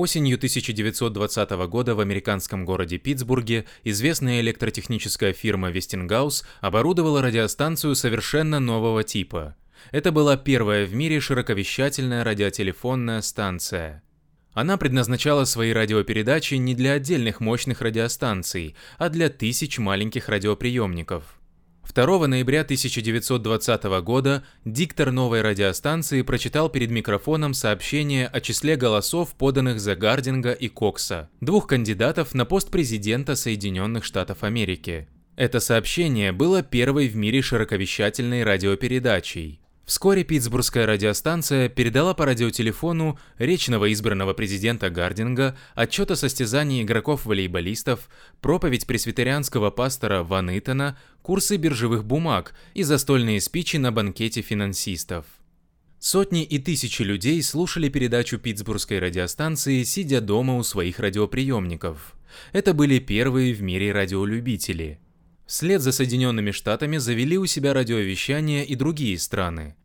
Осенью 0.00 0.36
1920 0.36 1.50
года 1.66 1.96
в 1.96 1.98
американском 1.98 2.64
городе 2.64 2.98
Питтсбурге 2.98 3.64
известная 3.82 4.40
электротехническая 4.42 5.32
фирма 5.32 5.72
Westinghouse 5.72 6.44
оборудовала 6.60 7.20
радиостанцию 7.20 7.96
совершенно 7.96 8.60
нового 8.60 9.02
типа. 9.02 9.56
Это 9.90 10.12
была 10.12 10.36
первая 10.36 10.86
в 10.86 10.94
мире 10.94 11.18
широковещательная 11.18 12.22
радиотелефонная 12.22 13.20
станция. 13.22 14.04
Она 14.52 14.76
предназначала 14.76 15.44
свои 15.44 15.72
радиопередачи 15.72 16.54
не 16.54 16.76
для 16.76 16.92
отдельных 16.92 17.40
мощных 17.40 17.80
радиостанций, 17.80 18.76
а 18.98 19.08
для 19.08 19.28
тысяч 19.28 19.80
маленьких 19.80 20.28
радиоприемников. 20.28 21.37
2 21.94 22.26
ноября 22.26 22.60
1920 22.60 23.84
года 24.02 24.44
диктор 24.64 25.10
новой 25.10 25.40
радиостанции 25.42 26.22
прочитал 26.22 26.68
перед 26.68 26.90
микрофоном 26.90 27.54
сообщение 27.54 28.26
о 28.26 28.40
числе 28.40 28.76
голосов, 28.76 29.34
поданных 29.34 29.80
за 29.80 29.96
Гардинга 29.96 30.52
и 30.52 30.68
Кокса, 30.68 31.30
двух 31.40 31.66
кандидатов 31.66 32.34
на 32.34 32.44
пост 32.44 32.70
президента 32.70 33.36
Соединенных 33.36 34.04
Штатов 34.04 34.44
Америки. 34.44 35.08
Это 35.36 35.60
сообщение 35.60 36.32
было 36.32 36.62
первой 36.62 37.08
в 37.08 37.16
мире 37.16 37.42
широковещательной 37.42 38.44
радиопередачей. 38.44 39.60
Вскоре 39.88 40.22
питтсбургская 40.22 40.84
радиостанция 40.84 41.70
передала 41.70 42.12
по 42.12 42.26
радиотелефону 42.26 43.18
речь 43.38 43.68
новоизбранного 43.68 44.34
президента 44.34 44.90
Гардинга, 44.90 45.56
отчет 45.74 46.10
о 46.10 46.16
состязании 46.16 46.82
игроков-волейболистов, 46.82 48.10
проповедь 48.42 48.86
пресвитерианского 48.86 49.70
пастора 49.70 50.24
Ван 50.24 50.50
Итона, 50.58 50.98
курсы 51.22 51.56
биржевых 51.56 52.04
бумаг 52.04 52.54
и 52.74 52.82
застольные 52.82 53.40
спичи 53.40 53.78
на 53.78 53.90
банкете 53.90 54.42
финансистов. 54.42 55.24
Сотни 55.98 56.44
и 56.44 56.58
тысячи 56.58 57.00
людей 57.00 57.42
слушали 57.42 57.88
передачу 57.88 58.36
питтсбургской 58.36 58.98
радиостанции, 58.98 59.84
сидя 59.84 60.20
дома 60.20 60.56
у 60.58 60.64
своих 60.64 60.98
радиоприемников. 61.00 62.14
Это 62.52 62.74
были 62.74 62.98
первые 62.98 63.54
в 63.54 63.62
мире 63.62 63.92
радиолюбители– 63.92 65.00
Вслед 65.48 65.80
за 65.80 65.92
Соединенными 65.92 66.50
Штатами 66.50 66.98
завели 66.98 67.38
у 67.38 67.46
себя 67.46 67.72
радиовещание 67.72 68.66
и 68.66 68.74
другие 68.74 69.18
страны. 69.18 69.76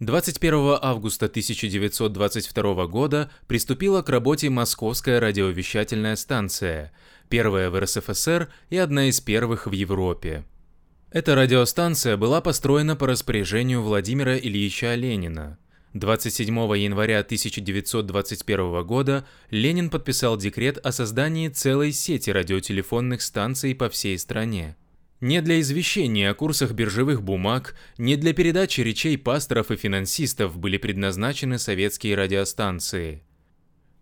21 0.00 0.76
августа 0.82 1.24
1922 1.24 2.86
года 2.86 3.30
приступила 3.46 4.02
к 4.02 4.10
работе 4.10 4.50
Московская 4.50 5.18
радиовещательная 5.18 6.16
станция, 6.16 6.92
первая 7.30 7.70
в 7.70 7.80
РСФСР 7.80 8.50
и 8.68 8.76
одна 8.76 9.08
из 9.08 9.22
первых 9.22 9.66
в 9.66 9.72
Европе. 9.72 10.44
Эта 11.10 11.34
радиостанция 11.34 12.18
была 12.18 12.42
построена 12.42 12.94
по 12.94 13.06
распоряжению 13.06 13.80
Владимира 13.80 14.36
Ильича 14.36 14.94
Ленина. 14.96 15.56
27 15.94 16.54
января 16.76 17.20
1921 17.20 18.84
года 18.84 19.26
Ленин 19.48 19.88
подписал 19.88 20.36
декрет 20.36 20.76
о 20.84 20.92
создании 20.92 21.48
целой 21.48 21.92
сети 21.92 22.28
радиотелефонных 22.28 23.22
станций 23.22 23.74
по 23.74 23.88
всей 23.88 24.18
стране. 24.18 24.76
Не 25.20 25.40
для 25.40 25.60
извещения 25.60 26.30
о 26.30 26.34
курсах 26.34 26.72
биржевых 26.72 27.22
бумаг, 27.22 27.74
не 27.96 28.16
для 28.16 28.34
передачи 28.34 28.82
речей 28.82 29.16
пасторов 29.16 29.70
и 29.70 29.76
финансистов 29.76 30.58
были 30.58 30.76
предназначены 30.76 31.58
советские 31.58 32.16
радиостанции. 32.16 33.22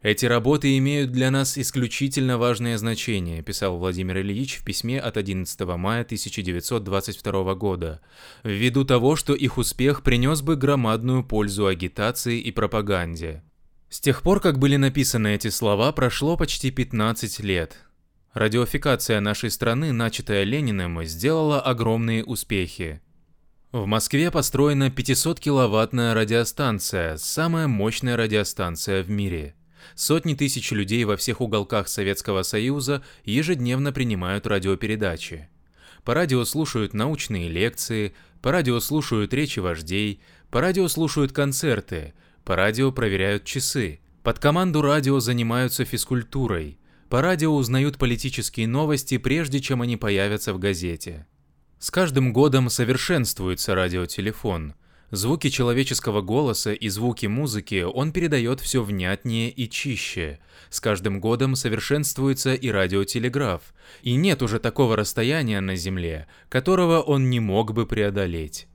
Эти 0.03 0.27
работы 0.27 0.77
имеют 0.77 1.13
для 1.13 1.31
нас 1.31 1.57
исключительно 1.57 2.37
важное 2.37 2.77
значение, 2.77 3.43
писал 3.43 3.79
Владимир 3.79 4.19
Ильич 4.19 4.57
в 4.57 4.65
письме 4.65 5.01
от 5.01 5.17
11 5.17 5.59
мая 5.79 6.03
1922 6.03 7.55
года, 7.55 8.01
ввиду 8.43 8.85
того, 8.85 9.17
что 9.17 9.35
их 9.35 9.57
успех 9.57 10.03
принес 10.03 10.43
бы 10.43 10.57
громадную 10.57 11.25
пользу 11.25 11.67
агитации 11.67 12.39
и 12.39 12.51
пропаганде. 12.51 13.43
С 13.89 14.01
тех 14.01 14.23
пор, 14.23 14.41
как 14.41 14.59
были 14.59 14.77
написаны 14.77 15.37
эти 15.37 15.49
слова, 15.49 15.91
прошло 15.93 16.37
почти 16.37 16.71
15 16.71 17.41
лет. 17.41 17.79
Радиофикация 18.35 19.21
нашей 19.21 19.49
страны, 19.49 19.93
начатая 19.93 20.43
Лениным, 20.43 21.05
сделала 21.05 21.61
огромные 21.61 22.25
успехи. 22.25 23.01
В 23.71 23.87
Москве 23.87 24.33
построена 24.33 24.89
500-киловаттная 24.89 26.15
радиостанция, 26.15 27.17
самая 27.17 27.69
мощная 27.69 28.17
радиостанция 28.17 29.05
в 29.05 29.09
мире. 29.09 29.55
Сотни 29.95 30.35
тысяч 30.35 30.73
людей 30.73 31.05
во 31.05 31.17
всех 31.17 31.41
уголках 31.41 31.87
Советского 31.87 32.43
Союза 32.43 33.05
ежедневно 33.25 33.93
принимают 33.93 34.49
радиопередачи. 34.49 35.49
По 36.03 36.13
радио 36.13 36.45
слушают 36.45 36.93
научные 36.93 37.49
лекции, 37.49 38.15
по 38.43 38.51
радио 38.51 38.81
слушают 38.81 39.33
речи 39.33 39.61
вождей, 39.61 40.21
по 40.51 40.61
радио 40.61 40.89
слушают 40.89 41.31
концерты, 41.31 42.15
по 42.45 42.57
радио 42.57 42.91
проверяют 42.91 43.45
часы. 43.45 44.01
Под 44.25 44.41
команду 44.41 44.83
радио 44.83 45.21
занимаются 45.21 45.85
физкультурой– 45.85 46.81
по 47.09 47.21
радио 47.21 47.55
узнают 47.55 47.99
политические 47.99 48.67
новости, 48.67 49.19
прежде 49.19 49.61
чем 49.61 49.83
они 49.83 49.97
появятся 49.97 50.53
в 50.55 50.59
газете. 50.59 51.27
С 51.79 51.91
каждым 51.91 52.33
годом 52.33 52.71
совершенствуется 52.71 53.75
радиотелефон. 53.75 54.75
Звуки 55.11 55.49
человеческого 55.49 56.23
голоса 56.23 56.73
и 56.73 56.89
звуки 56.89 57.27
музыки 57.27 57.83
он 57.83 58.11
передает 58.11 58.61
все 58.61 58.83
внятнее 58.83 59.51
и 59.51 59.69
чище. 59.69 60.41
С 60.71 60.81
каждым 60.81 61.21
годом 61.21 61.55
совершенствуется 61.55 62.55
и 62.55 62.69
радиотелеграф, 62.69 63.75
и 64.03 64.15
нет 64.15 64.43
уже 64.43 64.59
такого 64.59 64.97
расстояния 64.97 65.61
на 65.61 65.77
Земле, 65.77 66.27
которого 66.49 67.01
он 67.01 67.31
не 67.31 67.39
мог 67.39 67.75
бы 67.75 67.87
преодолеть. 67.87 68.67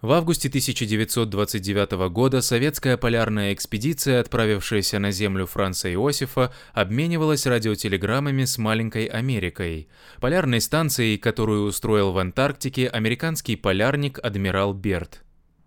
В 0.00 0.12
августе 0.12 0.48
1929 0.48 2.08
года 2.10 2.40
советская 2.40 2.96
полярная 2.96 3.52
экспедиция, 3.52 4.20
отправившаяся 4.20 4.98
на 4.98 5.10
Землю 5.10 5.44
Франца 5.44 5.92
Иосифа, 5.92 6.54
обменивалась 6.72 7.44
радиотелеграммами 7.44 8.44
с 8.44 8.56
маленькой 8.56 9.04
Америкой, 9.04 9.88
полярной 10.18 10.62
станцией, 10.62 11.18
которую 11.18 11.64
устроил 11.64 12.12
в 12.12 12.18
Антарктике 12.18 12.88
американский 12.88 13.56
полярник 13.56 14.18
адмирал 14.22 14.72
Берт. 14.72 15.22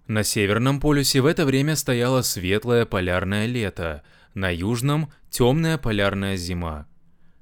На 0.08 0.24
Северном 0.24 0.80
полюсе 0.80 1.22
в 1.22 1.28
это 1.28 1.46
время 1.46 1.76
стояло 1.76 2.24
светлое 2.24 2.86
полярное 2.88 3.46
лето, 3.46 4.02
на 4.34 4.50
Южном– 4.50 5.14
темная 5.30 5.78
полярная 5.78 6.38
зима. 6.38 6.88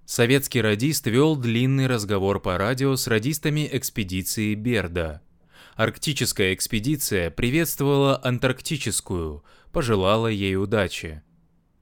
Советский 0.06 0.60
радист 0.60 1.08
вел 1.08 1.38
длинный 1.38 1.88
разговор 1.88 2.42
по 2.42 2.58
радио 2.58 2.98
с 2.98 3.08
радистами 3.08 3.70
экспедиции 3.72 4.56
Берда– 4.56 5.22
Арктическая 5.76 6.54
экспедиция 6.54 7.30
приветствовала 7.32 8.20
антарктическую, 8.24 9.44
пожелала 9.72 10.28
ей 10.28 10.56
удачи. 10.58 11.24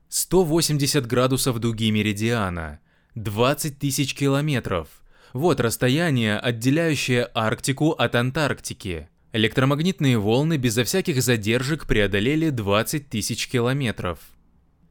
180 0.10 1.06
градусов 1.06 1.60
дуги 1.60 1.92
меридиана, 1.92 2.80
20 3.16 3.80
тысяч 3.80 4.14
километров. 4.16 4.88
Вот 5.34 5.60
расстояние, 5.60 6.38
отделяющее 6.38 7.30
Арктику 7.34 7.92
от 7.92 8.16
Антарктики. 8.16 9.10
Электромагнитные 9.32 10.18
волны 10.18 10.58
безо 10.58 10.84
всяких 10.84 11.22
задержек 11.22 11.86
преодолели 11.86 12.50
20 12.50 13.10
тысяч 13.10 13.48
километров. 13.48 14.20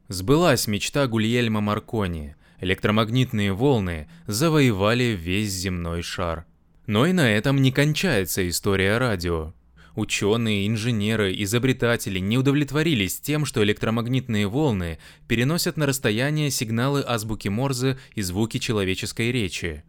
Сбылась 0.07 0.67
мечта 0.67 1.07
Гульельма 1.07 1.59
Маркони. 1.59 2.35
Электромагнитные 2.61 3.51
волны 3.51 4.09
завоевали 4.27 5.17
весь 5.19 5.51
земной 5.51 6.01
шар. 6.01 6.45
Но 6.89 7.05
и 7.05 7.13
на 7.13 7.31
этом 7.31 7.61
не 7.61 7.71
кончается 7.71 8.49
история 8.49 8.97
радио. 8.97 9.53
Ученые, 9.93 10.67
инженеры, 10.67 11.31
изобретатели 11.43 12.17
не 12.17 12.35
удовлетворились 12.35 13.19
тем, 13.19 13.45
что 13.45 13.63
электромагнитные 13.63 14.47
волны 14.47 14.97
переносят 15.27 15.77
на 15.77 15.85
расстояние 15.85 16.49
сигналы 16.49 17.03
азбуки 17.05 17.47
Морзе 17.47 17.99
и 18.15 18.23
звуки 18.23 18.57
человеческой 18.57 19.31
речи. 19.31 19.83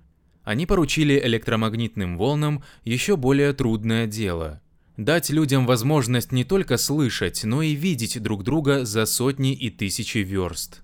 Они 0.44 0.66
поручили 0.66 1.18
электромагнитным 1.24 2.18
волнам 2.18 2.62
еще 2.84 3.16
более 3.16 3.54
трудное 3.54 4.06
дело– 4.06 4.60
дать 4.98 5.30
людям 5.30 5.64
возможность 5.66 6.32
не 6.32 6.44
только 6.44 6.76
слышать, 6.76 7.44
но 7.44 7.62
и 7.62 7.72
видеть 7.72 8.22
друг 8.22 8.44
друга 8.44 8.84
за 8.84 9.06
сотни 9.06 9.54
и 9.54 9.70
тысячи 9.70 10.18
верст. 10.18 10.82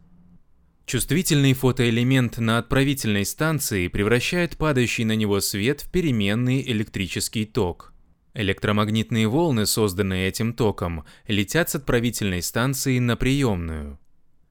Чувствительный 0.86 1.52
фотоэлемент 1.52 2.38
на 2.38 2.58
отправительной 2.58 3.24
станции 3.24 3.88
превращает 3.88 4.56
падающий 4.56 5.02
на 5.02 5.16
него 5.16 5.40
свет 5.40 5.80
в 5.80 5.90
переменный 5.90 6.62
электрический 6.62 7.44
ток. 7.44 7.92
Электромагнитные 8.34 9.26
волны, 9.26 9.66
созданные 9.66 10.28
этим 10.28 10.52
током, 10.52 11.04
летят 11.26 11.68
с 11.70 11.74
отправительной 11.74 12.40
станции 12.40 13.00
на 13.00 13.16
приемную. 13.16 13.98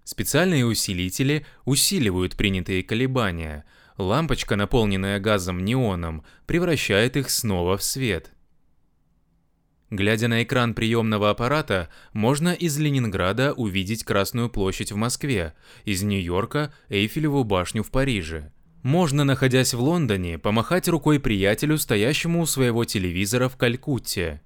Специальные 0.03 0.65
усилители 0.65 1.45
усиливают 1.63 2.35
принятые 2.35 2.83
колебания. 2.83 3.63
Лампочка, 3.97 4.57
наполненная 4.57 5.21
газом 5.21 5.63
неоном, 5.63 6.25
превращает 6.47 7.15
их 7.15 7.29
снова 7.29 7.77
в 7.77 7.83
свет. 7.83 8.33
Глядя 9.91 10.27
на 10.27 10.41
экран 10.41 10.73
приемного 10.73 11.29
аппарата, 11.29 11.89
можно 12.11 12.53
из 12.53 12.77
Ленинграда 12.79 13.53
увидеть 13.53 14.03
Красную 14.03 14.49
площадь 14.49 14.91
в 14.91 14.95
Москве, 14.95 15.53
из 15.85 16.01
Нью-Йорка– 16.01 16.73
Эйфелеву 16.89 17.43
башню 17.43 17.83
в 17.83 17.91
Париже. 17.91 18.51
Можно, 18.81 19.23
находясь 19.23 19.73
в 19.73 19.79
Лондоне, 19.79 20.39
помахать 20.39 20.87
рукой 20.87 21.19
приятелю, 21.19 21.77
стоящему 21.77 22.41
у 22.41 22.45
своего 22.45 22.83
телевизора 22.83 23.47
в 23.47 23.57
Калькутте. 23.57 24.41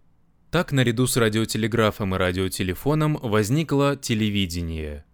Так, 0.51 0.71
наряду 0.71 1.07
с 1.07 1.15
радиотелеграфом 1.15 2.15
и 2.15 2.17
радиотелефоном 2.17 3.19
возникло 3.21 3.95
телевидение. 3.95 5.05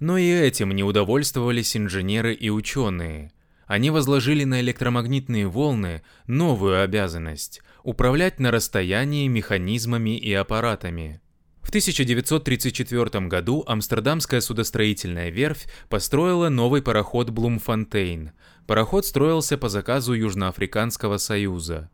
Но 0.00 0.18
и 0.18 0.28
этим 0.28 0.72
не 0.72 0.84
удовольствовались 0.84 1.76
инженеры 1.76 2.34
и 2.34 2.50
ученые. 2.50 3.32
Они 3.66 3.90
возложили 3.90 4.44
на 4.44 4.60
электромагнитные 4.60 5.46
волны 5.46 6.02
новую 6.26 6.82
обязанность– 6.82 7.62
управлять 7.86 8.40
на 8.40 8.50
расстоянии 8.50 9.28
механизмами 9.28 10.18
и 10.18 10.32
аппаратами. 10.32 11.20
В 11.62 11.68
1934 11.68 13.28
году 13.28 13.62
Амстердамская 13.64 14.40
судостроительная 14.40 15.30
верфь 15.30 15.68
построила 15.88 16.48
новый 16.48 16.82
пароход 16.82 17.30
«Блумфонтейн». 17.30 18.32
Пароход 18.66 19.06
строился 19.06 19.56
по 19.56 19.68
заказу 19.68 20.14
Южноафриканского 20.14 21.18
союза. 21.18 21.88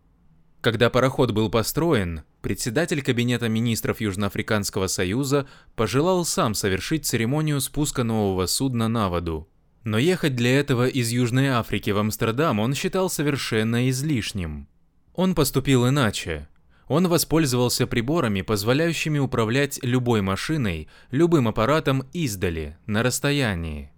Когда 0.62 0.88
пароход 0.88 1.32
был 1.32 1.50
построен, 1.50 2.22
председатель 2.40 3.02
Кабинета 3.02 3.50
министров 3.50 4.00
Южноафриканского 4.00 4.86
союза 4.86 5.46
пожелал 5.76 6.24
сам 6.24 6.54
совершить 6.54 7.04
церемонию 7.04 7.60
спуска 7.60 8.02
нового 8.02 8.46
судна 8.46 8.88
на 8.88 9.10
воду. 9.10 9.46
Но 9.84 9.98
ехать 9.98 10.36
для 10.36 10.58
этого 10.58 10.88
из 10.88 11.10
Южной 11.10 11.48
Африки 11.48 11.90
в 11.90 11.98
Амстердам 11.98 12.60
он 12.60 12.72
считал 12.74 13.10
совершенно 13.10 13.90
излишним. 13.90 14.68
Он 15.14 15.34
поступил 15.34 15.88
иначе. 15.88 16.48
Он 16.88 17.08
воспользовался 17.08 17.86
приборами, 17.86 18.42
позволяющими 18.42 19.18
управлять 19.18 19.78
любой 19.82 20.20
машиной, 20.20 20.88
любым 21.10 21.48
аппаратом 21.48 22.04
издали, 22.12 22.76
на 22.86 23.02
расстоянии. 23.02 23.90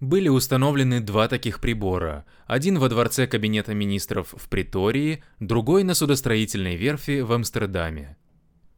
Были 0.00 0.28
установлены 0.28 1.00
два 1.00 1.26
таких 1.26 1.60
прибора. 1.60 2.24
Один 2.46 2.78
во 2.78 2.88
дворце 2.88 3.26
Кабинета 3.26 3.74
министров 3.74 4.34
в 4.36 4.48
Притории, 4.48 5.24
другой 5.40 5.82
на 5.82 5.94
судостроительной 5.94 6.76
верфи 6.76 7.20
в 7.20 7.32
Амстердаме. 7.32 8.16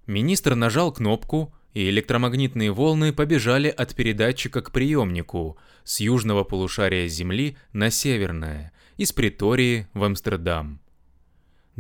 Министр 0.07 0.55
нажал 0.55 0.93
кнопку, 0.93 1.55
и 1.75 1.89
электромагнитные 1.89 2.73
волны 2.73 3.13
побежали 3.13 3.69
от 3.69 3.95
передатчика 3.95 4.61
к 4.61 4.73
приемнику 4.73 5.57
с 5.85 6.01
южного 6.01 6.43
полушария 6.43 7.07
Земли 7.07 7.57
на 7.73 7.91
северное, 7.91 8.73
из 8.97 9.13
Притории 9.13 9.87
в 9.93 10.03
Амстердам. 10.03 10.81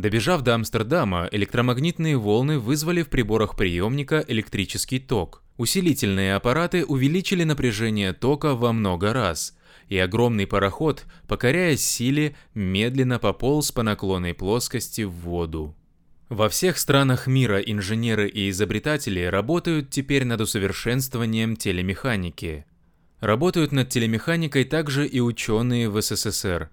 Добежав 0.01 0.43
до 0.43 0.55
Амстердама, 0.55 1.29
электромагнитные 1.31 2.17
волны 2.17 2.59
вызвали 2.59 3.03
в 3.03 3.11
приборах 3.11 3.55
приемника 3.55 4.25
электрический 4.29 4.99
ток. 4.99 5.43
Усилительные 5.59 6.37
аппараты 6.37 6.87
увеличили 6.87 7.45
напряжение 7.45 8.15
тока 8.15 8.55
во 8.55 8.73
много 8.73 9.13
раз, 9.13 9.55
и 9.89 9.99
огромный 9.99 10.47
пароход, 10.47 11.05
покоряя 11.29 11.77
силе, 11.77 12.35
медленно 12.55 13.19
пополз 13.19 13.73
по 13.73 13.83
наклонной 13.83 14.33
плоскости 14.33 15.03
в 15.03 15.11
воду. 15.11 15.77
Во 16.31 16.49
всех 16.49 16.79
странах 16.79 17.27
мира 17.27 17.61
инженеры 17.61 18.27
и 18.27 18.49
изобретатели 18.49 19.25
работают 19.25 19.91
теперь 19.91 20.25
над 20.25 20.41
усовершенствованием 20.41 21.57
телемеханики. 21.57 22.65
Работают 23.21 23.71
над 23.71 23.91
телемеханикой 23.91 24.65
также 24.65 25.07
и 25.07 25.21
ученые 25.21 25.91
в 25.91 26.01
СССР. 26.01 26.71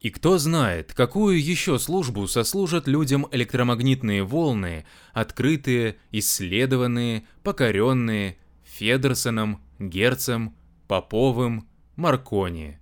И 0.00 0.10
кто 0.10 0.38
знает, 0.38 0.92
какую 0.92 1.42
еще 1.42 1.78
службу 1.78 2.28
сослужат 2.28 2.86
людям 2.86 3.26
электромагнитные 3.32 4.22
волны, 4.24 4.84
открытые, 5.12 5.96
исследованные, 6.12 7.26
покоренные 7.42 8.36
Федерсоном, 8.64 9.62
Герцем, 9.78 10.54
Поповым, 10.86 11.66
Маркони. 11.96 12.78